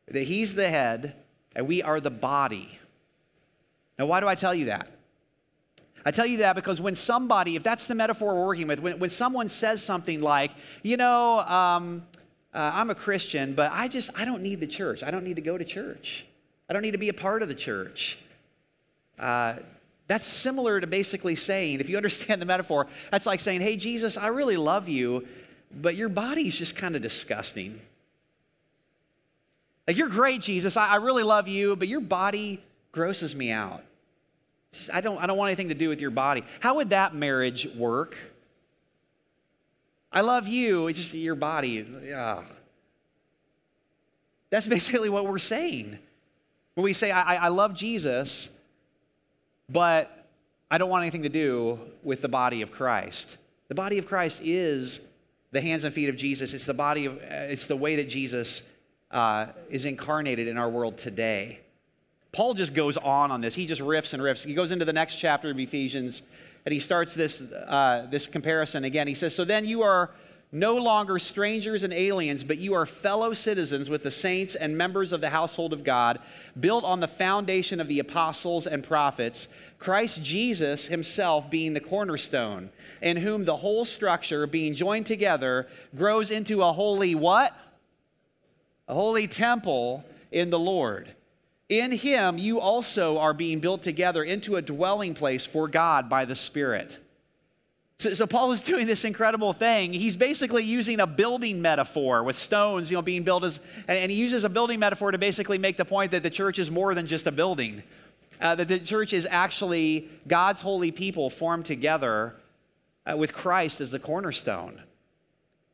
That 0.09 0.23
He's 0.23 0.53
the 0.53 0.69
head 0.69 1.15
and 1.55 1.67
we 1.67 1.81
are 1.81 1.99
the 1.99 2.11
body. 2.11 2.77
Now, 3.97 4.05
why 4.05 4.19
do 4.19 4.27
I 4.27 4.35
tell 4.35 4.53
you 4.53 4.65
that? 4.65 4.89
I 6.07 6.11
tell 6.11 6.25
you 6.25 6.37
that 6.37 6.55
because 6.55 6.79
when 6.79 6.95
somebody, 6.95 7.57
if 7.57 7.63
that's 7.63 7.85
the 7.85 7.93
metaphor 7.93 8.33
we're 8.33 8.45
working 8.45 8.65
with, 8.65 8.79
when, 8.79 8.97
when 8.97 9.09
someone 9.09 9.49
says 9.49 9.83
something 9.83 10.21
like, 10.21 10.51
you 10.81 10.95
know, 10.95 11.39
um, 11.41 12.07
uh, 12.53 12.71
I'm 12.73 12.89
a 12.89 12.95
Christian, 12.95 13.53
but 13.53 13.73
I 13.73 13.89
just, 13.89 14.11
I 14.15 14.23
don't 14.23 14.41
need 14.41 14.61
the 14.61 14.67
church. 14.67 15.03
I 15.03 15.11
don't 15.11 15.25
need 15.25 15.35
to 15.35 15.41
go 15.41 15.57
to 15.57 15.65
church. 15.65 16.25
I 16.69 16.73
don't 16.73 16.81
need 16.81 16.91
to 16.91 16.97
be 16.97 17.09
a 17.09 17.13
part 17.13 17.41
of 17.41 17.49
the 17.49 17.55
church. 17.55 18.19
Uh, 19.19 19.55
that's 20.07 20.23
similar 20.23 20.79
to 20.79 20.87
basically 20.87 21.35
saying, 21.35 21.81
if 21.81 21.89
you 21.89 21.97
understand 22.03 22.41
the 22.41 22.45
metaphor, 22.45 22.87
that's 23.11 23.25
like 23.25 23.41
saying, 23.41 23.59
hey, 23.59 23.75
Jesus, 23.75 24.15
I 24.15 24.27
really 24.27 24.55
love 24.55 24.87
you, 24.87 25.27
but 25.75 25.95
your 25.95 26.07
body's 26.07 26.57
just 26.57 26.77
kind 26.77 26.95
of 26.95 27.01
disgusting. 27.01 27.81
Like, 29.85 29.97
you're 29.97 30.07
great, 30.07 30.39
Jesus. 30.39 30.77
I, 30.77 30.87
I 30.87 30.95
really 30.95 31.23
love 31.23 31.49
you, 31.49 31.75
but 31.75 31.89
your 31.89 31.99
body 31.99 32.63
grosses 32.93 33.35
me 33.35 33.51
out. 33.51 33.83
I 34.93 35.01
don't, 35.01 35.17
I 35.17 35.25
don't 35.25 35.37
want 35.37 35.49
anything 35.49 35.69
to 35.69 35.75
do 35.75 35.89
with 35.89 36.01
your 36.01 36.11
body. 36.11 36.43
How 36.59 36.75
would 36.75 36.89
that 36.91 37.15
marriage 37.15 37.67
work? 37.75 38.15
I 40.11 40.21
love 40.21 40.47
you, 40.47 40.87
it's 40.87 40.99
just 40.99 41.13
your 41.13 41.35
body. 41.35 41.85
Ugh. 42.13 42.43
That's 44.49 44.67
basically 44.77 45.09
what 45.09 45.25
we're 45.25 45.37
saying. 45.37 45.99
When 46.75 46.83
we 46.83 46.93
say, 46.93 47.11
I, 47.11 47.45
I 47.45 47.47
love 47.47 47.73
Jesus, 47.73 48.49
but 49.69 50.27
I 50.69 50.77
don't 50.77 50.89
want 50.89 51.03
anything 51.03 51.23
to 51.23 51.29
do 51.29 51.79
with 52.03 52.21
the 52.21 52.27
body 52.27 52.61
of 52.61 52.71
Christ. 52.71 53.37
The 53.67 53.75
body 53.75 53.97
of 53.97 54.05
Christ 54.05 54.41
is 54.43 54.99
the 55.51 55.61
hands 55.61 55.85
and 55.85 55.93
feet 55.93 56.09
of 56.09 56.15
Jesus. 56.15 56.53
It's 56.53 56.65
the 56.65 56.73
body 56.73 57.05
of, 57.05 57.17
it's 57.17 57.67
the 57.67 57.75
way 57.75 57.95
that 57.97 58.09
Jesus 58.09 58.61
uh, 59.11 59.47
is 59.69 59.85
incarnated 59.85 60.47
in 60.47 60.57
our 60.57 60.69
world 60.69 60.97
today. 60.97 61.61
Paul 62.37 62.53
just 62.53 62.75
goes 62.75 62.97
on 62.97 63.31
on 63.31 63.41
this. 63.41 63.55
He 63.55 63.65
just 63.65 63.81
riffs 63.81 64.13
and 64.13 64.21
riffs. 64.21 64.45
He 64.45 64.53
goes 64.53 64.69
into 64.69 64.85
the 64.85 64.93
next 64.93 65.15
chapter 65.15 65.49
of 65.49 65.57
Ephesians 65.57 66.21
and 66.65 66.71
he 66.71 66.79
starts 66.79 67.15
this, 67.15 67.41
uh, 67.41 68.05
this 68.11 68.27
comparison 68.27 68.83
again. 68.83 69.07
He 69.07 69.15
says, 69.15 69.33
So 69.33 69.43
then 69.43 69.65
you 69.65 69.81
are 69.81 70.11
no 70.51 70.75
longer 70.75 71.17
strangers 71.17 71.83
and 71.83 71.91
aliens, 71.91 72.43
but 72.43 72.59
you 72.59 72.75
are 72.75 72.85
fellow 72.85 73.33
citizens 73.33 73.89
with 73.89 74.03
the 74.03 74.11
saints 74.11 74.53
and 74.53 74.77
members 74.77 75.13
of 75.13 75.19
the 75.19 75.31
household 75.31 75.73
of 75.73 75.83
God, 75.83 76.19
built 76.59 76.83
on 76.83 76.99
the 76.99 77.07
foundation 77.07 77.81
of 77.81 77.87
the 77.87 77.97
apostles 77.97 78.67
and 78.67 78.83
prophets, 78.83 79.47
Christ 79.79 80.21
Jesus 80.21 80.85
himself 80.85 81.49
being 81.49 81.73
the 81.73 81.79
cornerstone, 81.79 82.69
in 83.01 83.17
whom 83.17 83.45
the 83.45 83.57
whole 83.57 83.83
structure, 83.83 84.45
being 84.45 84.75
joined 84.75 85.07
together, 85.07 85.67
grows 85.95 86.29
into 86.29 86.61
a 86.61 86.71
holy 86.71 87.15
what? 87.15 87.51
A 88.87 88.93
holy 88.93 89.27
temple 89.27 90.05
in 90.31 90.51
the 90.51 90.59
Lord. 90.59 91.15
In 91.69 91.91
him, 91.91 92.37
you 92.37 92.61
also 92.61 93.17
are 93.17 93.33
being 93.33 93.59
built 93.59 93.83
together 93.83 94.23
into 94.23 94.55
a 94.55 94.61
dwelling 94.61 95.13
place 95.13 95.45
for 95.45 95.67
God 95.67 96.09
by 96.09 96.23
the 96.23 96.35
Spirit. 96.35 96.97
So, 97.99 98.13
so, 98.13 98.25
Paul 98.27 98.51
is 98.51 98.61
doing 98.63 98.87
this 98.87 99.03
incredible 99.03 99.53
thing. 99.53 99.91
He's 99.91 100.15
basically 100.15 100.63
using 100.63 100.99
a 100.99 101.07
building 101.07 101.61
metaphor 101.61 102.23
with 102.23 102.37
stones, 102.37 102.89
you 102.89 102.95
know, 102.95 103.01
being 103.01 103.23
built 103.23 103.43
as, 103.43 103.59
and, 103.87 103.97
and 103.97 104.11
he 104.11 104.17
uses 104.17 104.43
a 104.43 104.49
building 104.49 104.79
metaphor 104.79 105.11
to 105.11 105.17
basically 105.17 105.57
make 105.57 105.75
the 105.75 105.85
point 105.85 106.11
that 106.11 106.23
the 106.23 106.29
church 106.29 106.57
is 106.57 106.71
more 106.71 106.93
than 106.93 107.07
just 107.07 107.27
a 107.27 107.31
building. 107.31 107.83
Uh, 108.39 108.53
that 108.55 108.67
the 108.67 108.79
church 108.79 109.13
is 109.13 109.27
actually 109.29 110.07
God's 110.27 110.61
holy 110.61 110.91
people 110.91 111.29
formed 111.29 111.65
together 111.65 112.35
uh, 113.05 113.17
with 113.17 113.33
Christ 113.33 113.81
as 113.81 113.91
the 113.91 113.99
cornerstone. 113.99 114.81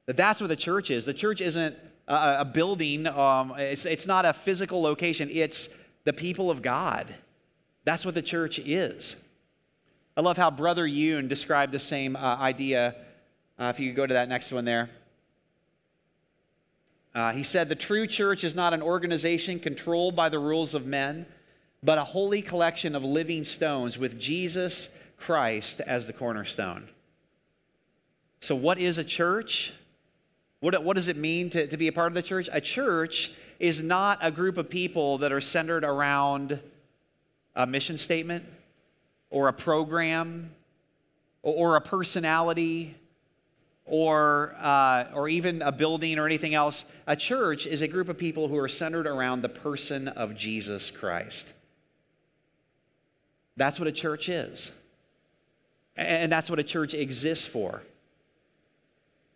That 0.05 0.17
that's 0.17 0.39
what 0.39 0.47
the 0.47 0.55
church 0.55 0.89
is. 0.89 1.05
The 1.05 1.13
church 1.13 1.41
isn't 1.41 1.75
a, 2.07 2.37
a 2.39 2.45
building. 2.45 3.05
Um, 3.05 3.53
it's, 3.57 3.85
it's 3.85 4.07
not 4.07 4.25
a 4.25 4.33
physical 4.33 4.81
location. 4.81 5.29
It's 5.31 5.67
the 6.03 6.13
people 6.13 6.51
of 6.51 6.61
God. 6.61 7.13
That's 7.85 8.05
what 8.05 8.15
the 8.15 8.21
church 8.21 8.59
is. 8.59 9.15
I 10.15 10.21
love 10.21 10.37
how 10.37 10.51
Brother 10.51 10.85
Yun 10.85 11.27
described 11.27 11.71
the 11.71 11.79
same 11.79 12.15
uh, 12.15 12.37
idea. 12.37 12.95
Uh, 13.59 13.65
if 13.65 13.79
you 13.79 13.89
could 13.89 13.95
go 13.95 14.05
to 14.05 14.13
that 14.13 14.29
next 14.29 14.51
one 14.51 14.65
there. 14.65 14.89
Uh, 17.15 17.31
he 17.31 17.43
said, 17.43 17.69
The 17.69 17.75
true 17.75 18.07
church 18.07 18.43
is 18.43 18.55
not 18.55 18.73
an 18.73 18.81
organization 18.81 19.59
controlled 19.59 20.15
by 20.15 20.29
the 20.29 20.39
rules 20.39 20.73
of 20.73 20.85
men, 20.85 21.25
but 21.81 21.97
a 21.97 22.03
holy 22.03 22.41
collection 22.41 22.95
of 22.95 23.03
living 23.03 23.43
stones 23.43 23.97
with 23.97 24.19
Jesus 24.19 24.89
Christ 25.17 25.81
as 25.81 26.07
the 26.07 26.13
cornerstone. 26.13 26.89
So, 28.39 28.55
what 28.55 28.77
is 28.77 28.97
a 28.97 29.03
church? 29.03 29.73
What, 30.59 30.83
what 30.83 30.95
does 30.95 31.07
it 31.07 31.17
mean 31.17 31.49
to, 31.51 31.67
to 31.67 31.77
be 31.77 31.87
a 31.87 31.91
part 31.91 32.07
of 32.07 32.13
the 32.13 32.23
church? 32.23 32.49
A 32.51 32.61
church 32.61 33.31
is 33.63 33.81
not 33.81 34.19
a 34.21 34.29
group 34.29 34.57
of 34.57 34.69
people 34.69 35.19
that 35.19 35.31
are 35.31 35.39
centered 35.39 35.85
around 35.85 36.59
a 37.55 37.65
mission 37.65 37.97
statement 37.97 38.43
or 39.29 39.47
a 39.47 39.53
program 39.53 40.51
or, 41.43 41.77
a 41.77 41.81
personality 41.81 42.93
or, 43.85 44.53
uh, 44.59 45.05
or 45.13 45.29
even 45.29 45.61
a 45.61 45.71
building 45.71 46.19
or 46.19 46.25
anything 46.25 46.53
else. 46.53 46.83
A 47.07 47.15
church 47.15 47.65
is 47.65 47.81
a 47.81 47.87
group 47.87 48.09
of 48.09 48.17
people 48.17 48.49
who 48.49 48.57
are 48.57 48.67
centered 48.67 49.07
around 49.07 49.43
the 49.43 49.49
person 49.49 50.09
of 50.09 50.35
Jesus 50.35 50.91
Christ. 50.91 51.53
That's 53.55 53.79
what 53.79 53.87
a 53.87 53.93
church 53.93 54.27
is. 54.27 54.71
And 55.95 56.29
that's 56.29 56.49
what 56.49 56.59
a 56.59 56.63
church 56.63 56.93
exists 56.93 57.45
for. 57.45 57.81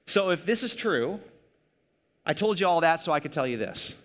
So, 0.06 0.32
if 0.32 0.46
this 0.46 0.64
is 0.64 0.76
true, 0.76 1.22
I 2.28 2.34
told 2.34 2.60
you 2.60 2.68
all 2.68 2.82
that 2.82 3.00
so 3.00 3.14
I 3.14 3.22
could 3.22 3.32
tell 3.32 3.48
you 3.48 3.56
this. 3.56 3.96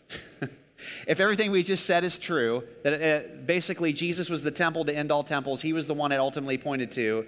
if 1.09 1.19
everything 1.19 1.51
we 1.51 1.65
just 1.65 1.85
said 1.85 2.05
is 2.05 2.21
true, 2.21 2.63
that 2.85 2.93
it, 2.93 3.47
basically 3.49 3.93
Jesus 3.93 4.31
was 4.31 4.45
the 4.45 4.51
temple 4.53 4.85
to 4.85 4.97
end 4.97 5.11
all 5.11 5.25
temples, 5.25 5.61
he 5.61 5.73
was 5.73 5.89
the 5.89 5.95
one 5.95 6.13
it 6.13 6.19
ultimately 6.19 6.57
pointed 6.57 6.93
to, 6.93 7.27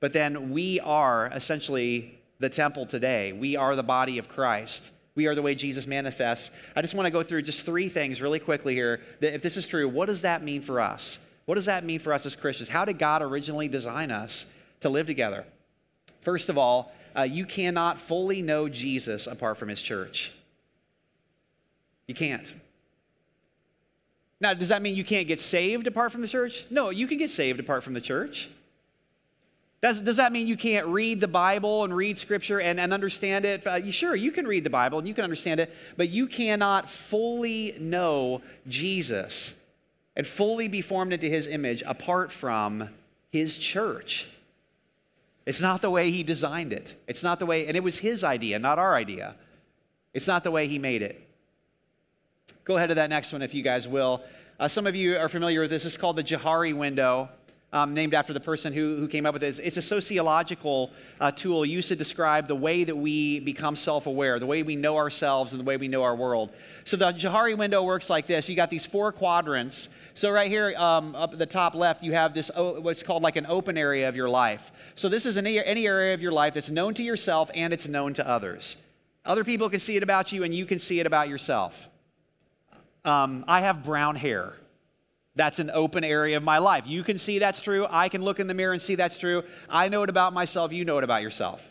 but 0.00 0.14
then 0.14 0.50
we 0.50 0.80
are 0.80 1.26
essentially 1.34 2.18
the 2.38 2.48
temple 2.48 2.86
today. 2.86 3.34
We 3.34 3.56
are 3.56 3.76
the 3.76 3.82
body 3.82 4.16
of 4.16 4.30
Christ. 4.30 4.90
We 5.14 5.26
are 5.26 5.34
the 5.34 5.42
way 5.42 5.54
Jesus 5.54 5.86
manifests. 5.86 6.50
I 6.74 6.80
just 6.80 6.94
want 6.94 7.04
to 7.04 7.10
go 7.10 7.22
through 7.22 7.42
just 7.42 7.66
three 7.66 7.90
things 7.90 8.22
really 8.22 8.40
quickly 8.40 8.74
here. 8.74 9.02
That 9.20 9.34
if 9.34 9.42
this 9.42 9.58
is 9.58 9.66
true, 9.66 9.86
what 9.86 10.06
does 10.06 10.22
that 10.22 10.42
mean 10.42 10.62
for 10.62 10.80
us? 10.80 11.18
What 11.44 11.56
does 11.56 11.66
that 11.66 11.84
mean 11.84 11.98
for 11.98 12.14
us 12.14 12.24
as 12.24 12.34
Christians? 12.34 12.70
How 12.70 12.86
did 12.86 12.98
God 12.98 13.20
originally 13.20 13.68
design 13.68 14.10
us 14.10 14.46
to 14.80 14.88
live 14.88 15.06
together? 15.06 15.44
First 16.22 16.48
of 16.48 16.56
all, 16.56 16.90
uh, 17.16 17.22
you 17.22 17.46
cannot 17.46 17.98
fully 17.98 18.42
know 18.42 18.68
Jesus 18.68 19.26
apart 19.26 19.58
from 19.58 19.68
his 19.68 19.80
church. 19.80 20.32
You 22.06 22.14
can't. 22.14 22.52
Now, 24.40 24.54
does 24.54 24.70
that 24.70 24.82
mean 24.82 24.96
you 24.96 25.04
can't 25.04 25.28
get 25.28 25.38
saved 25.38 25.86
apart 25.86 26.10
from 26.10 26.20
the 26.20 26.28
church? 26.28 26.66
No, 26.68 26.90
you 26.90 27.06
can 27.06 27.16
get 27.16 27.30
saved 27.30 27.60
apart 27.60 27.84
from 27.84 27.94
the 27.94 28.00
church. 28.00 28.50
Does, 29.80 30.00
does 30.00 30.16
that 30.16 30.32
mean 30.32 30.46
you 30.46 30.56
can't 30.56 30.86
read 30.86 31.20
the 31.20 31.28
Bible 31.28 31.84
and 31.84 31.94
read 31.94 32.16
Scripture 32.16 32.60
and, 32.60 32.78
and 32.78 32.92
understand 32.92 33.44
it? 33.44 33.66
Uh, 33.66 33.90
sure, 33.90 34.14
you 34.14 34.30
can 34.30 34.46
read 34.46 34.64
the 34.64 34.70
Bible 34.70 34.98
and 34.98 35.08
you 35.08 35.14
can 35.14 35.24
understand 35.24 35.58
it, 35.58 35.74
but 35.96 36.08
you 36.08 36.28
cannot 36.28 36.88
fully 36.88 37.76
know 37.80 38.42
Jesus 38.68 39.54
and 40.14 40.26
fully 40.26 40.68
be 40.68 40.82
formed 40.82 41.12
into 41.12 41.26
his 41.26 41.46
image 41.46 41.82
apart 41.84 42.30
from 42.30 42.88
his 43.30 43.56
church. 43.56 44.28
It's 45.44 45.60
not 45.60 45.82
the 45.82 45.90
way 45.90 46.10
he 46.10 46.22
designed 46.22 46.72
it. 46.72 46.94
It's 47.06 47.22
not 47.22 47.38
the 47.38 47.46
way, 47.46 47.66
and 47.66 47.76
it 47.76 47.82
was 47.82 47.98
his 47.98 48.22
idea, 48.22 48.58
not 48.58 48.78
our 48.78 48.94
idea. 48.94 49.34
It's 50.14 50.26
not 50.26 50.44
the 50.44 50.50
way 50.50 50.68
he 50.68 50.78
made 50.78 51.02
it. 51.02 51.28
Go 52.64 52.76
ahead 52.76 52.90
to 52.90 52.94
that 52.96 53.10
next 53.10 53.32
one 53.32 53.42
if 53.42 53.54
you 53.54 53.62
guys 53.62 53.88
will. 53.88 54.22
Uh, 54.60 54.68
some 54.68 54.86
of 54.86 54.94
you 54.94 55.16
are 55.16 55.28
familiar 55.28 55.60
with 55.62 55.70
this. 55.70 55.84
It's 55.84 55.96
called 55.96 56.16
the 56.16 56.22
Johari 56.22 56.76
window 56.76 57.28
um, 57.72 57.94
named 57.94 58.14
after 58.14 58.32
the 58.32 58.40
person 58.40 58.72
who, 58.72 58.96
who 58.98 59.08
came 59.08 59.24
up 59.26 59.32
with 59.32 59.42
it. 59.42 59.58
It's 59.60 59.76
a 59.76 59.82
sociological 59.82 60.90
uh, 61.20 61.30
tool 61.30 61.64
used 61.64 61.88
to 61.88 61.96
describe 61.96 62.46
the 62.46 62.54
way 62.54 62.84
that 62.84 62.94
we 62.94 63.40
become 63.40 63.74
self 63.74 64.06
aware, 64.06 64.38
the 64.38 64.46
way 64.46 64.62
we 64.62 64.76
know 64.76 64.96
ourselves, 64.96 65.52
and 65.52 65.60
the 65.60 65.64
way 65.64 65.76
we 65.76 65.88
know 65.88 66.02
our 66.02 66.14
world. 66.14 66.50
So 66.84 66.96
the 66.96 67.12
Johari 67.12 67.56
window 67.56 67.82
works 67.82 68.10
like 68.10 68.26
this 68.26 68.48
you 68.48 68.56
got 68.56 68.70
these 68.70 68.86
four 68.86 69.10
quadrants. 69.12 69.88
So, 70.14 70.30
right 70.30 70.50
here 70.50 70.74
um, 70.76 71.14
up 71.14 71.32
at 71.32 71.38
the 71.38 71.46
top 71.46 71.74
left, 71.74 72.02
you 72.02 72.12
have 72.12 72.34
this 72.34 72.50
what's 72.54 73.02
called 73.02 73.22
like 73.22 73.36
an 73.36 73.46
open 73.46 73.78
area 73.78 74.08
of 74.08 74.16
your 74.16 74.28
life. 74.28 74.70
So, 74.94 75.08
this 75.08 75.26
is 75.26 75.36
any, 75.36 75.62
any 75.64 75.86
area 75.86 76.14
of 76.14 76.22
your 76.22 76.32
life 76.32 76.54
that's 76.54 76.70
known 76.70 76.94
to 76.94 77.02
yourself 77.02 77.50
and 77.54 77.72
it's 77.72 77.88
known 77.88 78.14
to 78.14 78.28
others. 78.28 78.76
Other 79.24 79.44
people 79.44 79.70
can 79.70 79.80
see 79.80 79.96
it 79.96 80.02
about 80.02 80.32
you, 80.32 80.42
and 80.42 80.54
you 80.54 80.66
can 80.66 80.78
see 80.78 81.00
it 81.00 81.06
about 81.06 81.28
yourself. 81.28 81.88
Um, 83.04 83.44
I 83.48 83.60
have 83.60 83.84
brown 83.84 84.16
hair. 84.16 84.54
That's 85.34 85.58
an 85.58 85.70
open 85.70 86.04
area 86.04 86.36
of 86.36 86.42
my 86.42 86.58
life. 86.58 86.86
You 86.86 87.02
can 87.02 87.16
see 87.16 87.38
that's 87.38 87.60
true. 87.60 87.86
I 87.88 88.08
can 88.08 88.22
look 88.22 88.38
in 88.38 88.46
the 88.46 88.54
mirror 88.54 88.72
and 88.72 88.82
see 88.82 88.96
that's 88.96 89.18
true. 89.18 89.44
I 89.68 89.88
know 89.88 90.02
it 90.02 90.10
about 90.10 90.34
myself. 90.34 90.72
You 90.72 90.84
know 90.84 90.98
it 90.98 91.04
about 91.04 91.22
yourself. 91.22 91.66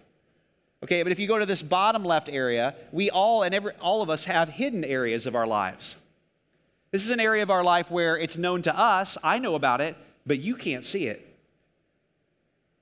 Okay, 0.84 1.04
but 1.04 1.12
if 1.12 1.19
you 1.19 1.27
go 1.27 1.38
to 1.38 1.45
this 1.45 1.62
bottom 1.62 2.04
left 2.04 2.27
area, 2.27 2.73
we 2.91 3.12
all 3.12 3.43
and 3.43 3.54
every, 3.54 3.73
all 3.73 4.01
of 4.01 4.10
us 4.10 4.23
have 4.25 4.49
hidden 4.49 4.84
areas 4.84 5.27
of 5.27 5.36
our 5.36 5.45
lives. 5.45 5.95
This 6.91 7.04
is 7.04 7.10
an 7.10 7.21
area 7.21 7.41
of 7.41 7.49
our 7.49 7.63
life 7.63 7.89
where 7.89 8.17
it's 8.17 8.38
known 8.38 8.62
to 8.63 8.77
us. 8.77 9.17
I 9.23 9.39
know 9.39 9.56
about 9.56 9.80
it, 9.80 9.95
but 10.25 10.39
you 10.39 10.56
can't 10.56 10.84
see 10.84 11.08
it. 11.08 11.25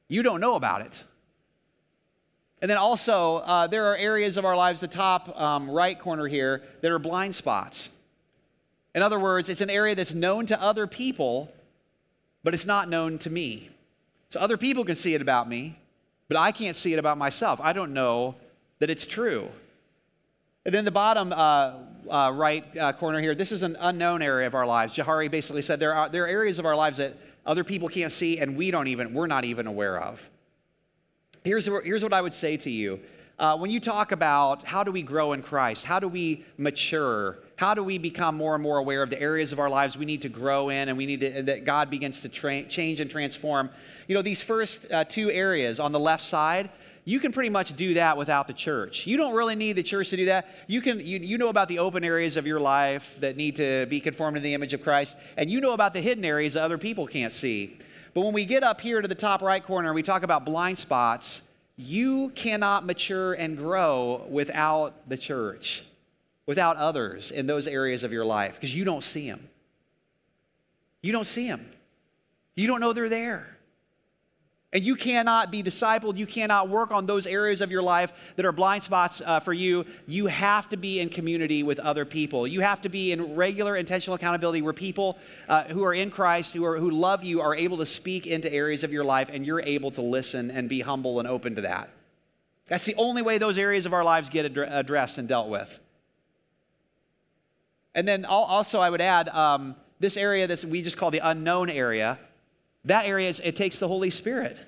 You 0.08 0.24
don't 0.24 0.42
know 0.42 0.56
about 0.56 0.82
it. 0.82 1.04
And 2.62 2.70
then 2.70 2.78
also, 2.78 3.38
uh, 3.38 3.68
there 3.68 3.86
are 3.86 3.96
areas 3.96 4.36
of 4.36 4.46
our 4.46 4.58
lives, 4.58 4.82
the 4.82 4.88
top 4.88 5.40
um, 5.40 5.70
right 5.70 5.98
corner 5.98 6.28
here, 6.28 6.64
that 6.82 6.92
are 6.92 7.00
blind 7.00 7.36
spots. 7.36 7.90
In 8.96 9.04
other 9.04 9.20
words, 9.20 9.48
it's 9.48 9.62
an 9.62 9.70
area 9.70 9.96
that's 9.96 10.14
known 10.14 10.48
to 10.48 10.62
other 10.62 10.88
people, 10.88 11.54
but 12.44 12.54
it's 12.54 12.66
not 12.66 12.90
known 12.90 13.20
to 13.20 13.30
me. 13.30 13.70
So 14.30 14.40
other 14.40 14.58
people 14.58 14.84
can 14.84 14.96
see 14.96 15.14
it 15.14 15.22
about 15.22 15.48
me, 15.48 15.80
but 16.28 16.38
I 16.38 16.52
can't 16.52 16.76
see 16.76 16.92
it 16.94 17.00
about 17.00 17.18
myself. 17.18 17.62
I 17.62 17.74
don't 17.74 17.94
know 17.94 18.36
that 18.80 18.90
it's 18.90 19.06
true. 19.06 19.50
And 20.66 20.74
then 20.74 20.84
the 20.84 20.92
bottom 20.92 21.32
uh, 21.32 21.74
uh, 22.10 22.32
right 22.34 22.78
uh, 22.78 22.94
corner 22.94 23.20
here, 23.20 23.36
this 23.36 23.52
is 23.52 23.64
an 23.64 23.78
unknown 23.80 24.22
area 24.22 24.48
of 24.48 24.56
our 24.56 24.66
lives. 24.66 24.96
Johari 24.96 25.30
basically 25.30 25.62
said 25.62 25.80
there 25.80 25.94
are, 25.94 26.10
there 26.10 26.26
are 26.26 26.28
areas 26.28 26.60
of 26.60 26.66
our 26.66 26.76
lives 26.76 26.98
that 26.98 27.18
other 27.46 27.64
people 27.64 27.90
can't 27.90 28.12
see 28.12 28.40
and 28.40 28.56
we 28.56 28.72
don't 28.72 28.88
even, 28.88 29.14
we're 29.14 29.28
not 29.28 29.46
even 29.46 29.68
aware 29.68 30.00
of. 30.02 30.30
Here's, 31.44 31.66
here's 31.66 32.04
what 32.04 32.14
I 32.14 32.22
would 32.22 32.34
say 32.34 32.58
to 32.58 32.70
you. 32.70 33.00
Uh, 33.40 33.56
when 33.56 33.72
you 33.72 33.80
talk 33.80 34.12
about 34.12 34.66
how 34.66 34.84
do 34.84 34.92
we 34.92 35.02
grow 35.02 35.32
in 35.32 35.42
Christ, 35.42 35.86
how 35.86 35.98
do 35.98 36.10
we 36.10 36.44
mature, 36.58 37.38
how 37.56 37.74
do 37.74 37.82
we 37.82 37.98
become 37.98 38.36
more 38.36 38.54
and 38.54 38.62
more 38.62 38.78
aware 38.78 39.02
of 39.02 39.10
the 39.10 39.22
areas 39.22 39.54
of 39.54 39.60
our 39.60 39.70
lives 39.70 39.96
we 39.96 40.06
need 40.06 40.22
to 40.24 40.30
grow 40.30 40.68
in 40.68 40.90
and 40.90 40.98
we 40.98 41.06
need 41.06 41.22
to, 41.22 41.44
that 41.44 41.64
God 41.64 41.90
begins 41.90 42.20
to 42.22 42.30
tra- 42.30 42.64
change 42.64 43.00
and 43.00 43.10
transform? 43.10 43.70
You 44.10 44.16
know, 44.16 44.22
these 44.22 44.42
first 44.42 44.92
uh, 44.92 45.06
two 45.06 45.32
areas 45.32 45.80
on 45.80 45.94
the 45.94 46.00
left 46.00 46.26
side, 46.26 46.70
you 47.10 47.20
can 47.20 47.32
pretty 47.32 47.50
much 47.50 47.76
do 47.76 47.96
that 47.96 48.18
without 48.18 48.46
the 48.46 48.54
church. 48.54 49.08
You 49.08 49.18
don't 49.18 49.34
really 49.34 49.56
need 49.56 49.74
the 49.74 49.84
church 49.84 50.10
to 50.12 50.18
do 50.18 50.26
that. 50.26 50.48
You 50.68 50.80
can 50.80 51.00
you, 51.00 51.18
you 51.18 51.40
know 51.40 51.48
about 51.48 51.68
the 51.68 51.80
open 51.80 52.04
areas 52.04 52.38
of 52.38 52.46
your 52.46 52.60
life 52.60 53.18
that 53.20 53.36
need 53.36 53.56
to 53.56 53.88
be 53.88 54.00
conformed 54.00 54.36
to 54.36 54.42
the 54.42 54.54
image 54.54 54.76
of 54.76 54.84
Christ, 54.84 55.18
and 55.36 55.50
you 55.50 55.60
know 55.60 55.74
about 55.74 55.94
the 55.94 56.02
hidden 56.02 56.24
areas 56.24 56.54
that 56.54 56.62
other 56.62 56.78
people 56.78 57.08
can't 57.08 57.34
see. 57.34 57.80
But 58.14 58.22
when 58.22 58.34
we 58.34 58.46
get 58.46 58.64
up 58.64 58.80
here 58.80 59.02
to 59.02 59.08
the 59.08 59.16
top 59.16 59.42
right 59.42 59.64
corner 59.64 59.92
we 59.92 60.04
talk 60.04 60.22
about 60.22 60.46
blind 60.46 60.78
spots, 60.78 61.42
you 61.78 62.30
cannot 62.36 62.86
mature 62.86 63.34
and 63.34 63.58
grow 63.58 64.26
without 64.30 65.10
the 65.10 65.18
church 65.18 65.84
without 66.46 66.78
others 66.78 67.30
in 67.30 67.46
those 67.46 67.68
areas 67.68 68.04
of 68.04 68.12
your 68.12 68.26
life 68.26 68.56
because 68.56 68.74
you 68.74 68.84
don't 68.84 69.04
see 69.04 69.28
them. 69.28 69.48
You 71.02 71.12
don't 71.12 71.28
see 71.28 71.48
them. 71.48 71.70
You 72.56 72.66
don't 72.66 72.80
know 72.80 72.92
they're 72.92 73.08
there. 73.08 73.59
And 74.72 74.84
you 74.84 74.96
cannot 74.96 75.50
be 75.50 75.64
discipled. 75.64 76.18
You 76.18 76.28
cannot 76.28 76.70
work 76.70 76.92
on 76.92 77.08
those 77.08 77.26
areas 77.26 77.60
of 77.62 77.72
your 77.72 77.82
life 77.82 78.14
that 78.36 78.46
are 78.46 78.52
blind 78.52 78.84
spots 78.84 79.20
uh, 79.26 79.40
for 79.40 79.52
you. 79.52 79.84
You 80.06 80.28
have 80.28 80.70
to 80.70 80.78
be 80.78 81.00
in 81.00 81.10
community 81.10 81.64
with 81.64 81.80
other 81.80 82.06
people. 82.06 82.46
You 82.46 82.62
have 82.62 82.80
to 82.82 82.90
be 82.90 83.12
in 83.12 83.36
regular 83.36 83.76
intentional 83.76 84.14
accountability 84.14 84.62
where 84.62 84.74
people 84.74 85.18
uh, 85.48 85.64
who 85.64 85.84
are 85.84 85.94
in 85.96 86.12
Christ, 86.12 86.54
who, 86.54 86.64
are, 86.66 86.78
who 86.78 86.92
love 86.92 87.24
you, 87.24 87.42
are 87.42 87.56
able 87.56 87.78
to 87.78 87.86
speak 87.86 88.28
into 88.28 88.52
areas 88.54 88.84
of 88.84 88.94
your 88.94 89.04
life 89.04 89.32
and 89.34 89.44
you're 89.44 89.62
able 89.62 89.90
to 89.92 90.04
listen 90.04 90.52
and 90.52 90.70
be 90.70 90.82
humble 90.82 91.18
and 91.18 91.28
open 91.28 91.56
to 91.56 91.62
that. 91.62 91.90
That's 92.68 92.86
the 92.86 92.96
only 92.96 93.24
way 93.24 93.40
those 93.40 93.58
areas 93.58 93.88
of 93.88 93.94
our 93.96 94.04
lives 94.04 94.30
get 94.30 94.46
ad- 94.46 94.70
addressed 94.72 95.18
and 95.18 95.28
dealt 95.28 95.50
with. 95.50 95.80
And 97.96 98.08
then 98.08 98.24
also, 98.24 98.80
I 98.80 98.92
would 98.92 99.02
add 99.02 99.30
um, 99.30 99.76
this 100.00 100.16
area 100.16 100.46
that 100.46 100.64
we 100.64 100.84
just 100.84 100.96
call 100.96 101.10
the 101.10 101.28
unknown 101.28 101.72
area. 101.72 102.20
That 102.86 103.06
area, 103.06 103.30
is, 103.30 103.42
it 103.44 103.56
takes 103.56 103.78
the 103.78 103.88
Holy 103.88 104.10
Spirit. 104.10 104.62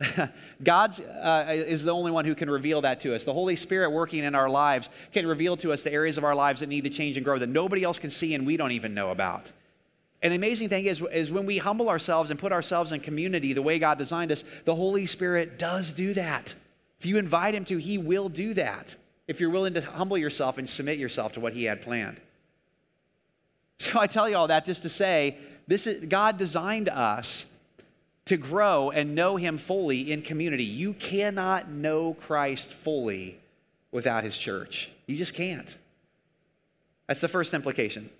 God 0.62 1.00
uh, 1.00 1.44
is 1.48 1.84
the 1.84 1.92
only 1.92 2.10
one 2.10 2.24
who 2.24 2.34
can 2.34 2.48
reveal 2.48 2.80
that 2.82 3.00
to 3.00 3.14
us. 3.14 3.24
The 3.24 3.32
Holy 3.32 3.56
Spirit 3.56 3.90
working 3.90 4.24
in 4.24 4.34
our 4.34 4.48
lives 4.48 4.88
can 5.12 5.26
reveal 5.26 5.56
to 5.58 5.72
us 5.72 5.82
the 5.82 5.92
areas 5.92 6.16
of 6.18 6.24
our 6.24 6.34
lives 6.34 6.60
that 6.60 6.68
need 6.68 6.84
to 6.84 6.90
change 6.90 7.16
and 7.16 7.24
grow 7.24 7.38
that 7.38 7.48
nobody 7.48 7.82
else 7.82 7.98
can 7.98 8.10
see 8.10 8.34
and 8.34 8.46
we 8.46 8.56
don't 8.56 8.72
even 8.72 8.94
know 8.94 9.10
about. 9.10 9.52
And 10.22 10.32
the 10.32 10.36
amazing 10.36 10.68
thing 10.68 10.86
is, 10.86 11.00
is 11.12 11.30
when 11.30 11.46
we 11.46 11.58
humble 11.58 11.88
ourselves 11.88 12.30
and 12.30 12.38
put 12.38 12.52
ourselves 12.52 12.92
in 12.92 13.00
community 13.00 13.52
the 13.52 13.62
way 13.62 13.78
God 13.78 13.98
designed 13.98 14.32
us, 14.32 14.44
the 14.64 14.74
Holy 14.74 15.06
Spirit 15.06 15.58
does 15.58 15.92
do 15.92 16.14
that. 16.14 16.54
If 16.98 17.06
you 17.06 17.18
invite 17.18 17.54
Him 17.54 17.64
to, 17.66 17.78
He 17.78 17.98
will 17.98 18.28
do 18.28 18.54
that 18.54 18.96
if 19.28 19.40
you're 19.40 19.50
willing 19.50 19.74
to 19.74 19.80
humble 19.80 20.18
yourself 20.18 20.58
and 20.58 20.68
submit 20.68 20.98
yourself 20.98 21.32
to 21.32 21.40
what 21.40 21.52
He 21.52 21.64
had 21.64 21.80
planned. 21.80 22.20
So 23.78 24.00
I 24.00 24.08
tell 24.08 24.28
you 24.28 24.36
all 24.36 24.48
that 24.48 24.64
just 24.64 24.82
to 24.82 24.88
say, 24.88 25.38
this 25.68 25.86
is, 25.86 26.06
God 26.06 26.38
designed 26.38 26.88
us 26.88 27.44
to 28.24 28.36
grow 28.36 28.90
and 28.90 29.14
know 29.14 29.36
Him 29.36 29.58
fully 29.58 30.10
in 30.10 30.22
community. 30.22 30.64
You 30.64 30.94
cannot 30.94 31.70
know 31.70 32.14
Christ 32.14 32.72
fully 32.72 33.38
without 33.92 34.24
His 34.24 34.36
church. 34.36 34.90
You 35.06 35.16
just 35.16 35.34
can't. 35.34 35.76
That's 37.06 37.20
the 37.20 37.28
first 37.28 37.54
implication. 37.54 38.10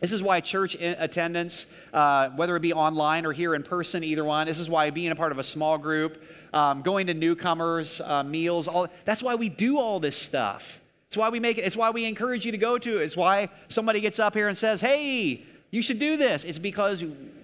This 0.00 0.12
is 0.12 0.22
why 0.22 0.40
church 0.40 0.76
attendance, 0.80 1.66
uh, 1.92 2.30
whether 2.30 2.56
it 2.56 2.60
be 2.60 2.72
online 2.72 3.24
or 3.24 3.32
here 3.32 3.54
in 3.54 3.62
person, 3.62 4.02
either 4.02 4.24
one, 4.24 4.46
this 4.46 4.58
is 4.58 4.68
why 4.68 4.90
being 4.90 5.12
a 5.12 5.16
part 5.16 5.32
of 5.32 5.38
a 5.38 5.42
small 5.42 5.78
group, 5.78 6.22
um, 6.52 6.82
going 6.82 7.06
to 7.06 7.14
newcomers, 7.14 8.00
uh, 8.00 8.22
meals, 8.22 8.66
all 8.66 8.88
that's 9.04 9.22
why 9.22 9.34
we 9.34 9.48
do 9.48 9.78
all 9.78 10.00
this 10.00 10.16
stuff. 10.16 10.80
It's 11.06 11.16
why 11.16 11.28
we 11.28 11.38
make 11.38 11.58
it, 11.58 11.62
it's 11.62 11.76
why 11.76 11.90
we 11.90 12.06
encourage 12.06 12.44
you 12.44 12.52
to 12.52 12.58
go 12.58 12.76
to 12.76 12.98
it. 12.98 13.04
It's 13.04 13.16
why 13.16 13.48
somebody 13.68 14.00
gets 14.00 14.18
up 14.18 14.34
here 14.34 14.48
and 14.48 14.58
says, 14.58 14.80
hey, 14.80 15.44
you 15.74 15.82
should 15.82 15.98
do 15.98 16.16
this. 16.16 16.44
It's 16.44 16.58
because 16.58 17.02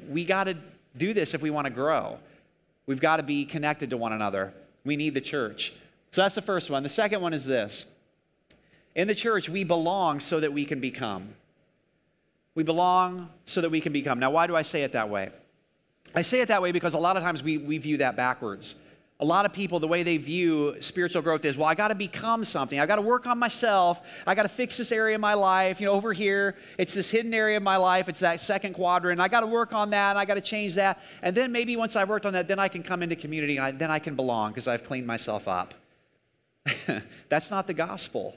we 0.08 0.24
got 0.24 0.44
to 0.44 0.56
do 0.96 1.12
this 1.12 1.34
if 1.34 1.42
we 1.42 1.50
want 1.50 1.66
to 1.66 1.70
grow. 1.70 2.18
We've 2.86 3.00
got 3.00 3.16
to 3.16 3.24
be 3.24 3.44
connected 3.44 3.90
to 3.90 3.96
one 3.96 4.12
another. 4.12 4.54
We 4.84 4.94
need 4.94 5.14
the 5.14 5.20
church. 5.20 5.72
So 6.12 6.22
that's 6.22 6.36
the 6.36 6.42
first 6.42 6.70
one. 6.70 6.84
The 6.84 6.88
second 6.88 7.20
one 7.22 7.32
is 7.32 7.44
this 7.44 7.86
In 8.94 9.08
the 9.08 9.16
church, 9.16 9.48
we 9.48 9.64
belong 9.64 10.20
so 10.20 10.38
that 10.38 10.52
we 10.52 10.64
can 10.64 10.80
become. 10.80 11.34
We 12.54 12.62
belong 12.62 13.30
so 13.46 13.60
that 13.62 13.70
we 13.70 13.80
can 13.80 13.92
become. 13.92 14.20
Now, 14.20 14.30
why 14.30 14.46
do 14.46 14.54
I 14.54 14.62
say 14.62 14.84
it 14.84 14.92
that 14.92 15.10
way? 15.10 15.30
I 16.14 16.22
say 16.22 16.40
it 16.40 16.48
that 16.48 16.62
way 16.62 16.70
because 16.70 16.94
a 16.94 16.98
lot 16.98 17.16
of 17.16 17.24
times 17.24 17.42
we, 17.42 17.58
we 17.58 17.78
view 17.78 17.96
that 17.96 18.16
backwards. 18.16 18.76
A 19.20 19.24
lot 19.24 19.44
of 19.44 19.52
people, 19.52 19.78
the 19.78 19.86
way 19.86 20.02
they 20.02 20.16
view 20.16 20.76
spiritual 20.80 21.20
growth 21.20 21.44
is, 21.44 21.56
well, 21.56 21.68
I 21.68 21.74
got 21.74 21.88
to 21.88 21.94
become 21.94 22.42
something. 22.42 22.80
I 22.80 22.86
got 22.86 22.96
to 22.96 23.02
work 23.02 23.26
on 23.26 23.38
myself. 23.38 24.02
I 24.26 24.34
got 24.34 24.44
to 24.44 24.48
fix 24.48 24.78
this 24.78 24.92
area 24.92 25.14
of 25.14 25.20
my 25.20 25.34
life. 25.34 25.78
You 25.78 25.86
know, 25.86 25.92
over 25.92 26.14
here, 26.14 26.56
it's 26.78 26.94
this 26.94 27.10
hidden 27.10 27.34
area 27.34 27.58
of 27.58 27.62
my 27.62 27.76
life. 27.76 28.08
It's 28.08 28.20
that 28.20 28.40
second 28.40 28.72
quadrant. 28.72 29.20
I 29.20 29.28
got 29.28 29.40
to 29.40 29.46
work 29.46 29.74
on 29.74 29.90
that. 29.90 30.10
And 30.10 30.18
I 30.18 30.24
got 30.24 30.34
to 30.34 30.40
change 30.40 30.74
that. 30.76 31.00
And 31.22 31.36
then 31.36 31.52
maybe 31.52 31.76
once 31.76 31.96
I've 31.96 32.08
worked 32.08 32.24
on 32.24 32.32
that, 32.32 32.48
then 32.48 32.58
I 32.58 32.68
can 32.68 32.82
come 32.82 33.02
into 33.02 33.14
community 33.14 33.58
and 33.58 33.66
I, 33.66 33.70
then 33.72 33.90
I 33.90 33.98
can 33.98 34.16
belong 34.16 34.52
because 34.52 34.66
I've 34.66 34.84
cleaned 34.84 35.06
myself 35.06 35.46
up. 35.46 35.74
That's 37.28 37.50
not 37.50 37.66
the 37.66 37.74
gospel. 37.74 38.34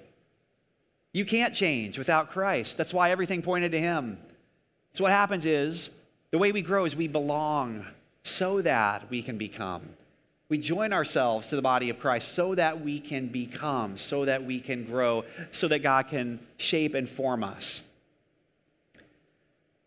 You 1.13 1.26
can't 1.26 1.54
change 1.54 1.98
without 1.98 2.30
Christ. 2.30 2.76
That's 2.76 2.93
why 2.93 3.12
everything 3.12 3.41
pointed 3.41 3.72
to 3.72 3.80
Him. 3.80 4.17
So, 4.93 5.04
what 5.04 5.12
happens 5.12 5.46
is 5.46 5.91
the 6.32 6.38
way 6.38 6.52
we 6.52 6.62
grow 6.62 6.86
is 6.86 6.96
we 6.96 7.08
belong 7.08 7.86
so 8.24 8.62
that 8.62 9.10
we 9.10 9.22
can 9.22 9.38
become. 9.38 9.84
We 10.53 10.59
join 10.59 10.93
ourselves 10.93 11.49
to 11.49 11.55
the 11.55 11.63
body 11.63 11.89
of 11.89 11.97
Christ 11.97 12.35
so 12.35 12.53
that 12.53 12.79
we 12.79 12.99
can 12.99 13.25
become, 13.25 13.97
so 13.97 14.25
that 14.25 14.45
we 14.45 14.59
can 14.59 14.83
grow, 14.83 15.25
so 15.51 15.67
that 15.67 15.79
God 15.79 16.09
can 16.09 16.39
shape 16.57 16.93
and 16.93 17.09
form 17.09 17.43
us. 17.43 17.81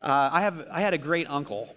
Uh, 0.03 0.29
I, 0.33 0.41
have, 0.41 0.67
I 0.69 0.81
had 0.81 0.93
a 0.93 0.99
great 0.99 1.31
uncle, 1.31 1.73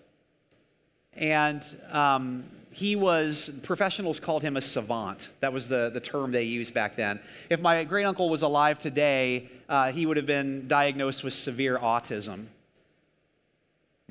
and 1.14 1.64
um, 1.92 2.46
he 2.74 2.96
was, 2.96 3.52
professionals 3.62 4.20
called 4.20 4.42
him 4.42 4.58
a 4.58 4.62
savant. 4.62 5.30
That 5.42 5.54
was 5.54 5.68
the, 5.68 5.92
the 5.94 6.00
term 6.00 6.32
they 6.32 6.46
used 6.46 6.74
back 6.74 6.96
then. 6.96 7.20
If 7.52 7.62
my 7.62 7.84
great 7.84 8.06
uncle 8.06 8.28
was 8.28 8.42
alive 8.42 8.80
today, 8.80 9.50
uh, 9.70 9.92
he 9.92 10.08
would 10.08 10.18
have 10.18 10.26
been 10.26 10.68
diagnosed 10.68 11.24
with 11.24 11.36
severe 11.36 11.78
autism. 11.78 12.48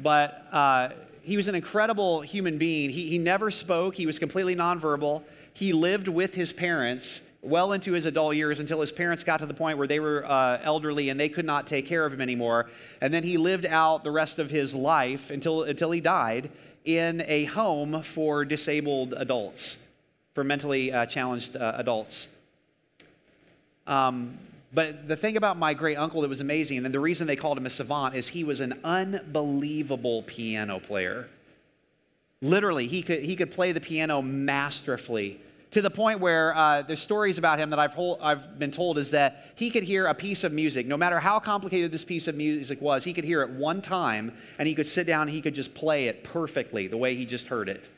But 0.01 0.47
uh, 0.53 0.91
he 1.23 1.37
was 1.37 1.49
an 1.49 1.55
incredible 1.55 2.21
human 2.21 2.59
being. 2.59 2.91
He, 2.91 3.09
he 3.09 3.19
never 3.19 3.51
spoke, 3.51 3.95
he 3.95 4.07
was 4.07 4.19
completely 4.19 4.57
nonverbal. 4.57 5.23
He 5.55 5.73
lived 5.73 6.09
with 6.09 6.35
his 6.35 6.53
parents 6.53 7.21
well 7.43 7.73
into 7.73 7.93
his 7.93 8.07
adult 8.07 8.35
years 8.35 8.61
until 8.61 8.81
his 8.81 8.91
parents 8.91 9.23
got 9.23 9.39
to 9.39 9.47
the 9.47 9.55
point 9.55 9.79
where 9.79 9.87
they 9.87 10.01
were 10.01 10.25
uh, 10.27 10.59
elderly 10.63 11.09
and 11.09 11.19
they 11.19 11.29
could 11.29 11.45
not 11.45 11.67
take 11.67 11.87
care 11.87 12.05
of 12.05 12.13
him 12.13 12.21
anymore. 12.21 12.69
And 13.01 13.15
then 13.15 13.23
he 13.23 13.37
lived 13.37 13.67
out 13.67 14.05
the 14.05 14.11
rest 14.11 14.39
of 14.39 14.51
his 14.51 14.75
life 14.75 15.31
until, 15.31 15.63
until 15.63 15.91
he 15.91 16.01
died 16.01 16.51
in 16.85 17.23
a 17.27 17.45
home 17.45 18.03
for 18.03 18.45
disabled 18.45 19.15
adults, 19.17 19.77
for 20.35 20.43
mentally 20.43 20.93
uh, 20.93 21.07
challenged 21.07 21.57
uh, 21.57 21.75
adults. 21.77 22.29
Um, 23.87 24.39
but 24.73 25.09
the 25.09 25.17
thing 25.17 25.37
about 25.37 25.57
my 25.57 25.75
great 25.75 25.97
uncle 25.97 26.21
that 26.23 26.29
was 26.29 26.41
amazing, 26.41 26.85
and 26.85 26.95
the 26.95 27.01
reason 27.01 27.27
they 27.27 27.37
called 27.37 27.59
him 27.59 27.67
a 27.67 27.71
savant, 27.71 28.15
is 28.15 28.29
he 28.29 28.45
was 28.45 28.61
an 28.61 28.81
unbelievable 28.85 30.23
piano 30.25 30.79
player. 30.79 31.29
Literally, 32.41 32.87
he 32.87 33.03
could, 33.03 33.23
he 33.23 33.35
could 33.35 33.51
play 33.51 33.73
the 33.73 33.81
piano 33.81 34.23
masterfully 34.23 35.41
to 35.71 35.83
the 35.83 35.91
point 35.91 36.21
where 36.21 36.57
uh, 36.57 36.83
there's 36.83 37.01
stories 37.01 37.37
about 37.37 37.59
him 37.59 37.71
that 37.71 37.79
I've, 37.79 37.95
I've 38.21 38.59
been 38.59 38.71
told 38.71 38.97
is 38.97 39.11
that 39.11 39.53
he 39.55 39.71
could 39.71 39.83
hear 39.83 40.07
a 40.07 40.15
piece 40.15 40.45
of 40.45 40.53
music, 40.53 40.87
no 40.87 40.97
matter 40.97 41.21
how 41.21 41.39
complicated 41.39 41.93
this 41.93 42.05
piece 42.05 42.27
of 42.27 42.35
music 42.35 42.81
was, 42.81 43.05
he 43.05 43.13
could 43.13 43.25
hear 43.25 43.43
it 43.43 43.51
one 43.51 43.83
time 43.83 44.33
and 44.59 44.67
he 44.67 44.75
could 44.75 44.87
sit 44.87 45.07
down 45.07 45.23
and 45.23 45.31
he 45.31 45.43
could 45.43 45.55
just 45.55 45.75
play 45.75 46.07
it 46.07 46.25
perfectly 46.25 46.87
the 46.87 46.97
way 46.97 47.15
he 47.15 47.27
just 47.27 47.49
heard 47.49 47.69
it. 47.69 47.91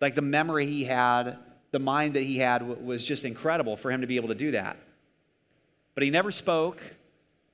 Like 0.00 0.14
the 0.14 0.22
memory 0.22 0.66
he 0.66 0.84
had, 0.84 1.38
the 1.72 1.78
mind 1.80 2.14
that 2.14 2.22
he 2.22 2.38
had 2.38 2.62
was 2.84 3.04
just 3.04 3.24
incredible 3.24 3.76
for 3.76 3.90
him 3.90 4.00
to 4.00 4.06
be 4.06 4.16
able 4.16 4.28
to 4.28 4.34
do 4.34 4.52
that. 4.52 4.76
But 5.94 6.02
he 6.02 6.10
never 6.10 6.30
spoke. 6.30 6.80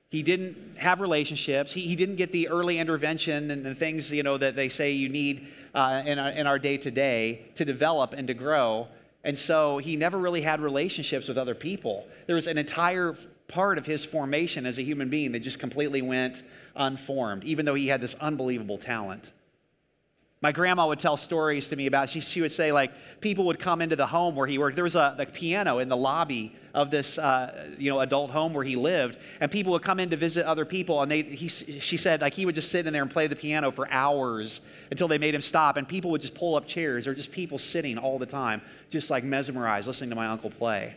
He 0.09 0.23
didn't 0.23 0.77
have 0.77 0.99
relationships. 0.99 1.71
He, 1.73 1.81
he 1.81 1.95
didn't 1.95 2.17
get 2.17 2.31
the 2.31 2.49
early 2.49 2.79
intervention 2.79 3.49
and 3.49 3.65
the 3.65 3.75
things 3.75 4.11
you 4.11 4.23
know 4.23 4.37
that 4.37 4.55
they 4.55 4.67
say 4.67 4.91
you 4.91 5.07
need 5.07 5.47
uh, 5.73 6.03
in 6.05 6.19
our, 6.19 6.29
in 6.29 6.47
our 6.47 6.59
day 6.59 6.77
to 6.79 6.91
day 6.91 7.45
to 7.55 7.63
develop 7.63 8.13
and 8.13 8.27
to 8.27 8.33
grow. 8.33 8.87
And 9.23 9.37
so 9.37 9.77
he 9.77 9.95
never 9.95 10.17
really 10.17 10.41
had 10.41 10.59
relationships 10.59 11.27
with 11.27 11.37
other 11.37 11.55
people. 11.55 12.07
There 12.27 12.35
was 12.35 12.47
an 12.47 12.57
entire 12.57 13.15
part 13.47 13.77
of 13.77 13.85
his 13.85 14.03
formation 14.03 14.65
as 14.65 14.77
a 14.79 14.81
human 14.81 15.09
being 15.09 15.31
that 15.33 15.41
just 15.41 15.59
completely 15.59 16.01
went 16.01 16.43
unformed, 16.75 17.43
even 17.43 17.65
though 17.65 17.75
he 17.75 17.87
had 17.87 18.01
this 18.01 18.15
unbelievable 18.15 18.77
talent. 18.77 19.31
My 20.43 20.51
grandma 20.51 20.87
would 20.87 20.97
tell 20.97 21.17
stories 21.17 21.67
to 21.69 21.75
me 21.75 21.85
about, 21.85 22.09
she, 22.09 22.19
she 22.19 22.41
would 22.41 22.51
say, 22.51 22.71
like, 22.71 22.91
people 23.21 23.45
would 23.45 23.59
come 23.59 23.79
into 23.79 23.95
the 23.95 24.07
home 24.07 24.35
where 24.35 24.47
he 24.47 24.57
worked. 24.57 24.73
There 24.75 24.83
was 24.83 24.95
a, 24.95 25.15
a 25.19 25.25
piano 25.27 25.77
in 25.77 25.87
the 25.87 25.95
lobby 25.95 26.55
of 26.73 26.89
this, 26.89 27.19
uh, 27.19 27.69
you 27.77 27.91
know, 27.91 27.99
adult 27.99 28.31
home 28.31 28.55
where 28.55 28.63
he 28.63 28.75
lived. 28.75 29.19
And 29.39 29.51
people 29.51 29.73
would 29.73 29.83
come 29.83 29.99
in 29.99 30.09
to 30.09 30.17
visit 30.17 30.47
other 30.47 30.65
people. 30.65 31.03
And 31.03 31.11
they, 31.11 31.21
he, 31.21 31.47
she 31.47 31.95
said, 31.95 32.21
like, 32.21 32.33
he 32.33 32.47
would 32.47 32.55
just 32.55 32.71
sit 32.71 32.87
in 32.87 32.93
there 32.93 33.03
and 33.03 33.11
play 33.11 33.27
the 33.27 33.35
piano 33.35 33.69
for 33.69 33.87
hours 33.91 34.61
until 34.89 35.07
they 35.07 35.19
made 35.19 35.35
him 35.35 35.41
stop. 35.41 35.77
And 35.77 35.87
people 35.87 36.09
would 36.09 36.21
just 36.21 36.33
pull 36.33 36.55
up 36.55 36.65
chairs 36.65 37.05
or 37.05 37.13
just 37.13 37.31
people 37.31 37.59
sitting 37.59 37.99
all 37.99 38.17
the 38.17 38.25
time, 38.25 38.63
just 38.89 39.11
like 39.11 39.23
mesmerized, 39.23 39.85
listening 39.85 40.09
to 40.09 40.15
my 40.15 40.25
uncle 40.25 40.49
play. 40.49 40.95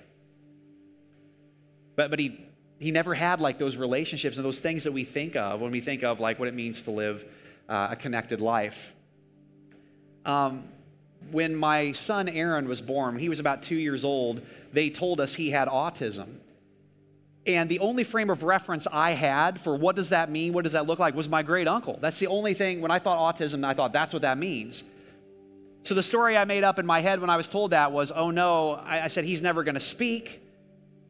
But, 1.97 2.09
but 2.09 2.19
he, 2.19 2.47
he 2.79 2.93
never 2.93 3.13
had, 3.13 3.43
like, 3.43 3.59
those 3.59 3.77
relationships 3.77 4.39
and 4.39 4.45
those 4.45 4.59
things 4.59 4.85
that 4.85 4.93
we 4.93 5.05
think 5.05 5.37
of 5.37 5.61
when 5.61 5.71
we 5.71 5.83
think 5.83 6.03
of, 6.03 6.19
like, 6.19 6.39
what 6.39 6.49
it 6.49 6.55
means 6.55 6.81
to 6.83 6.93
live 6.93 7.27
uh, 7.69 7.89
a 7.91 7.97
connected 7.97 8.41
life. 8.41 8.95
Um, 10.25 10.65
when 11.31 11.57
my 11.57 11.93
son 11.93 12.29
Aaron 12.29 12.69
was 12.69 12.81
born, 12.81 13.19
he 13.19 13.29
was 13.29 13.41
about 13.41 13.63
two 13.63 13.77
years 13.77 14.05
old, 14.05 14.43
they 14.73 14.91
told 14.91 15.21
us 15.21 15.35
he 15.35 15.51
had 15.51 15.69
autism. 15.69 16.37
And 17.47 17.69
the 17.69 17.81
only 17.81 18.05
frame 18.05 18.31
of 18.31 18.43
reference 18.43 18.87
I 18.91 19.13
had 19.13 19.61
for 19.61 19.77
what 19.77 19.97
does 19.97 20.11
that 20.11 20.31
mean, 20.31 20.53
what 20.53 20.65
does 20.65 20.73
that 20.73 20.87
look 20.87 20.99
like, 20.99 21.15
was 21.15 21.29
my 21.29 21.43
great 21.43 21.69
uncle. 21.69 21.99
That's 22.01 22.19
the 22.19 22.27
only 22.27 22.55
thing, 22.55 22.81
when 22.81 22.91
I 22.91 22.99
thought 22.99 23.37
autism, 23.37 23.65
I 23.65 23.75
thought 23.75 23.93
that's 23.93 24.13
what 24.13 24.23
that 24.23 24.39
means. 24.39 24.83
So 25.83 25.95
the 25.95 26.03
story 26.03 26.39
I 26.39 26.47
made 26.47 26.65
up 26.65 26.79
in 26.79 26.87
my 26.87 27.03
head 27.03 27.21
when 27.21 27.29
I 27.29 27.37
was 27.37 27.49
told 27.49 27.73
that 27.73 27.93
was, 27.93 28.11
oh 28.11 28.31
no, 28.31 28.73
I, 28.73 29.03
I 29.05 29.09
said, 29.09 29.25
he's 29.25 29.43
never 29.43 29.63
to 29.75 29.81
speak. 29.81 30.41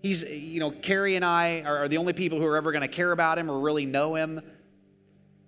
He's, 0.03 0.22
you 0.24 0.59
know, 0.59 0.72
Carrie 0.72 1.14
and 1.14 1.24
I 1.24 1.62
are, 1.62 1.85
are 1.85 1.88
the 1.88 1.98
only 1.98 2.12
people 2.12 2.40
who 2.40 2.46
are 2.46 2.57
ever 2.57 2.72
to 2.83 2.88
care 2.88 3.12
about 3.12 3.38
him 3.38 3.48
or 3.48 3.61
really 3.61 3.87
know 3.87 4.16
him. 4.16 4.42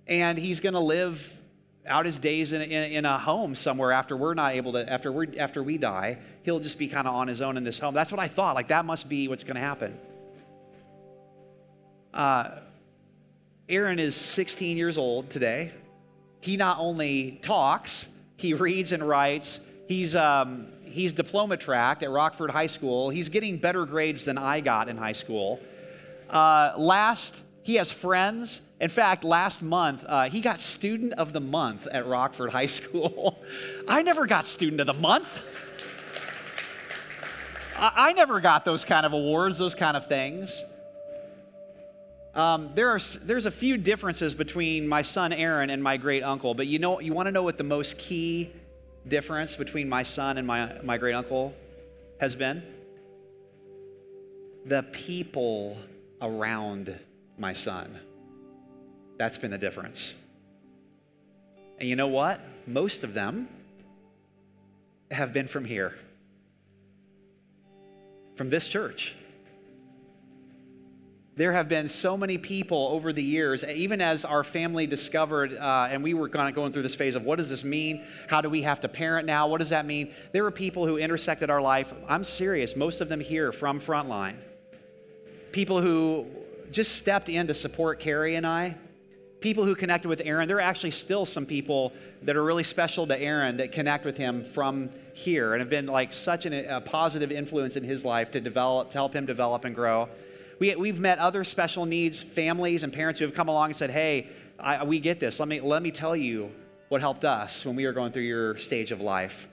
And 0.07 0.39
he's 0.39 0.61
to 0.75 0.81
live 0.81 1.36
out 1.87 2.07
his 2.07 2.19
days 2.19 2.53
in, 2.53 2.63
in, 2.63 2.93
in, 2.93 3.05
a 3.05 3.19
home 3.19 3.55
somewhere 3.55 3.93
after 3.93 4.17
we're 4.17 4.35
not 4.35 4.53
able 4.53 4.73
to 4.73 4.91
after 4.91 5.13
we 5.13 5.39
after 5.39 5.63
we 5.63 5.79
die 5.79 6.19
he'll 6.43 6.61
just 6.61 6.79
be 6.79 6.89
kind 6.89 7.07
of 7.07 7.15
on 7.15 7.29
his 7.29 7.41
own 7.41 7.57
in 7.57 7.65
this 7.65 7.79
home. 7.79 7.95
That's 7.95 8.11
what 8.11 8.21
i 8.21 8.29
thought 8.29 8.55
like 8.55 8.69
that 8.69 8.85
must 8.85 9.09
be 9.09 9.29
what's 9.29 9.45
going 9.45 9.57
to 9.57 9.61
happen. 9.61 9.99
Uh, 12.13 12.61
aaron 13.69 13.99
is 13.99 14.15
16 14.15 14.77
years 14.77 14.99
old 14.99 15.31
today. 15.31 15.73
He 16.41 16.57
not 16.57 16.79
only 16.79 17.39
talks 17.43 18.09
he 18.37 18.55
reads 18.55 18.93
and 18.93 19.07
writes 19.07 19.61
he's 19.89 20.15
um, 20.15 20.69
he's 20.83 21.13
diploma 21.13 21.57
tracked 21.57 22.03
at 22.03 22.11
rockford 22.11 22.51
high 22.51 22.67
school. 22.67 23.11
He's 23.11 23.29
getting 23.29 23.59
better 23.59 23.85
grades 23.87 24.25
than 24.25 24.39
i 24.39 24.61
got 24.61 24.89
in 24.89 24.97
high 24.97 25.13
school. 25.13 25.61
Uh, 26.29 26.73
last 26.77 27.41
he 27.63 27.77
has 27.77 27.91
friends 27.91 28.61
in 28.79 28.91
fact, 28.91 29.25
last 29.25 29.63
month, 29.63 30.05
uh, 30.07 30.29
he 30.29 30.41
got 30.41 30.61
Student 30.61 31.15
of 31.15 31.33
the 31.33 31.41
Month 31.41 31.87
at 31.87 32.07
Rockford 32.07 32.51
High 32.51 32.67
School. 32.67 33.43
I 33.89 34.03
never 34.03 34.27
got 34.27 34.45
Student 34.45 34.81
of 34.81 34.87
the 34.87 34.95
Month. 34.95 35.29
I, 37.77 37.93
I 38.09 38.13
never 38.13 38.41
got 38.41 38.67
those 38.67 38.85
kind 38.85 39.07
of 39.07 39.15
awards, 39.15 39.57
those 39.57 39.75
kind 39.75 39.97
of 39.97 40.09
things. 40.09 40.63
Um, 42.35 42.73
there 42.75 42.91
are, 42.91 42.99
there's 43.23 43.47
a 43.47 43.51
few 43.51 43.79
differences 43.79 44.35
between 44.35 44.87
my 44.87 45.01
son 45.01 45.33
Aaron 45.33 45.71
and 45.71 45.83
my 45.83 45.97
great 45.97 46.23
uncle, 46.23 46.53
but 46.53 46.67
you 46.67 46.79
know, 46.79 47.01
you 47.01 47.15
want 47.15 47.29
to 47.29 47.33
know 47.33 47.43
what 47.43 47.57
the 47.57 47.65
most 47.65 47.97
key 47.97 48.53
difference 49.09 49.57
between 49.57 49.89
my 49.89 50.03
son 50.03 50.37
and 50.37 50.47
my, 50.47 50.79
my 50.83 50.99
great 50.99 51.15
uncle 51.15 51.55
has 52.21 52.37
been? 52.37 52.63
The 54.67 54.83
people 54.83 55.79
around 56.21 56.99
my 57.39 57.55
son. 57.55 58.01
That's 59.19 59.39
been 59.39 59.51
the 59.51 59.59
difference. 59.59 60.15
And 61.79 61.89
you 61.89 61.97
know 61.97 62.09
what? 62.09 62.41
Most 62.67 63.05
of 63.05 63.15
them 63.15 63.49
have 65.11 65.33
been 65.33 65.47
from 65.47 65.65
here, 65.65 65.95
from 68.35 68.51
this 68.51 68.67
church. 68.69 69.15
There 71.37 71.53
have 71.53 71.69
been 71.69 71.87
so 71.87 72.17
many 72.17 72.39
people 72.39 72.89
over 72.93 73.13
the 73.13 73.23
years, 73.23 73.63
even 73.63 74.01
as 74.01 74.25
our 74.25 74.43
family 74.43 74.87
discovered, 74.87 75.53
uh, 75.53 75.89
and 75.91 76.03
we 76.03 76.15
were 76.15 76.31
kind 76.31 76.49
of 76.49 76.55
going 76.55 76.73
through 76.73 76.83
this 76.83 76.95
phase 76.95 77.15
of 77.15 77.25
what 77.25 77.37
does 77.37 77.51
this 77.51 77.63
mean? 77.63 78.03
How 78.27 78.41
do 78.41 78.49
we 78.49 78.63
have 78.63 78.81
to 78.81 78.89
parent 78.89 79.27
now? 79.27 79.47
What 79.47 79.59
does 79.59 79.69
that 79.69 79.85
mean? 79.85 80.15
There 80.33 80.43
were 80.43 80.51
people 80.51 80.87
who 80.87 80.97
intersected 80.97 81.51
our 81.51 81.61
life. 81.61 81.93
I'm 82.09 82.25
serious, 82.25 82.75
most 82.75 83.03
of 83.03 83.11
them 83.11 83.21
here 83.21 83.53
from 83.53 83.81
Frontline. 83.81 84.37
People 85.53 85.83
who 85.83 86.27
just 86.71 86.97
stepped 86.97 87.29
in 87.29 87.47
to 87.49 87.55
support 87.55 88.01
Carrie 88.01 88.37
and 88.37 88.47
I 88.47 88.77
people 89.47 89.65
who 89.65 89.77
connected 89.77 90.09
with 90.09 90.21
Aaron, 90.25 90.49
there 90.49 90.57
are 90.57 90.61
actually 90.73 90.91
still 90.91 91.25
some 91.25 91.47
people 91.47 91.93
that 92.23 92.35
are 92.35 92.43
really 92.43 92.65
special 92.65 93.07
to 93.07 93.17
Aaron 93.17 93.59
that 93.59 93.71
connect 93.71 94.05
with 94.05 94.17
him 94.17 94.43
from 94.43 94.91
here 95.15 95.55
and 95.55 95.61
have 95.61 95.71
been 95.71 95.87
like 95.87 96.13
such 96.13 96.47
an, 96.47 96.53
a 96.53 96.81
positive 96.81 97.31
influence 97.31 97.77
in 97.77 97.85
his 97.85 98.05
life 98.05 98.33
to 98.33 98.41
develop, 98.41 98.91
to 98.91 98.99
help 98.99 99.15
him 99.15 99.25
develop 99.25 99.65
and 99.65 99.73
grow. 99.73 100.09
We, 100.59 100.75
we've 100.75 100.99
met 100.99 101.21
other 101.21 101.45
special 101.45 101.87
needs 101.87 102.25
families 102.25 102.83
and 102.83 102.93
parents 102.93 103.21
who 103.21 103.25
have 103.25 103.37
come 103.37 103.49
along 103.49 103.67
and 103.67 103.77
said, 103.77 103.91
hey, 103.91 104.27
I, 104.59 104.83
we 104.83 104.99
get 104.99 105.21
this. 105.21 105.39
Let 105.39 105.49
me, 105.49 105.61
let 105.61 105.81
me 105.81 105.93
tell 105.93 106.17
you 106.17 106.51
what 106.89 107.01
helped 107.01 107.25
us 107.25 107.65
when 107.65 107.77
we 107.77 107.87
were 107.87 107.93
going 107.93 108.11
through 108.11 108.25
your 108.25 108.57
stage 108.57 108.91
of 108.91 109.01
life. 109.01 109.47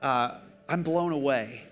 uh, 0.00 0.38
I'm 0.68 0.84
blown 0.84 1.10
away. 1.10 1.62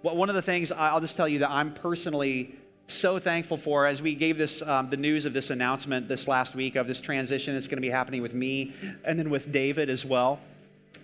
One 0.00 0.30
of 0.30 0.34
the 0.34 0.40
things 0.40 0.72
I'll 0.72 1.02
just 1.02 1.14
tell 1.14 1.28
you 1.28 1.40
that 1.40 1.50
I'm 1.50 1.74
personally 1.74 2.54
so 2.88 3.18
thankful 3.18 3.56
for 3.56 3.86
as 3.86 4.00
we 4.00 4.14
gave 4.14 4.38
this 4.38 4.62
um, 4.62 4.88
the 4.88 4.96
news 4.96 5.26
of 5.26 5.32
this 5.32 5.50
announcement 5.50 6.08
this 6.08 6.26
last 6.26 6.54
week 6.54 6.74
of 6.74 6.86
this 6.86 7.00
transition 7.00 7.54
that's 7.54 7.68
going 7.68 7.76
to 7.76 7.82
be 7.82 7.90
happening 7.90 8.22
with 8.22 8.34
me 8.34 8.72
and 9.04 9.18
then 9.18 9.30
with 9.30 9.52
David 9.52 9.90
as 9.90 10.04
well. 10.04 10.40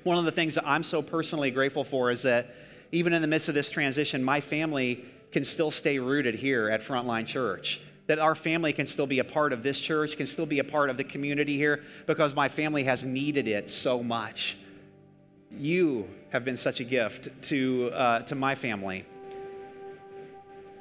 One 0.03 0.19
of 0.19 0.25
the 0.25 0.33
things 0.33 0.55
that 0.55 0.67
I'm 0.67 0.83
so 0.83 1.03
personally 1.03 1.51
grateful 1.51 1.85
for 1.85 2.11
is 2.11 2.23
that 2.23 2.55
even 2.93 3.13
in 3.13 3.23
the 3.23 3.29
midst 3.29 3.49
of 3.49 3.55
this 3.55 3.71
transition, 3.71 4.23
my 4.23 4.41
family 4.41 5.05
can 5.33 5.45
still 5.45 5.71
stay 5.71 5.99
rooted 5.99 6.35
here 6.35 6.71
at 6.71 6.81
Frontline 6.81 7.27
Church. 7.27 7.81
That 8.07 8.19
our 8.19 8.35
family 8.35 8.73
can 8.73 8.87
still 8.87 9.07
be 9.07 9.19
a 9.19 9.25
part 9.25 9.53
of 9.53 9.63
this 9.63 9.81
church, 9.81 10.17
can 10.17 10.27
still 10.27 10.47
be 10.47 10.59
a 10.59 10.65
part 10.65 10.91
of 10.91 10.97
the 10.97 11.05
community 11.05 11.57
here 11.57 11.83
because 12.07 12.35
my 12.35 12.49
family 12.49 12.85
has 12.85 13.03
needed 13.03 13.49
it 13.49 13.69
so 13.69 14.03
much. 14.03 14.57
You 15.51 16.09
have 16.31 16.45
been 16.45 16.57
such 16.57 16.81
a 16.81 16.85
gift 16.85 17.29
to, 17.45 17.91
uh, 17.95 18.21
to 18.21 18.35
my 18.35 18.55
family. 18.55 19.05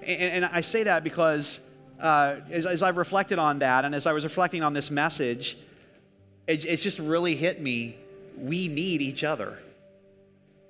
And, 0.06 0.44
and, 0.44 0.46
I 0.46 0.62
say 0.62 0.84
that 0.84 1.04
because 1.04 1.60
uh, 2.00 2.38
as, 2.52 2.66
as, 2.66 2.84
I've 2.84 2.98
reflected 2.98 3.40
on 3.40 3.60
that 3.60 3.86
and 3.86 3.96
as 3.96 4.06
I 4.06 4.14
was 4.14 4.24
reflecting 4.24 4.64
on 4.64 4.74
this 4.74 4.92
message, 4.92 5.58
it, 6.48 6.66
it's 6.66 6.84
just 6.84 7.00
really 7.00 7.36
hit 7.36 7.62
me. 7.62 7.98
We 8.38 8.68
need 8.68 9.02
each 9.02 9.24
other. 9.24 9.60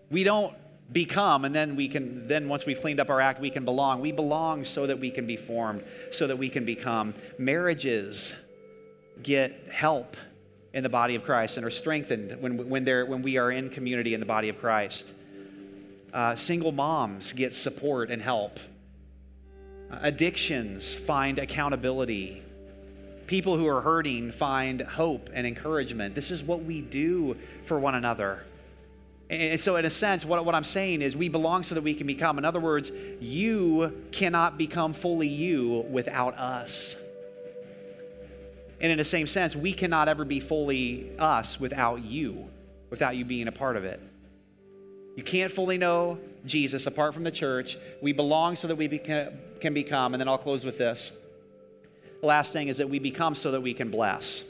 We 0.10 0.24
don't 0.24 0.54
become 0.92 1.46
and 1.46 1.56
then 1.56 1.76
we 1.76 1.88
can 1.88 2.28
then 2.28 2.48
once 2.48 2.66
we've 2.66 2.82
cleaned 2.82 3.00
up 3.00 3.10
our 3.10 3.22
act 3.22 3.40
we 3.40 3.50
can 3.50 3.64
belong 3.64 4.02
we 4.02 4.12
belong 4.12 4.64
so 4.64 4.86
that 4.86 5.00
we 5.00 5.10
can 5.10 5.26
be 5.26 5.38
formed 5.38 5.84
so 6.12 6.28
that 6.28 6.38
we 6.38 6.50
can 6.50 6.66
become 6.66 7.14
marriages 7.40 8.34
get 9.24 9.68
help 9.72 10.18
in 10.74 10.84
the 10.84 10.90
body 10.90 11.16
of 11.16 11.24
christ 11.24 11.58
and 11.58 11.66
are 11.66 11.72
strengthened 11.72 12.36
when, 12.42 12.70
when, 12.70 12.84
they're, 12.84 13.06
when 13.06 13.22
we 13.22 13.38
are 13.38 13.50
in 13.50 13.70
community 13.70 14.14
in 14.14 14.20
the 14.20 14.26
body 14.26 14.50
of 14.50 14.58
christ 14.60 15.14
uh, 16.14 16.36
single 16.36 16.72
moms 16.72 17.32
get 17.32 17.54
support 17.56 18.12
and 18.12 18.22
help 18.22 18.60
Addictions 19.92 20.96
find 20.96 21.40
accountability. 21.40 22.42
People 23.28 23.58
who 23.58 23.68
are 23.68 23.82
hurting 23.82 24.32
find 24.32 24.82
hope 24.82 25.30
and 25.34 25.48
encouragement. 25.48 26.16
This 26.16 26.32
is 26.32 26.44
what 26.44 26.64
we 26.64 26.82
do 26.82 27.38
for 27.66 27.80
one 27.80 27.96
another. 27.96 28.44
And 29.30 29.60
so, 29.60 29.78
in 29.78 29.86
a 29.86 29.90
sense, 29.90 30.26
what, 30.26 30.44
what 30.46 30.54
I'm 30.54 30.64
saying 30.64 31.02
is 31.02 31.16
we 31.16 31.30
belong 31.30 31.64
so 31.64 31.76
that 31.76 31.84
we 31.84 31.96
can 31.96 32.06
become. 32.06 32.38
In 32.38 32.46
other 32.46 32.60
words, 32.60 32.92
you 33.20 34.06
cannot 34.12 34.58
become 34.58 34.94
fully 34.94 35.28
you 35.28 35.86
without 35.90 36.38
us. 36.38 36.96
And 38.82 38.92
in 38.92 38.98
the 38.98 39.06
same 39.06 39.28
sense, 39.28 39.56
we 39.56 39.74
cannot 39.74 40.10
ever 40.10 40.26
be 40.26 40.42
fully 40.42 41.10
us 41.18 41.60
without 41.60 42.04
you, 42.04 42.50
without 42.90 43.16
you 43.16 43.24
being 43.24 43.48
a 43.48 43.52
part 43.52 43.78
of 43.78 43.86
it. 43.86 44.00
You 45.16 45.24
can't 45.24 45.52
fully 45.52 45.78
know 45.78 46.18
Jesus 46.46 46.88
apart 46.88 47.14
from 47.14 47.24
the 47.24 47.32
church. 47.32 47.78
We 48.02 48.14
belong 48.14 48.56
so 48.56 48.68
that 48.68 48.76
we 48.76 48.88
can 48.88 49.74
become. 49.74 50.14
And 50.14 50.22
then 50.22 50.28
I'll 50.28 50.38
close 50.38 50.66
with 50.66 50.78
this. 50.78 51.12
The 52.22 52.28
last 52.28 52.54
thing 52.54 52.68
is 52.68 52.78
that 52.78 52.90
we 52.90 53.00
become 53.00 53.36
so 53.36 53.52
that 53.52 53.62
we 53.62 53.74
can 53.74 53.92
bless. 53.92 54.44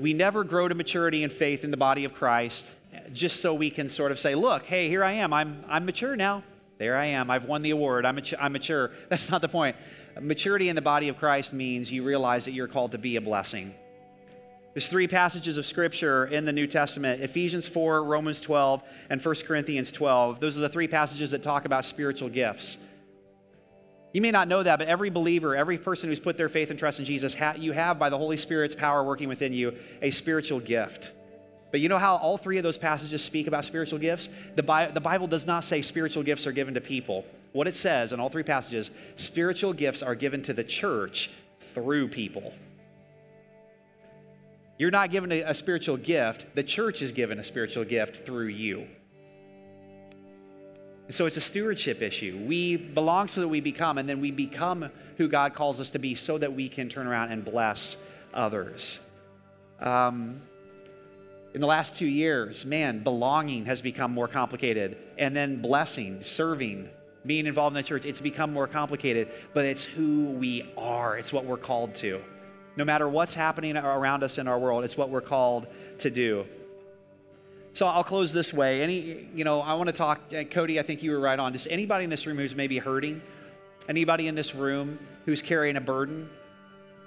We 0.00 0.14
never 0.14 0.44
grow 0.44 0.68
to 0.68 0.74
maturity 0.74 1.22
and 1.22 1.32
faith 1.32 1.64
in 1.64 1.70
the 1.70 1.76
body 1.76 2.04
of 2.04 2.14
Christ 2.14 2.66
just 3.12 3.40
so 3.40 3.54
we 3.54 3.70
can 3.70 3.88
sort 3.88 4.12
of 4.12 4.20
say, 4.20 4.34
look, 4.34 4.64
hey, 4.64 4.88
here 4.88 5.04
I 5.04 5.12
am. 5.12 5.32
I'm, 5.32 5.64
I'm 5.68 5.84
mature 5.84 6.16
now. 6.16 6.42
There 6.78 6.96
I 6.96 7.06
am. 7.06 7.30
I've 7.30 7.44
won 7.44 7.62
the 7.62 7.70
award. 7.70 8.04
I'm, 8.04 8.16
mature. 8.16 8.38
I'm 8.40 8.52
mature. 8.52 8.90
That's 9.08 9.30
not 9.30 9.40
the 9.40 9.48
point. 9.48 9.76
Maturity 10.20 10.68
in 10.68 10.76
the 10.76 10.82
body 10.82 11.08
of 11.08 11.18
Christ 11.18 11.52
means 11.52 11.92
you 11.92 12.02
realize 12.02 12.44
that 12.46 12.52
you're 12.52 12.68
called 12.68 12.92
to 12.92 12.98
be 12.98 13.16
a 13.16 13.20
blessing. 13.20 13.74
There's 14.74 14.88
three 14.88 15.06
passages 15.06 15.58
of 15.58 15.66
scripture 15.66 16.24
in 16.24 16.46
the 16.46 16.52
New 16.52 16.66
Testament 16.66 17.20
Ephesians 17.20 17.68
4, 17.68 18.04
Romans 18.04 18.40
12, 18.40 18.82
and 19.10 19.22
1 19.22 19.34
Corinthians 19.46 19.92
12. 19.92 20.40
Those 20.40 20.56
are 20.56 20.60
the 20.60 20.68
three 20.68 20.88
passages 20.88 21.32
that 21.32 21.42
talk 21.42 21.66
about 21.66 21.84
spiritual 21.84 22.30
gifts. 22.30 22.78
You 24.12 24.20
may 24.20 24.30
not 24.30 24.48
know 24.48 24.62
that, 24.62 24.78
but 24.78 24.88
every 24.88 25.10
believer, 25.10 25.56
every 25.56 25.78
person 25.78 26.08
who's 26.08 26.20
put 26.20 26.36
their 26.36 26.48
faith 26.48 26.70
and 26.70 26.78
trust 26.78 26.98
in 26.98 27.04
Jesus, 27.04 27.34
you 27.58 27.72
have, 27.72 27.98
by 27.98 28.10
the 28.10 28.18
Holy 28.18 28.36
Spirit's 28.36 28.74
power 28.74 29.02
working 29.04 29.28
within 29.28 29.52
you, 29.52 29.74
a 30.02 30.10
spiritual 30.10 30.60
gift. 30.60 31.12
But 31.70 31.80
you 31.80 31.88
know 31.88 31.98
how 31.98 32.16
all 32.16 32.36
three 32.36 32.58
of 32.58 32.62
those 32.62 32.76
passages 32.76 33.24
speak 33.24 33.46
about 33.46 33.64
spiritual 33.64 33.98
gifts? 33.98 34.28
The, 34.56 34.62
Bi- 34.62 34.90
the 34.90 35.00
Bible 35.00 35.26
does 35.26 35.46
not 35.46 35.64
say 35.64 35.80
spiritual 35.80 36.22
gifts 36.22 36.46
are 36.46 36.52
given 36.52 36.74
to 36.74 36.82
people. 36.82 37.24
What 37.52 37.66
it 37.66 37.74
says 37.74 38.12
in 38.12 38.20
all 38.20 38.28
three 38.28 38.42
passages, 38.42 38.90
spiritual 39.16 39.72
gifts 39.72 40.02
are 40.02 40.14
given 40.14 40.42
to 40.42 40.52
the 40.52 40.64
church 40.64 41.30
through 41.74 42.08
people. 42.08 42.52
You're 44.82 44.90
not 44.90 45.12
given 45.12 45.30
a, 45.30 45.42
a 45.42 45.54
spiritual 45.54 45.96
gift, 45.96 46.56
the 46.56 46.64
church 46.64 47.02
is 47.02 47.12
given 47.12 47.38
a 47.38 47.44
spiritual 47.44 47.84
gift 47.84 48.26
through 48.26 48.48
you. 48.48 48.88
So 51.08 51.26
it's 51.26 51.36
a 51.36 51.40
stewardship 51.40 52.02
issue. 52.02 52.42
We 52.44 52.78
belong 52.78 53.28
so 53.28 53.42
that 53.42 53.46
we 53.46 53.60
become, 53.60 53.96
and 53.96 54.08
then 54.08 54.20
we 54.20 54.32
become 54.32 54.90
who 55.18 55.28
God 55.28 55.54
calls 55.54 55.78
us 55.78 55.92
to 55.92 56.00
be 56.00 56.16
so 56.16 56.36
that 56.36 56.52
we 56.52 56.68
can 56.68 56.88
turn 56.88 57.06
around 57.06 57.30
and 57.30 57.44
bless 57.44 57.96
others. 58.34 58.98
Um, 59.78 60.42
in 61.54 61.60
the 61.60 61.68
last 61.68 61.94
two 61.94 62.08
years, 62.08 62.66
man, 62.66 63.04
belonging 63.04 63.66
has 63.66 63.80
become 63.80 64.10
more 64.10 64.26
complicated. 64.26 64.96
And 65.16 65.36
then 65.36 65.62
blessing, 65.62 66.24
serving, 66.24 66.88
being 67.24 67.46
involved 67.46 67.76
in 67.76 67.84
the 67.84 67.88
church, 67.88 68.04
it's 68.04 68.20
become 68.20 68.52
more 68.52 68.66
complicated, 68.66 69.30
but 69.54 69.64
it's 69.64 69.84
who 69.84 70.24
we 70.24 70.72
are. 70.76 71.18
It's 71.18 71.32
what 71.32 71.44
we're 71.44 71.56
called 71.56 71.94
to. 71.96 72.20
No 72.76 72.84
matter 72.84 73.08
what's 73.08 73.34
happening 73.34 73.76
around 73.76 74.22
us 74.22 74.38
in 74.38 74.48
our 74.48 74.58
world, 74.58 74.84
it's 74.84 74.96
what 74.96 75.10
we're 75.10 75.20
called 75.20 75.66
to 75.98 76.10
do. 76.10 76.46
So 77.74 77.86
I'll 77.86 78.04
close 78.04 78.32
this 78.32 78.52
way. 78.52 78.82
Any, 78.82 79.28
you 79.34 79.44
know, 79.44 79.60
I 79.60 79.74
want 79.74 79.88
to 79.88 79.94
talk, 79.94 80.20
uh, 80.36 80.44
Cody, 80.44 80.78
I 80.78 80.82
think 80.82 81.02
you 81.02 81.10
were 81.10 81.20
right 81.20 81.38
on. 81.38 81.52
Just 81.52 81.66
anybody 81.70 82.04
in 82.04 82.10
this 82.10 82.26
room 82.26 82.36
who's 82.36 82.54
maybe 82.54 82.78
hurting, 82.78 83.22
anybody 83.88 84.26
in 84.26 84.34
this 84.34 84.54
room 84.54 84.98
who's 85.24 85.40
carrying 85.40 85.76
a 85.76 85.80
burden. 85.80 86.28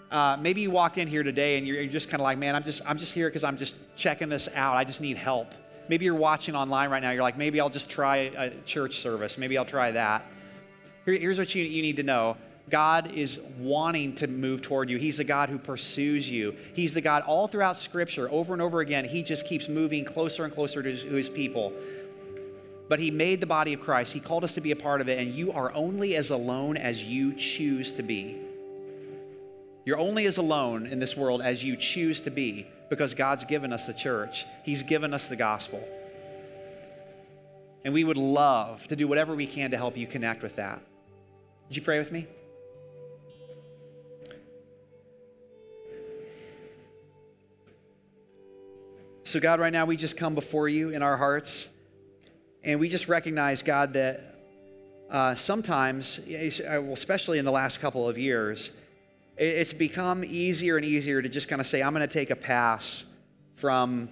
Uh, 0.10 0.38
maybe 0.40 0.62
you 0.62 0.72
walked 0.72 0.98
in 0.98 1.08
here 1.08 1.24
today 1.24 1.58
and 1.58 1.68
you're, 1.68 1.82
you're 1.82 1.92
just 1.92 2.10
kind 2.10 2.22
of 2.22 2.24
like, 2.24 2.38
man, 2.38 2.56
I'm 2.56 2.64
just, 2.64 2.82
I'm 2.86 2.98
just 2.98 3.14
here 3.14 3.28
because 3.30 3.44
I'm 3.44 3.58
just 3.58 3.76
checking 3.96 4.30
this 4.30 4.48
out. 4.56 4.76
I 4.76 4.84
just 4.84 5.02
need 5.02 5.18
help. 5.18 5.54
Maybe 5.88 6.06
you're 6.06 6.16
watching 6.16 6.56
online 6.56 6.90
right 6.90 7.02
now. 7.02 7.12
You're 7.12 7.22
like, 7.22 7.38
maybe 7.38 7.60
I'll 7.60 7.70
just 7.70 7.90
try 7.90 8.18
a 8.18 8.50
church 8.62 9.00
service. 9.00 9.38
Maybe 9.38 9.58
I'll 9.58 9.66
try 9.66 9.92
that. 9.92 10.26
Here, 11.06 11.16
here's 11.16 11.38
what 11.38 11.54
you, 11.54 11.64
you 11.64 11.84
need 11.84 11.98
to 11.98 12.04
know 12.04 12.38
God 12.70 13.12
is 13.12 13.40
wanting 13.60 14.16
to 14.16 14.28
move 14.28 14.62
toward 14.62 14.90
you. 14.90 14.98
He's 14.98 15.18
the 15.18 15.24
God 15.24 15.50
who 15.50 15.60
pursues 15.60 16.30
you. 16.30 16.56
He's 16.74 16.94
the 16.94 17.02
God 17.02 17.24
all 17.24 17.48
throughout 17.48 17.78
Scripture, 17.78 18.30
over 18.32 18.54
and 18.54 18.62
over 18.62 18.80
again, 18.80 19.06
He 19.06 19.22
just 19.22 19.46
keeps 19.46 19.70
moving 19.70 20.04
closer 20.04 20.46
and 20.46 20.54
closer 20.54 20.82
to 20.82 20.90
His, 20.90 21.04
to 21.04 21.14
his 21.14 21.30
people. 21.30 21.74
But 22.90 23.00
He 23.00 23.12
made 23.12 23.40
the 23.40 23.48
body 23.48 23.74
of 23.74 23.82
Christ, 23.82 24.14
He 24.14 24.20
called 24.20 24.44
us 24.44 24.56
to 24.56 24.62
be 24.62 24.72
a 24.72 24.76
part 24.76 25.00
of 25.00 25.10
it, 25.10 25.20
and 25.20 25.34
you 25.34 25.52
are 25.52 25.72
only 25.74 26.16
as 26.16 26.32
alone 26.32 26.76
as 26.76 27.04
you 27.04 27.34
choose 27.36 27.92
to 27.94 28.04
be. 28.04 28.42
You're 29.86 30.00
only 30.00 30.26
as 30.26 30.38
alone 30.38 30.88
in 30.88 30.98
this 30.98 31.16
world 31.16 31.44
as 31.44 31.64
you 31.64 31.78
choose 31.78 32.22
to 32.22 32.32
be 32.32 32.68
because 32.90 33.14
God's 33.14 33.44
given 33.44 33.72
us 33.72 33.86
the 33.86 33.94
church, 33.94 34.46
He's 34.64 34.82
given 34.82 35.14
us 35.14 35.28
the 35.28 35.36
gospel. 35.36 35.88
And 37.84 37.94
we 37.94 38.04
would 38.04 38.18
love 38.18 38.88
to 38.88 38.96
do 38.96 39.08
whatever 39.08 39.36
we 39.36 39.46
can 39.46 39.70
to 39.70 39.78
help 39.78 39.96
you 39.96 40.08
connect 40.08 40.42
with 40.42 40.56
that. 40.56 40.82
Would 41.68 41.76
you 41.76 41.84
pray 41.84 42.00
with 42.00 42.12
me? 42.12 42.26
So, 49.28 49.40
God, 49.40 49.60
right 49.60 49.74
now 49.74 49.88
we 49.88 49.98
just 49.98 50.18
come 50.18 50.36
before 50.36 50.70
you 50.70 50.90
in 50.90 51.02
our 51.02 51.18
hearts, 51.18 51.68
and 52.64 52.80
we 52.80 52.90
just 52.90 53.08
recognize, 53.08 53.64
God, 53.64 53.94
that 53.94 54.36
uh, 55.10 55.34
sometimes, 55.34 56.20
especially 56.20 57.40
in 57.40 57.46
the 57.46 57.52
last 57.52 57.80
couple 57.80 58.08
of 58.08 58.20
years, 58.20 58.70
it's 59.36 59.74
become 59.74 60.24
easier 60.24 60.78
and 60.78 60.86
easier 60.86 61.24
to 61.24 61.28
just 61.28 61.48
kind 61.48 61.60
of 61.60 61.66
say, 61.66 61.82
I'm 61.82 61.92
going 61.92 62.08
to 62.08 62.14
take 62.14 62.30
a 62.30 62.36
pass 62.36 63.06
from 63.56 64.10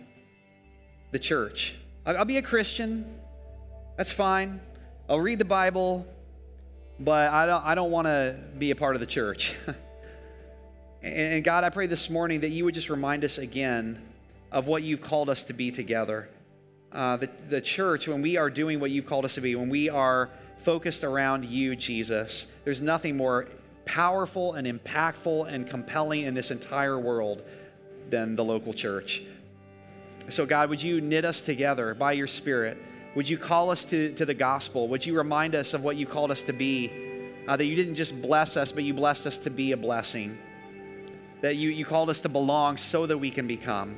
the 1.12 1.20
church. 1.20 1.76
I'll 2.08 2.26
be 2.26 2.38
a 2.38 2.42
Christian. 2.42 3.20
That's 3.98 4.12
fine. 4.12 4.62
I'll 5.08 5.22
read 5.22 5.38
the 5.38 5.46
Bible, 5.46 6.08
but 7.00 7.30
I 7.32 7.46
don't, 7.46 7.64
I 7.64 7.76
don't 7.76 7.92
want 7.92 8.08
to 8.08 8.40
be 8.58 8.72
a 8.72 8.76
part 8.76 8.96
of 8.96 9.00
the 9.00 9.06
church. 9.06 9.54
and 11.04 11.44
God, 11.44 11.64
I 11.64 11.70
pray 11.70 11.86
this 11.86 12.10
morning 12.10 12.40
that 12.40 12.50
you 12.50 12.66
would 12.66 12.74
just 12.74 12.90
remind 12.90 13.24
us 13.24 13.38
again 13.38 14.02
of 14.54 14.68
what 14.68 14.84
you've 14.84 15.02
called 15.02 15.30
us 15.30 15.44
to 15.46 15.54
be 15.54 15.72
together. 15.72 16.30
Uh, 16.92 17.18
the, 17.18 17.30
the 17.50 17.60
church, 17.60 18.08
when 18.08 18.22
we 18.22 18.38
are 18.38 18.52
doing 18.52 18.80
what 18.80 18.92
you've 18.92 19.08
called 19.08 19.26
us 19.26 19.34
to 19.34 19.42
be, 19.42 19.56
when 19.56 19.70
we 19.70 19.90
are 19.90 20.30
focused 20.60 21.04
around 21.04 21.44
you, 21.44 21.76
Jesus, 21.76 22.46
there's 22.64 22.82
nothing 22.82 23.18
more 23.18 23.48
powerful 23.86 24.54
and 24.54 24.68
impactful 24.68 25.52
and 25.52 25.68
compelling 25.68 26.22
in 26.22 26.36
this 26.36 26.52
entire 26.52 27.00
world 27.00 27.42
than 28.10 28.36
the 28.36 28.44
local 28.44 28.74
church. 28.74 29.24
So, 30.30 30.46
God, 30.46 30.70
would 30.70 30.82
you 30.82 31.02
knit 31.02 31.26
us 31.26 31.42
together 31.42 31.96
by 31.96 32.14
your 32.14 32.28
Spirit? 32.28 32.78
Would 33.16 33.28
you 33.28 33.38
call 33.38 33.72
us 33.72 33.84
to, 33.86 34.14
to 34.14 34.26
the 34.26 34.34
gospel? 34.34 34.88
Would 34.88 35.06
you 35.06 35.18
remind 35.18 35.56
us 35.56 35.74
of 35.74 35.84
what 35.84 35.98
you 35.98 36.06
called 36.06 36.32
us 36.32 36.44
to 36.44 36.54
be? 36.54 36.92
Uh, 37.48 37.58
that 37.58 37.66
you 37.66 37.76
didn't 37.76 37.96
just 37.96 38.22
bless 38.22 38.56
us, 38.56 38.72
but 38.72 38.84
you 38.84 38.94
blessed 38.94 39.26
us 39.26 39.38
to 39.40 39.50
be 39.50 39.72
a 39.74 39.78
blessing. 39.78 40.38
That 41.42 41.58
you, 41.58 41.70
you 41.72 41.86
called 41.86 42.10
us 42.10 42.22
to 42.22 42.30
belong 42.30 42.78
so 42.78 43.06
that 43.06 43.18
we 43.18 43.32
can 43.32 43.48
become. 43.48 43.98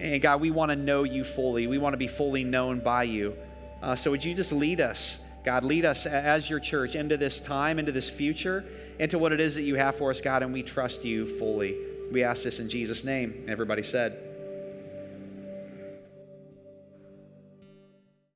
And 0.00 0.20
God, 0.20 0.40
we 0.40 0.50
want 0.50 0.70
to 0.70 0.76
know 0.76 1.04
you 1.04 1.24
fully. 1.24 1.66
We 1.66 1.78
want 1.78 1.92
to 1.92 1.98
be 1.98 2.08
fully 2.08 2.44
known 2.44 2.80
by 2.80 3.04
you. 3.04 3.36
Uh, 3.82 3.94
so 3.94 4.10
would 4.10 4.24
you 4.24 4.34
just 4.34 4.52
lead 4.52 4.80
us, 4.80 5.18
God, 5.44 5.62
lead 5.62 5.84
us 5.84 6.06
as 6.06 6.48
your 6.48 6.58
church 6.58 6.94
into 6.94 7.16
this 7.16 7.38
time, 7.38 7.78
into 7.78 7.92
this 7.92 8.08
future, 8.08 8.64
into 8.98 9.18
what 9.18 9.32
it 9.32 9.40
is 9.40 9.54
that 9.54 9.62
you 9.62 9.74
have 9.74 9.96
for 9.96 10.10
us, 10.10 10.20
God, 10.20 10.42
and 10.42 10.52
we 10.52 10.62
trust 10.62 11.04
you 11.04 11.38
fully. 11.38 11.76
We 12.10 12.24
ask 12.24 12.44
this 12.44 12.60
in 12.60 12.68
Jesus' 12.68 13.04
name. 13.04 13.44
Everybody 13.48 13.82
said, 13.82 14.33